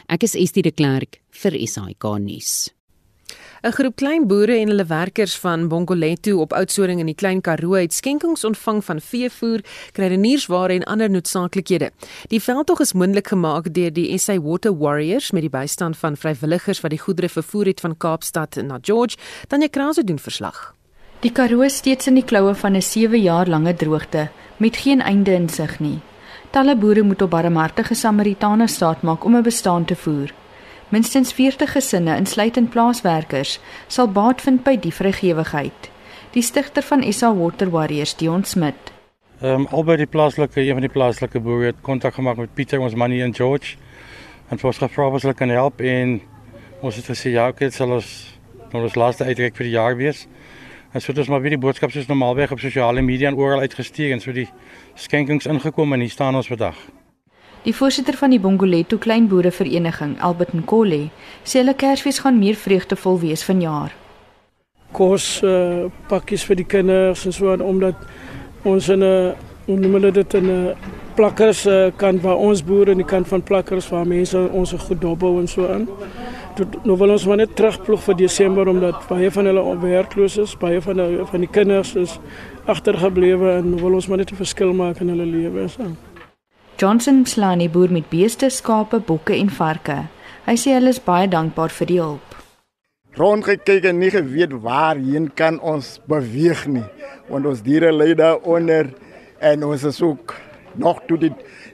Ek 0.07 0.23
is 0.23 0.35
Estie 0.35 0.61
de 0.61 0.71
Klerk 0.71 1.21
vir 1.29 1.67
SAK 1.67 2.19
nuus. 2.19 2.69
'n 3.63 3.71
Groep 3.71 3.95
klein 3.95 4.23
boere 4.27 4.55
en 4.57 4.71
hulle 4.71 4.85
werkers 4.89 5.35
van 5.37 5.67
Bongoleto 5.69 6.39
op 6.41 6.53
Oudtshoorn 6.53 6.99
in 6.99 7.05
die 7.05 7.15
Klein 7.15 7.41
Karoo 7.41 7.75
het 7.77 7.93
skenkings 7.93 8.43
ontvang 8.43 8.83
van 8.83 9.01
veevoer, 9.01 9.61
kruideniersware 9.91 10.73
en 10.73 10.83
ander 10.83 11.09
noodsaaklikhede. 11.09 11.91
Die 12.27 12.41
veldtog 12.41 12.79
is 12.79 12.93
moontlik 12.93 13.27
gemaak 13.27 13.69
deur 13.73 13.93
die 13.93 14.17
SA 14.17 14.39
Water 14.41 14.73
Warriors 14.77 15.31
met 15.31 15.45
die 15.45 15.53
bystand 15.53 15.97
van 15.97 16.17
vrywilligers 16.17 16.81
wat 16.81 16.89
die 16.89 16.99
goedere 16.99 17.29
vervoer 17.29 17.65
het 17.65 17.79
van 17.79 17.97
Kaapstad 17.97 18.55
na 18.65 18.79
George. 18.81 19.17
Tanya 19.47 19.67
Krause 19.67 20.03
doen 20.03 20.19
verslag. 20.19 20.73
Die 21.19 21.31
Karoo 21.31 21.67
steeds 21.69 22.07
in 22.07 22.17
die 22.17 22.25
kloue 22.25 22.55
van 22.55 22.75
'n 22.75 22.81
7 22.81 23.21
jaar 23.21 23.47
lange 23.47 23.75
droogte 23.75 24.29
met 24.57 24.75
geen 24.77 25.01
einde 25.01 25.33
in 25.33 25.49
sig 25.49 25.79
nie. 25.79 25.99
Talle 26.49 26.75
boere 26.75 27.03
moet 27.03 27.21
op 27.21 27.29
barmhartige 27.29 27.93
Samaritane 27.93 28.67
staat 28.67 29.01
maak 29.01 29.23
om 29.23 29.35
'n 29.35 29.43
bestaan 29.43 29.85
te 29.85 29.95
voer. 29.95 30.40
Minstens 30.91 31.33
40 31.33 31.71
gesinne, 31.71 32.17
insluitend 32.19 32.69
plaaswerkers, 32.69 33.59
sal 33.87 34.09
baat 34.11 34.41
vind 34.43 34.63
by 34.63 34.75
die 34.75 34.91
vrygewigheid. 34.91 35.91
Die 36.35 36.43
stigter 36.43 36.83
van 36.83 37.05
SA 37.13 37.33
Water 37.35 37.71
Warriors, 37.71 38.15
Dion 38.19 38.43
Smit, 38.43 38.91
Ehm 39.41 39.63
um, 39.63 39.67
albei 39.73 39.95
die 39.97 40.05
plaaslike 40.05 40.61
een 40.61 40.75
van 40.77 40.83
die 40.85 40.91
plaaslike 40.93 41.39
boere 41.41 41.71
het 41.71 41.79
kontak 41.81 42.13
gemaak 42.13 42.37
met 42.37 42.51
Pieter 42.53 42.79
ons 42.79 42.93
man 42.93 43.09
hier 43.09 43.25
in 43.25 43.33
George 43.33 43.73
en 44.53 44.61
ons 44.61 44.77
gevra 44.77 45.07
of 45.07 45.21
hulle 45.21 45.33
kan 45.33 45.49
help 45.49 45.81
en 45.81 46.19
ons 46.85 46.95
het 46.95 47.09
gesê 47.09 47.33
ja, 47.33 47.47
okay, 47.49 47.71
dit 47.71 47.73
sal 47.73 47.95
ons 47.97 48.11
nou 48.69 48.83
ons 48.83 48.99
laaste 49.01 49.25
uitreik 49.25 49.57
vir 49.57 49.65
die 49.65 49.73
jaar 49.73 49.97
wees. 49.97 50.27
En 50.93 51.01
so 51.01 51.09
het 51.09 51.25
ons 51.25 51.33
maar 51.33 51.41
weer 51.41 51.57
die 51.57 51.63
boodskap 51.65 51.89
soos 51.89 52.05
normaalweg 52.05 52.53
op 52.53 52.61
sosiale 52.61 53.01
media 53.01 53.33
en 53.33 53.41
oral 53.41 53.65
uitgestuur 53.65 54.13
en 54.13 54.21
so 54.21 54.31
die 54.31 54.49
skenkings 54.93 55.49
ingekom 55.49 55.97
en 55.97 56.05
hier 56.05 56.13
staan 56.13 56.37
ons 56.37 56.51
vandag. 56.51 56.77
Die 57.63 57.75
voorsitter 57.75 58.17
van 58.17 58.29
die 58.29 58.39
Bongoleto 58.39 58.97
Kleinboerevereniging, 58.97 60.17
Albert 60.19 60.53
Nkole, 60.53 61.09
sê 61.43 61.61
hulle 61.61 61.75
Kersfees 61.77 62.19
gaan 62.19 62.39
meer 62.39 62.55
vreugdevol 62.55 63.19
wees 63.19 63.43
vanjaar. 63.43 63.93
kos 64.91 65.39
uh, 65.47 65.87
pakkies 66.09 66.43
vir 66.43 66.57
die 66.59 66.67
kinders 66.67 67.23
en 67.25 67.31
so 67.31 67.51
aan 67.53 67.61
omdat 67.63 67.95
ons 68.67 68.89
in 68.89 69.03
'n 69.03 69.35
hoe 69.65 69.77
noem 69.79 69.93
hulle 69.93 70.11
dit 70.11 70.33
in 70.33 70.49
'n 70.49 70.75
plakkers 71.15 71.65
uh, 71.65 71.91
kant 71.95 72.21
waar 72.21 72.35
ons 72.35 72.63
boere 72.63 72.91
in 72.91 72.97
die 72.97 73.07
kant 73.13 73.27
van 73.27 73.43
plakkers 73.43 73.89
waar 73.89 74.07
mense 74.07 74.37
ons 74.51 74.73
goed 74.73 75.01
dophou 75.01 75.39
en 75.39 75.47
so 75.47 75.67
aan. 75.67 75.87
Tot 76.55 76.85
nou 76.85 76.97
wil 76.97 77.11
ons 77.11 77.25
maar 77.25 77.37
net 77.37 77.55
terugploeg 77.55 78.03
vir 78.03 78.15
Desember 78.15 78.67
omdat 78.67 79.07
baie 79.07 79.31
van 79.31 79.45
hulle 79.45 79.77
werkloos 79.79 80.37
is, 80.37 80.57
baie 80.57 80.81
van 80.81 80.95
die, 80.95 81.25
van 81.25 81.39
die 81.39 81.51
kinders 81.51 81.95
is 81.95 82.19
agtergeblewe 82.65 83.51
en 83.51 83.69
nou 83.69 83.81
wil 83.81 83.93
ons 83.93 84.07
maar 84.07 84.17
net 84.17 84.31
'n 84.31 84.35
verskil 84.35 84.73
maak 84.73 84.99
in 84.99 85.09
hulle 85.09 85.25
lewens. 85.25 85.73
So. 85.73 86.10
Johnson 86.81 87.19
Mslani 87.21 87.69
boer 87.69 87.91
met 87.93 88.07
beeste, 88.09 88.49
skape, 88.49 88.97
bokke 89.05 89.35
en 89.37 89.51
varke. 89.53 89.99
Hy 90.47 90.55
sê 90.57 90.71
hulle 90.73 90.89
is 90.89 90.99
baie 91.05 91.27
dankbaar 91.29 91.69
vir 91.69 91.87
die 91.93 91.99
hulp. 92.01 92.31
rondgekyk 93.19 93.85
en 93.89 93.97
nie 93.99 94.09
geweet 94.11 94.53
waarheen 94.63 95.27
kan 95.35 95.57
ons 95.59 95.97
beweeg 96.07 96.63
nie 96.71 96.85
want 97.27 97.47
ons 97.49 97.63
diere 97.65 97.91
lê 97.91 98.13
daaronder 98.15 98.93
en 99.43 99.65
ons 99.67 99.83
is 99.89 99.99
ook 100.01 100.31
nog 100.79 101.01
toe 101.09 101.17
die 101.19 101.31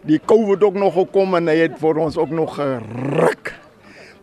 die 0.10 0.18
COVID 0.18 0.64
ook 0.66 0.80
nog 0.82 0.96
gekom 0.98 1.38
en 1.38 1.52
hy 1.52 1.60
het 1.60 1.78
vir 1.78 2.02
ons 2.08 2.18
ook 2.18 2.34
nog 2.34 2.58
geruk 2.58 3.54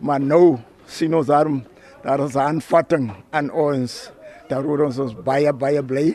maar 0.03 0.19
nou 0.19 0.57
sien 0.85 1.15
ons 1.15 1.31
daarom 1.31 1.61
daar 2.03 2.25
is 2.27 2.35
aanvatting 2.35 3.13
aan 3.31 3.47
ons 3.51 3.95
daaroor 4.51 4.89
ons 4.89 4.99
ons 5.07 5.15
baie 5.23 5.53
baie 5.55 5.83
bly 5.87 6.09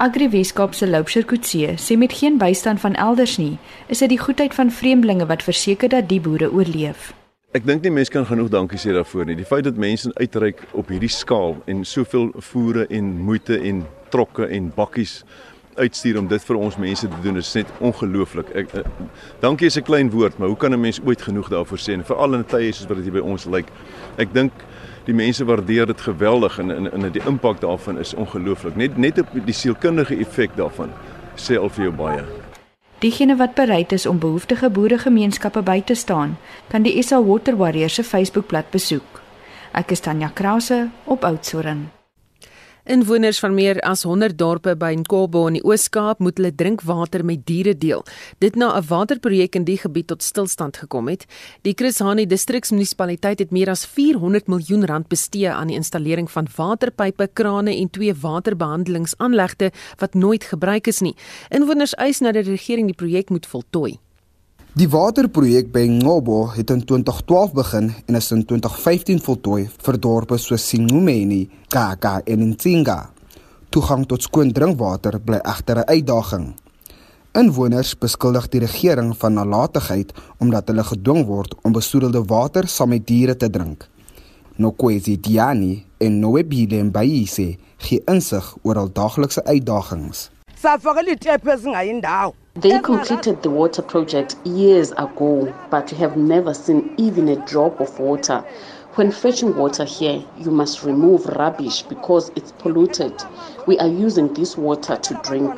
Agri 0.00 0.28
Weskaap 0.30 0.74
se 0.74 0.86
Loupsher 0.86 1.24
Kutse 1.24 1.72
sê 1.74 1.96
met 1.98 2.12
geen 2.12 2.36
bystand 2.38 2.78
van 2.80 2.94
elders 2.94 3.32
nie, 3.36 3.56
is 3.90 3.98
dit 3.98 4.12
die 4.12 4.18
goedheid 4.18 4.54
van 4.54 4.70
vreemdelinge 4.70 5.26
wat 5.26 5.42
verseker 5.42 5.90
dat 5.90 6.06
die 6.06 6.20
boere 6.22 6.52
oorleef. 6.54 7.08
Ek 7.50 7.66
dink 7.66 7.82
nie 7.82 7.90
mense 7.90 8.14
kan 8.14 8.28
genoeg 8.28 8.52
dankie 8.52 8.78
sê 8.78 8.94
daarvoor 8.94 9.26
nie. 9.26 9.34
Die 9.40 9.48
feit 9.48 9.66
dat 9.66 9.74
mense 9.74 10.12
uitreik 10.14 10.62
op 10.70 10.92
hierdie 10.94 11.10
skaal 11.10 11.56
en 11.66 11.82
soveel 11.82 12.30
voere 12.52 12.86
en 12.94 13.10
moeite 13.26 13.58
en 13.58 13.82
trokke 14.14 14.46
en 14.46 14.70
bakkies 14.76 15.24
uitstuur 15.74 16.22
om 16.22 16.30
dit 16.30 16.46
vir 16.46 16.62
ons 16.62 16.78
mense 16.78 17.10
te 17.10 17.20
doen 17.24 17.42
is 17.42 17.50
net 17.58 17.74
ongelooflik. 17.82 18.54
Ek 18.54 18.78
uh, 18.78 18.86
dankie 19.42 19.66
is 19.66 19.78
'n 19.78 19.82
klein 19.82 20.14
woord, 20.14 20.38
maar 20.38 20.54
hoe 20.54 20.56
kan 20.56 20.70
'n 20.74 20.80
mens 20.80 21.02
ooit 21.02 21.22
genoeg 21.22 21.50
daarvoor 21.50 21.78
sê 21.78 21.98
en 21.98 22.06
veral 22.06 22.38
in 22.38 22.44
tye 22.44 22.70
soos 22.72 22.86
wat 22.86 23.02
dit 23.02 23.10
hier 23.10 23.18
by 23.18 23.26
ons 23.26 23.50
lyk. 23.50 23.66
Ek 24.16 24.30
dink 24.32 24.52
die 25.08 25.16
mense 25.16 25.44
waardeer 25.48 25.86
dit 25.88 26.00
geweldig 26.04 26.58
en 26.58 26.70
en, 26.74 26.90
en 26.92 27.08
die 27.12 27.24
impak 27.24 27.60
daarvan 27.60 27.98
is 27.98 28.14
ongelooflik. 28.14 28.76
Net 28.76 28.96
net 28.96 29.20
op 29.22 29.32
die 29.32 29.56
sielkundige 29.56 30.18
effek 30.20 30.56
daarvan 30.56 30.92
sê 31.36 31.56
al 31.56 31.72
vir 31.72 31.88
jou 31.88 31.94
baie. 31.96 32.24
Diegene 32.98 33.36
wat 33.38 33.54
bereid 33.54 33.92
is 33.94 34.06
om 34.06 34.18
behoeftige 34.18 34.70
boeregemeenskappe 34.70 35.62
by 35.62 35.80
te 35.86 35.94
staan, 35.94 36.36
kan 36.68 36.82
die 36.82 36.96
SA 37.02 37.22
Water 37.22 37.56
Warriors 37.56 37.94
se 37.94 38.04
Facebookblad 38.04 38.72
besoek. 38.74 39.22
Ek 39.72 39.94
is 39.94 40.02
Tanya 40.02 40.32
Krause 40.34 40.88
op 41.04 41.24
Oudtshoorn. 41.24 41.97
Inwoners 42.88 43.36
van 43.38 43.52
meer 43.52 43.76
as 43.84 44.02
100 44.08 44.38
dorpe 44.40 44.72
by 44.80 44.94
Nkobo 44.96 45.42
in 45.50 45.58
die 45.58 45.64
Oos-Kaap 45.66 46.22
moet 46.24 46.38
hulle 46.40 46.54
drinkwater 46.56 47.20
met 47.20 47.42
diere 47.44 47.74
deel. 47.76 48.00
Dit 48.40 48.56
na 48.56 48.78
'n 48.78 48.86
waterprojek 48.88 49.54
in 49.56 49.64
die 49.64 49.76
gebied 49.76 50.06
tot 50.06 50.22
stilstand 50.22 50.76
gekom 50.76 51.08
het. 51.08 51.26
Die 51.62 51.74
Chris 51.76 51.98
Hani 51.98 52.26
distriksmunisipaliteit 52.26 53.38
het 53.38 53.50
meer 53.50 53.68
as 53.68 53.84
400 53.84 54.46
miljoen 54.48 54.86
rand 54.86 55.08
bestee 55.08 55.50
aan 55.50 55.66
die 55.66 55.76
installering 55.76 56.30
van 56.30 56.48
waterpype, 56.56 57.28
krane 57.32 57.76
en 57.76 57.90
twee 57.90 58.14
waterbehandelingsaanlegte 58.14 59.70
wat 59.98 60.14
nooit 60.14 60.44
gebruik 60.44 60.86
is 60.86 61.00
nie. 61.00 61.16
Inwoners 61.50 61.94
eis 61.94 62.20
nou 62.20 62.32
dat 62.32 62.44
die 62.44 62.52
regering 62.52 62.86
die 62.86 62.96
projek 62.96 63.28
moet 63.30 63.46
voltooi. 63.46 63.98
Die 64.78 64.86
waterprojek 64.86 65.72
by 65.74 65.80
Ngobo 65.90 66.52
het 66.54 66.70
in 66.70 66.84
2012 66.86 67.54
begin 67.56 67.88
en 68.06 68.14
is 68.14 68.28
in 68.30 68.44
2015 68.46 69.18
voltooi 69.24 69.64
vir 69.66 69.96
dorpe 69.98 70.38
soos 70.38 70.66
Singumeni, 70.70 71.48
Kaka 71.72 72.20
en 72.22 72.44
Ntsinga. 72.52 72.98
Toegang 73.74 74.04
tot 74.06 74.22
skoon 74.22 74.52
drinkwater 74.54 75.18
bly 75.18 75.40
egter 75.42 75.80
'n 75.82 75.88
uitdaging. 75.94 76.46
Inwoners 77.34 77.96
beskuldig 77.98 78.48
die 78.48 78.60
regering 78.60 79.16
van 79.16 79.34
nalatigheid 79.34 80.12
omdat 80.38 80.68
hulle 80.68 80.84
gedwing 80.84 81.26
word 81.26 81.54
om 81.62 81.72
besoedelde 81.72 82.22
water 82.22 82.68
saam 82.68 82.88
met 82.88 83.06
diere 83.06 83.36
te 83.36 83.50
drink. 83.50 83.88
Nokwezi 84.56 85.20
Diani 85.20 85.84
en 85.98 86.20
Noebile 86.20 86.84
Mbayise 86.84 87.56
gee 87.76 88.02
insig 88.06 88.56
oor 88.62 88.76
al 88.76 88.92
daaglikse 88.92 89.44
uitdagings. 89.44 90.30
safakela 90.62 91.10
itepu 91.12 91.50
ezingayindawo 91.50 92.34
They 92.60 92.80
completed 92.80 93.44
the 93.44 93.50
water 93.50 93.82
project 93.82 94.34
years 94.44 94.90
ago, 94.90 95.54
but 95.70 95.92
we 95.92 95.98
have 95.98 96.16
never 96.16 96.52
seen 96.52 96.92
even 96.96 97.28
a 97.28 97.36
drop 97.46 97.78
of 97.80 98.00
water. 98.00 98.44
When 98.96 99.12
fetching 99.12 99.54
water 99.56 99.84
here, 99.84 100.24
you 100.36 100.50
must 100.50 100.82
remove 100.82 101.24
rubbish 101.26 101.82
because 101.82 102.32
it's 102.34 102.50
polluted. 102.50 103.14
We 103.68 103.78
are 103.78 103.86
using 103.86 104.34
this 104.34 104.56
water 104.56 104.96
to 104.96 105.14
drink. 105.22 105.54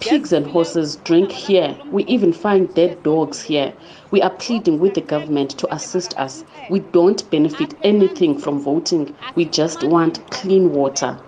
Pigs 0.00 0.32
and 0.32 0.46
horses 0.46 0.96
drink 1.04 1.30
here. 1.30 1.76
We 1.92 2.04
even 2.06 2.32
find 2.32 2.74
dead 2.74 3.00
dogs 3.04 3.42
here. 3.42 3.72
We 4.10 4.22
are 4.22 4.30
pleading 4.30 4.80
with 4.80 4.94
the 4.94 5.02
government 5.02 5.50
to 5.58 5.72
assist 5.72 6.18
us. 6.18 6.44
We 6.68 6.80
don't 6.80 7.30
benefit 7.30 7.74
anything 7.84 8.38
from 8.38 8.58
voting. 8.58 9.14
We 9.36 9.44
just 9.44 9.84
want 9.84 10.28
clean 10.32 10.72
water. 10.72 11.20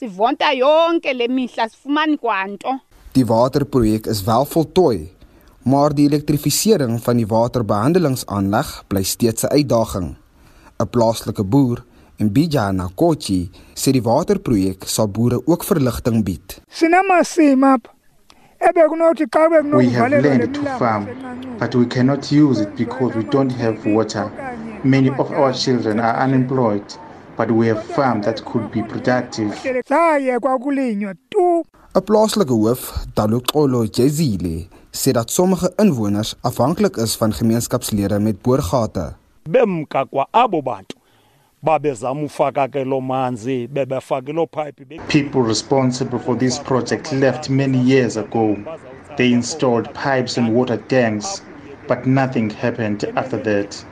Sivota 0.00 0.48
yonke 0.56 1.12
le 1.12 1.26
mihla 1.28 1.68
sifumani 1.68 2.16
kwanto 2.18 2.78
Die 3.12 3.24
waterprojek 3.26 4.06
is 4.06 4.22
wel 4.24 4.46
voltooi, 4.46 5.10
maar 5.62 5.94
die 5.94 6.06
elektrifisering 6.08 7.00
van 7.04 7.16
die 7.20 7.26
waterbehandelingsaanleg 7.26 8.70
bly 8.88 9.02
steeds 9.02 9.44
'n 9.44 9.52
uitdaging. 9.58 10.08
'n 10.78 10.88
Plaaslike 10.90 11.44
boer, 11.44 11.84
Mbijana 12.18 12.88
Kochi, 12.94 13.50
sê 13.74 13.90
die 13.92 14.02
waterprojek 14.02 14.84
sal 14.86 15.08
boere 15.08 15.42
ook 15.46 15.64
verligting 15.64 16.24
bied. 16.24 16.60
ebekunothi 18.60 19.26
xa 19.28 19.48
We 19.76 19.88
have 19.90 20.22
land 20.22 20.54
to 20.54 20.62
farm, 20.78 21.06
but 21.58 21.74
we 21.74 21.86
cannot 21.86 22.30
use 22.30 22.60
it 22.62 22.76
because 22.76 23.16
we 23.16 23.24
don't 23.24 23.52
have 23.52 23.76
water. 23.86 24.30
Many 24.84 25.10
of 25.10 25.30
our 25.30 25.52
children 25.54 25.98
are 26.00 26.24
unemployed, 26.24 26.98
but 27.40 27.50
we 27.50 27.68
have 27.68 27.82
farm 27.96 28.20
that 28.22 28.44
could 28.44 28.70
be 28.70 28.82
productive. 28.82 29.48
zayekwa 29.88 30.58
kulinywa 30.58 31.14
tu 31.28 31.64
'n 31.94 32.00
Plaaslike 32.02 32.52
hoof, 32.52 33.06
Daluxolo 33.16 33.84
Jezile, 33.86 34.68
sê 34.92 35.12
dat 35.12 35.30
sommige 35.30 35.72
inwoners 35.78 36.34
afhanklik 36.42 36.96
is 36.96 37.16
van 37.16 37.32
gemeenskapslede 37.32 38.18
met 38.18 38.42
boorgate. 38.42 39.14
bemka 39.48 40.04
kwa 40.06 40.26
abo 40.32 40.62
bantu 40.62 40.96
babezama 41.62 42.22
ufaka 42.22 42.68
ke 42.68 42.84
lo 42.84 43.00
manzi 43.00 43.68
bebefake 43.68 44.32
lo 44.32 44.46
pipe 44.46 44.84
People 45.08 45.42
responsible 45.42 46.18
for 46.18 46.36
this 46.38 46.58
project 46.58 47.12
left 47.12 47.48
many 47.50 47.78
years 47.78 48.16
ago. 48.16 48.56
They 49.16 49.32
installed 49.32 49.88
pipes 49.94 50.38
and 50.38 50.54
water 50.54 50.78
tanks, 50.88 51.42
but 51.88 52.06
nothing 52.06 52.50
happened 52.50 53.04
after 53.16 53.42
that. 53.42 53.84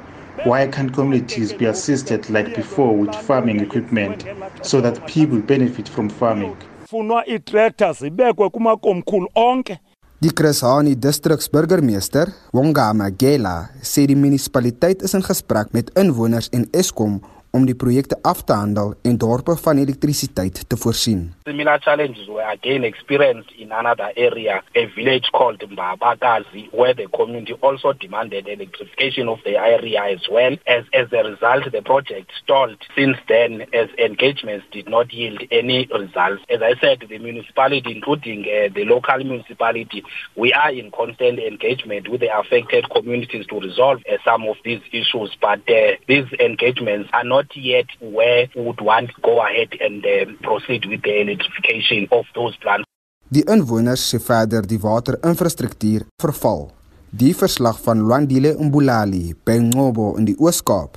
Why 0.45 0.67
can't 0.69 0.93
communities 0.95 1.53
be 1.59 1.67
assisted 1.67 2.31
like 2.31 2.55
before 2.55 2.97
with 2.97 3.15
farming 3.15 3.61
equipment 3.61 4.25
so 4.63 4.81
that 4.81 5.07
people 5.07 5.39
benefit 5.39 5.89
from 5.89 6.09
farming? 6.09 6.57
funwa 6.91 7.29
iitractor 7.29 7.95
zibekwe 7.95 8.51
kumakomkhulu 8.51 9.29
onke 9.35 9.79
Die 10.21 10.31
Chris 10.31 10.61
Hani 10.63 10.95
distriksburgemeester, 10.95 12.29
Wongama 12.53 13.11
Gela, 13.11 13.69
sê 13.83 14.07
die 14.07 14.17
munisipaliteit 14.17 15.03
is 15.03 15.15
in 15.15 15.23
gesprek 15.23 15.71
met 15.73 15.93
inwoners 15.95 16.49
en 16.51 16.65
Eskom 16.73 17.21
om 17.51 17.67
die 17.67 17.75
projekte 17.75 18.17
af 18.23 18.45
te 18.45 18.53
handel 18.53 18.95
en 19.03 19.19
dorpe 19.19 19.57
van 19.57 19.79
elektrisiteit 19.79 20.69
te 20.69 20.77
voorsien. 20.77 21.35
Similar 21.45 21.81
challenges 21.81 22.29
were 22.29 22.45
again 22.45 22.85
experienced 22.85 23.51
in 23.57 23.73
another 23.73 24.13
area, 24.17 24.63
a 24.75 24.85
village 24.95 25.29
called 25.33 25.61
Mbabakazi, 25.61 26.69
where 26.73 26.95
the 26.95 27.07
community 27.09 27.55
also 27.61 27.93
demanded 27.93 28.49
electrification 28.49 29.29
of 29.29 29.39
the 29.45 29.57
area 29.57 30.03
as 30.03 30.29
well. 30.31 30.57
As, 30.67 30.85
as 30.93 31.09
a 31.13 31.23
result, 31.25 31.71
the 31.73 31.83
project 31.83 32.31
stalled. 32.43 32.79
Since 32.97 33.19
then, 33.29 33.63
as 33.73 33.89
engagements 33.99 34.67
did 34.73 34.89
not 34.89 35.13
yield 35.13 35.43
any 35.51 35.89
results. 35.93 36.43
As 36.51 36.61
I 36.63 36.75
said, 36.81 37.05
the 37.09 37.19
municipality, 37.19 37.93
including 37.93 38.41
uh, 38.45 38.69
the 38.75 38.85
local 38.85 39.19
municipality, 39.19 40.05
we 40.37 40.53
are 40.53 40.73
in 40.73 40.91
constant 40.91 41.39
engagement 41.39 42.09
with 42.09 42.21
the 42.21 42.37
affected 42.37 42.91
communities 42.91 43.47
to 43.47 43.61
resolve 43.61 44.03
uh, 44.11 44.17
some 44.25 44.47
of 44.47 44.57
these 44.65 44.81
issues, 44.93 45.37
but 45.41 45.61
uh, 45.69 45.93
these 46.07 46.27
engagements 46.41 47.09
are 47.13 47.25
not 47.25 47.38
yet 47.55 47.87
where 48.01 48.49
we 48.55 48.63
would 48.63 48.81
want 48.81 49.11
to 49.11 49.21
go 49.23 49.41
ahead 49.43 49.69
and 49.81 50.05
uh, 50.05 50.27
proceed 50.43 50.87
with 50.87 51.03
the 51.03 51.21
electrification 51.21 52.09
of 52.11 52.25
those 52.35 52.57
plants. 52.63 52.85
Die 53.29 53.45
inwoners 53.45 54.01
sê 54.09 54.19
verder 54.25 54.65
die 54.65 54.81
waterinfrastruktuur 54.81 56.07
verval. 56.23 56.71
Die 57.13 57.35
verslag 57.37 57.77
van 57.85 58.01
Lwandile 58.01 58.55
Mbulali 58.57 59.35
by 59.45 59.59
Ngobo 59.69 60.15
in 60.17 60.25
die 60.29 60.37
Oos-Kaap. 60.41 60.97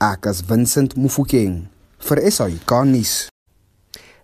Ek 0.00 0.26
as 0.28 0.42
Vincent 0.48 0.96
Mufokeng 1.00 1.62
vir 2.08 2.20
SAK 2.28 2.72
nuus. 2.90 3.14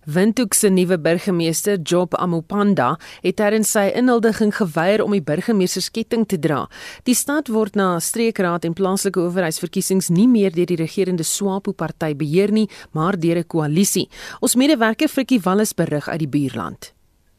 Windhoek 0.05 0.53
se 0.53 0.69
nuwe 0.69 0.99
burgemeester, 0.99 1.79
Job 1.83 2.15
Amopanda, 2.15 2.97
het 3.21 3.35
tydens 3.35 3.71
sy 3.71 3.89
inhuldiging 3.99 4.53
geweier 4.55 5.03
om 5.03 5.11
die 5.11 5.23
burgemeestersketting 5.23 6.27
te 6.27 6.39
dra. 6.39 6.61
Die 7.03 7.15
stad 7.15 7.51
word 7.51 7.75
na 7.75 7.97
streekraad 7.99 8.65
en 8.65 8.73
plaaslike 8.73 9.19
owerheidsverkiesings 9.19 10.09
nie 10.09 10.27
meer 10.27 10.55
deur 10.55 10.69
die 10.71 10.79
regerende 10.79 11.23
SWAPO 11.27 11.73
party 11.73 12.13
beheer 12.15 12.51
nie, 12.51 12.69
maar 12.93 13.19
deur 13.19 13.39
'n 13.39 13.47
koalisie. 13.47 14.09
Ons 14.41 14.55
medewerker 14.55 15.07
Frikkie 15.07 15.41
Wallis 15.41 15.73
berig 15.73 16.07
uit 16.07 16.19
die 16.19 16.27
buurland. 16.27 16.93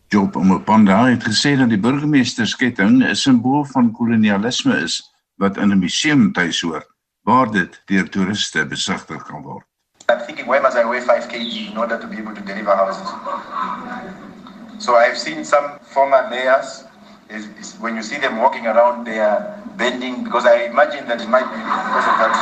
Job 0.08 0.34
Mopanda 0.34 1.04
het 1.06 1.22
gesê 1.22 1.56
dat 1.56 1.68
die 1.68 1.78
burgemeestersketting 1.78 3.02
'n 3.02 3.14
simbool 3.14 3.64
van 3.64 3.92
kolonialisme 3.92 4.82
is 4.82 5.02
wat 5.36 5.56
in 5.56 5.70
'n 5.72 5.78
museum 5.78 6.32
tuishoort 6.32 6.86
waar 7.22 7.50
dit 7.50 7.82
deur 7.86 8.08
toeriste 8.08 8.66
besigtig 8.66 9.22
kan 9.22 9.42
word. 9.42 9.69
I'm 10.10 10.26
thinking, 10.26 10.46
why 10.46 10.58
must 10.58 10.76
I 10.76 10.84
weigh 10.88 11.00
5 11.00 11.28
kg 11.28 11.70
in 11.70 11.76
order 11.76 11.98
to 11.98 12.06
be 12.06 12.18
able 12.18 12.34
to 12.34 12.40
deliver 12.40 12.74
houses? 12.74 13.08
So 14.82 14.96
I've 14.96 15.18
seen 15.18 15.44
some 15.44 15.78
former 15.80 16.26
mayors, 16.28 16.84
is, 17.28 17.46
is 17.60 17.74
when 17.74 17.94
you 17.94 18.02
see 18.02 18.18
them 18.18 18.38
walking 18.38 18.66
around, 18.66 19.04
they 19.04 19.20
are 19.20 19.62
bending 19.76 20.24
because 20.24 20.46
I 20.46 20.64
imagine 20.64 21.06
that 21.06 21.20
it 21.20 21.28
might 21.28 21.46
be 21.46 21.56
because 21.56 22.06
of 22.10 22.16
that 22.18 22.32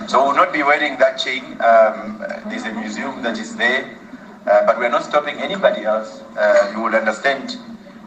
chain. 0.00 0.08
So 0.08 0.24
we'll 0.24 0.34
not 0.36 0.52
be 0.52 0.62
wearing 0.62 0.98
that 0.98 1.16
chain. 1.16 1.44
Um, 1.60 2.18
there's 2.50 2.64
a 2.64 2.72
museum 2.72 3.22
that 3.22 3.38
is 3.38 3.56
there, 3.56 3.96
uh, 4.46 4.66
but 4.66 4.78
we're 4.78 4.90
not 4.90 5.04
stopping 5.04 5.36
anybody 5.36 5.84
else. 5.84 6.22
Uh, 6.36 6.72
you 6.74 6.82
will 6.82 6.94
understand 6.94 7.56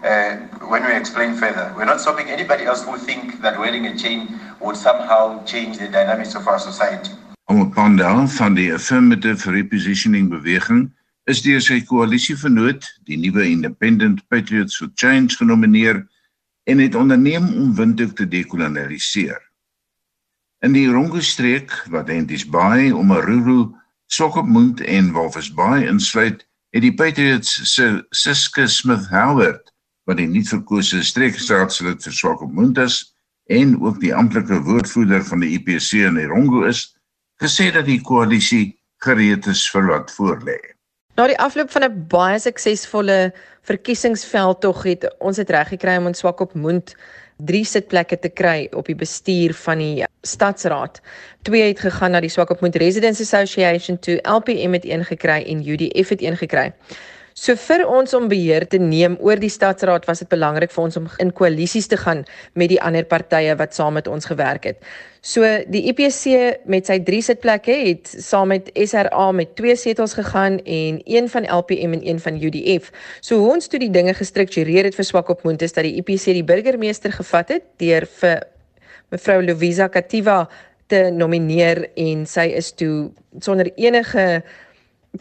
uh, 0.04 0.36
when 0.68 0.84
we 0.86 0.96
explain 0.96 1.36
further. 1.36 1.74
We're 1.76 1.86
not 1.86 2.02
stopping 2.02 2.28
anybody 2.30 2.66
else 2.66 2.84
who 2.84 2.98
think 2.98 3.42
that 3.42 3.58
wearing 3.58 3.88
a 3.88 3.98
chain 3.98 4.40
would 4.60 4.76
somehow 4.76 5.44
change 5.46 5.78
the 5.78 5.88
dynamics 5.88 6.36
of 6.36 6.48
our 6.48 6.60
society. 6.60 7.12
Omopanda 7.46 8.28
van 8.28 8.56
die 8.58 8.72
Affirmative 8.74 9.52
Repositioning 9.52 10.32
beweging 10.32 10.88
is 11.30 11.44
deur 11.46 11.62
sy 11.62 11.78
koalisievernoot, 11.86 12.88
die 13.06 13.20
nuwe 13.22 13.46
Independent 13.46 14.24
Patriots 14.34 14.80
for 14.80 14.90
Change 14.98 15.38
genomineer 15.38 16.00
en 16.66 16.82
het 16.82 16.98
onderneem 16.98 17.46
om 17.54 17.76
Windhoek 17.78 18.16
te 18.18 18.26
dekolonialiseer. 18.26 19.38
In 20.66 20.74
die 20.74 20.88
Rongo-streek 20.90 21.70
wat 21.94 22.10
Enties 22.10 22.48
Bay, 22.50 22.90
Omaruru, 22.90 23.76
Sokopmund 24.10 24.82
en 24.82 25.14
Walvis 25.14 25.52
Bay 25.54 25.86
insluit, 25.86 26.42
het 26.74 26.82
die 26.82 26.94
Patriots 26.98 27.60
se 27.76 27.92
Siske 28.10 28.66
Smith 28.68 29.06
Howard, 29.14 29.70
wat 30.10 30.18
die 30.18 30.30
nuutverkose 30.30 31.04
streekstaatslid 31.06 32.02
vir 32.02 32.18
Swakopmund 32.24 32.82
is 32.82 33.04
en 33.54 33.78
ook 33.86 34.02
die 34.02 34.14
amptelike 34.18 34.64
woordvoerder 34.66 35.22
van 35.30 35.46
die 35.46 35.54
IPC 35.60 36.08
in 36.10 36.18
Rongo 36.26 36.66
is, 36.66 36.95
gesê 37.44 37.72
dat 37.74 37.86
die 37.86 38.02
koalisie 38.02 38.78
gereed 39.04 39.48
is 39.48 39.66
vir 39.72 39.92
wat 39.92 40.14
voorlê. 40.16 40.60
Na 41.16 41.28
die 41.28 41.40
afloop 41.40 41.72
van 41.72 41.84
'n 41.84 42.08
baie 42.08 42.40
suksesvolle 42.40 43.34
verkiesingsveldtog 43.64 44.84
het 44.84 45.16
ons 45.20 45.38
dit 45.38 45.50
reg 45.50 45.68
gekry 45.68 45.98
om 45.98 46.06
ons 46.06 46.20
swak 46.20 46.42
op 46.42 46.54
Moond 46.54 46.96
drie 47.38 47.66
sitplekke 47.66 48.18
te 48.20 48.30
kry 48.30 48.68
op 48.72 48.86
die 48.86 48.96
bestuur 48.96 49.54
van 49.54 49.82
die 49.84 50.06
stadsraad. 50.24 51.02
Twee 51.44 51.68
het 51.68 51.80
gegaan 51.80 52.12
na 52.16 52.22
die 52.24 52.32
Swak 52.32 52.50
op 52.50 52.62
Moond 52.62 52.76
Residents 52.76 53.22
Association 53.22 54.00
toe, 54.00 54.20
LPM 54.24 54.78
het 54.78 54.86
een 54.86 55.04
gekry 55.06 55.44
en 55.44 55.66
UDF 55.68 56.10
het 56.10 56.22
een 56.24 56.38
gekry. 56.38 56.72
So 57.36 57.58
vir 57.60 57.84
ons 57.84 58.14
om 58.16 58.30
beheer 58.32 58.64
te 58.72 58.78
neem 58.80 59.18
oor 59.20 59.36
die 59.36 59.52
stadsraad 59.52 60.06
was 60.08 60.22
dit 60.24 60.30
belangrik 60.32 60.72
vir 60.72 60.84
ons 60.86 60.96
om 60.96 61.10
in 61.20 61.34
koalisies 61.36 61.90
te 61.92 61.98
gaan 62.00 62.24
met 62.56 62.72
die 62.72 62.80
ander 62.80 63.04
partye 63.04 63.58
wat 63.60 63.76
saam 63.76 64.00
met 64.00 64.08
ons 64.08 64.26
gewerk 64.26 64.64
het. 64.64 64.80
So 65.26 65.42
die 65.74 65.88
IPC 65.90 66.68
met 66.70 66.86
sy 66.86 67.00
3 67.02 67.24
sitplekke 67.26 67.74
het 67.74 68.12
saam 68.22 68.52
met 68.54 68.68
SRA 68.78 69.32
met 69.34 69.56
2 69.58 69.74
setels 69.82 70.14
gegaan 70.14 70.60
en 70.62 71.00
een 71.02 71.30
van 71.34 71.48
LPM 71.50 71.96
en 71.98 72.04
een 72.06 72.20
van 72.22 72.38
UDF. 72.38 72.92
So 73.26 73.42
ons 73.50 73.66
toe 73.66 73.80
die 73.82 73.90
dinge 73.90 74.14
gestruktureer 74.14 74.86
het 74.86 74.94
vir 74.94 75.08
Swakopmund 75.08 75.66
is 75.66 75.74
dat 75.74 75.88
die 75.88 75.96
IPC 75.98 76.30
die 76.38 76.46
burgemeester 76.46 77.16
gevat 77.16 77.56
het 77.56 77.66
deur 77.82 78.06
vir 78.20 78.46
mevrou 79.10 79.40
Louisa 79.48 79.90
Kativa 79.90 80.44
te 80.94 81.10
nomineer 81.10 81.88
en 81.98 82.28
sy 82.30 82.52
is 82.54 82.70
toe 82.78 83.10
sonder 83.42 83.72
enige 83.82 84.44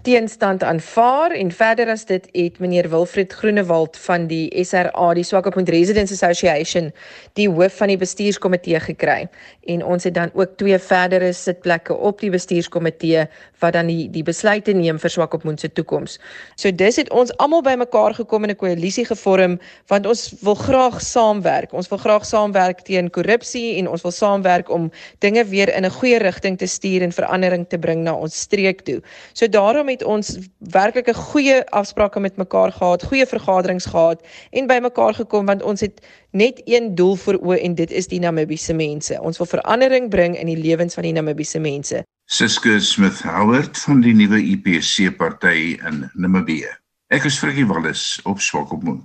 teenstand 0.02 0.62
aanvaar 0.62 1.30
en 1.30 1.50
verder 1.52 1.88
as 1.92 2.04
dit 2.08 2.26
het 2.32 2.58
meneer 2.58 2.88
Wilfred 2.90 3.32
Groenewald 3.32 3.96
van 3.96 4.26
die 4.26 4.48
SRA 4.64 5.12
die 5.14 5.24
Swakopmund 5.24 5.68
Residents 5.68 6.12
Association 6.12 6.90
die 7.38 7.46
hoof 7.48 7.76
van 7.78 7.92
die 7.92 7.98
bestuurskomitee 8.00 8.80
gekry 8.80 9.28
en 9.70 9.84
ons 9.84 10.04
het 10.04 10.14
dan 10.16 10.32
ook 10.34 10.56
twee 10.58 10.78
verdere 10.78 11.32
sitplekke 11.32 11.94
op 11.94 12.20
die 12.20 12.30
bestuurskomitee 12.34 13.26
wat 13.62 13.76
dan 13.76 13.90
die 13.92 14.08
die 14.10 14.24
besluite 14.26 14.74
neem 14.76 14.98
vir 14.98 15.12
Swakopmund 15.12 15.60
se 15.60 15.70
toekoms. 15.72 16.18
So 16.56 16.72
dis 16.72 16.98
het 17.00 17.10
ons 17.10 17.32
almal 17.42 17.62
bymekaar 17.66 18.14
gekom 18.18 18.44
in 18.44 18.50
'n 18.50 18.56
koalisie 18.56 19.04
gevorm 19.04 19.58
want 19.88 20.06
ons 20.06 20.34
wil 20.40 20.54
graag 20.54 21.00
saamwerk. 21.00 21.72
Ons 21.72 21.88
wil 21.88 21.98
graag 21.98 22.26
saamwerk 22.26 22.80
teen 22.80 23.10
korrupsie 23.10 23.78
en 23.78 23.88
ons 23.88 24.02
wil 24.02 24.12
saamwerk 24.12 24.70
om 24.70 24.90
dinge 25.18 25.44
weer 25.44 25.74
in 25.76 25.84
'n 25.84 25.90
goeie 25.90 26.18
rigting 26.18 26.58
te 26.58 26.66
stuur 26.66 27.02
en 27.02 27.12
verandering 27.12 27.68
te 27.68 27.78
bring 27.78 28.02
na 28.02 28.14
ons 28.14 28.40
streek 28.40 28.80
toe. 28.80 29.02
So 29.32 29.48
daarom 29.48 29.83
het 29.88 30.04
ons 30.04 30.38
werklik 30.58 31.08
'n 31.08 31.14
goeie 31.14 31.66
afsprake 31.70 32.20
met 32.20 32.36
mekaar 32.36 32.72
gehad, 32.72 33.02
goeie 33.02 33.26
vergaderings 33.26 33.86
gehad 33.86 34.26
en 34.50 34.66
bymekaar 34.66 35.14
gekom 35.14 35.46
want 35.46 35.62
ons 35.62 35.80
het 35.80 36.06
net 36.30 36.62
een 36.64 36.94
doel 36.94 37.16
voor 37.16 37.38
oë 37.38 37.60
en 37.62 37.74
dit 37.74 37.90
is 37.90 38.06
die 38.06 38.20
Namibiese 38.20 38.74
mense. 38.74 39.20
Ons 39.20 39.38
wil 39.38 39.46
verandering 39.46 40.10
bring 40.10 40.38
in 40.38 40.46
die 40.46 40.58
lewens 40.58 40.94
van 40.94 41.02
die 41.02 41.12
Namibiese 41.12 41.58
mense. 41.58 42.02
Siske 42.24 42.80
Smith 42.80 43.22
Howard 43.22 43.78
van 43.78 44.00
die 44.00 44.14
nuwe 44.14 44.40
IPC 44.42 45.16
party 45.16 45.78
in 45.86 46.10
Namibië. 46.14 46.72
Ek 47.12 47.24
is 47.24 47.38
Frikkie 47.38 47.66
Wallis 47.66 48.20
op 48.24 48.40
Swakopmund. 48.40 49.04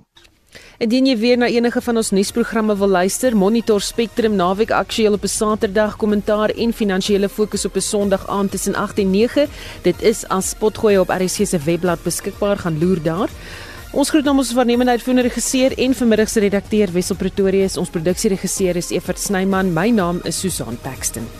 Indien 0.80 1.10
jy 1.10 1.14
weer 1.20 1.36
na 1.36 1.44
enige 1.52 1.82
van 1.84 2.00
ons 2.00 2.08
nuusprogramme 2.16 2.72
wil 2.80 2.88
luister, 2.88 3.34
Monitor 3.36 3.82
Spectrum 3.84 4.32
naweek 4.38 4.70
aktueel 4.72 5.12
op 5.12 5.24
'n 5.24 5.28
Saterdag, 5.28 5.96
kommentaar 5.96 6.48
en 6.56 6.72
finansiële 6.72 7.28
fokus 7.28 7.64
op 7.64 7.76
'n 7.76 7.80
Sondag 7.80 8.26
aand 8.28 8.50
tussen 8.50 8.74
8 8.74 8.98
en 8.98 9.10
9. 9.10 9.48
Dit 9.82 10.02
is 10.02 10.24
as 10.28 10.48
spotgooi 10.48 10.98
op 10.98 11.08
RC 11.08 11.46
se 11.46 11.58
webblad 11.58 12.02
beskikbaar, 12.02 12.56
gaan 12.56 12.78
loer 12.78 13.02
daar. 13.02 13.28
Ons 13.92 14.08
groet 14.08 14.24
namens 14.24 14.46
ons 14.46 14.56
waarnemende 14.56 14.92
uitvoerende 14.92 15.28
regisseur 15.28 15.78
en 15.78 15.94
vanmiddag 15.94 16.28
se 16.28 16.40
redakteur 16.40 16.92
Wessel 16.92 17.16
Pretorius. 17.16 17.76
Ons 17.76 17.90
produksieregisseur 17.90 18.76
is 18.76 18.90
Evert 18.90 19.18
Snyman. 19.18 19.72
My 19.72 19.90
naam 19.90 20.20
is 20.22 20.40
Susan 20.40 20.78
Paxton. 20.82 21.39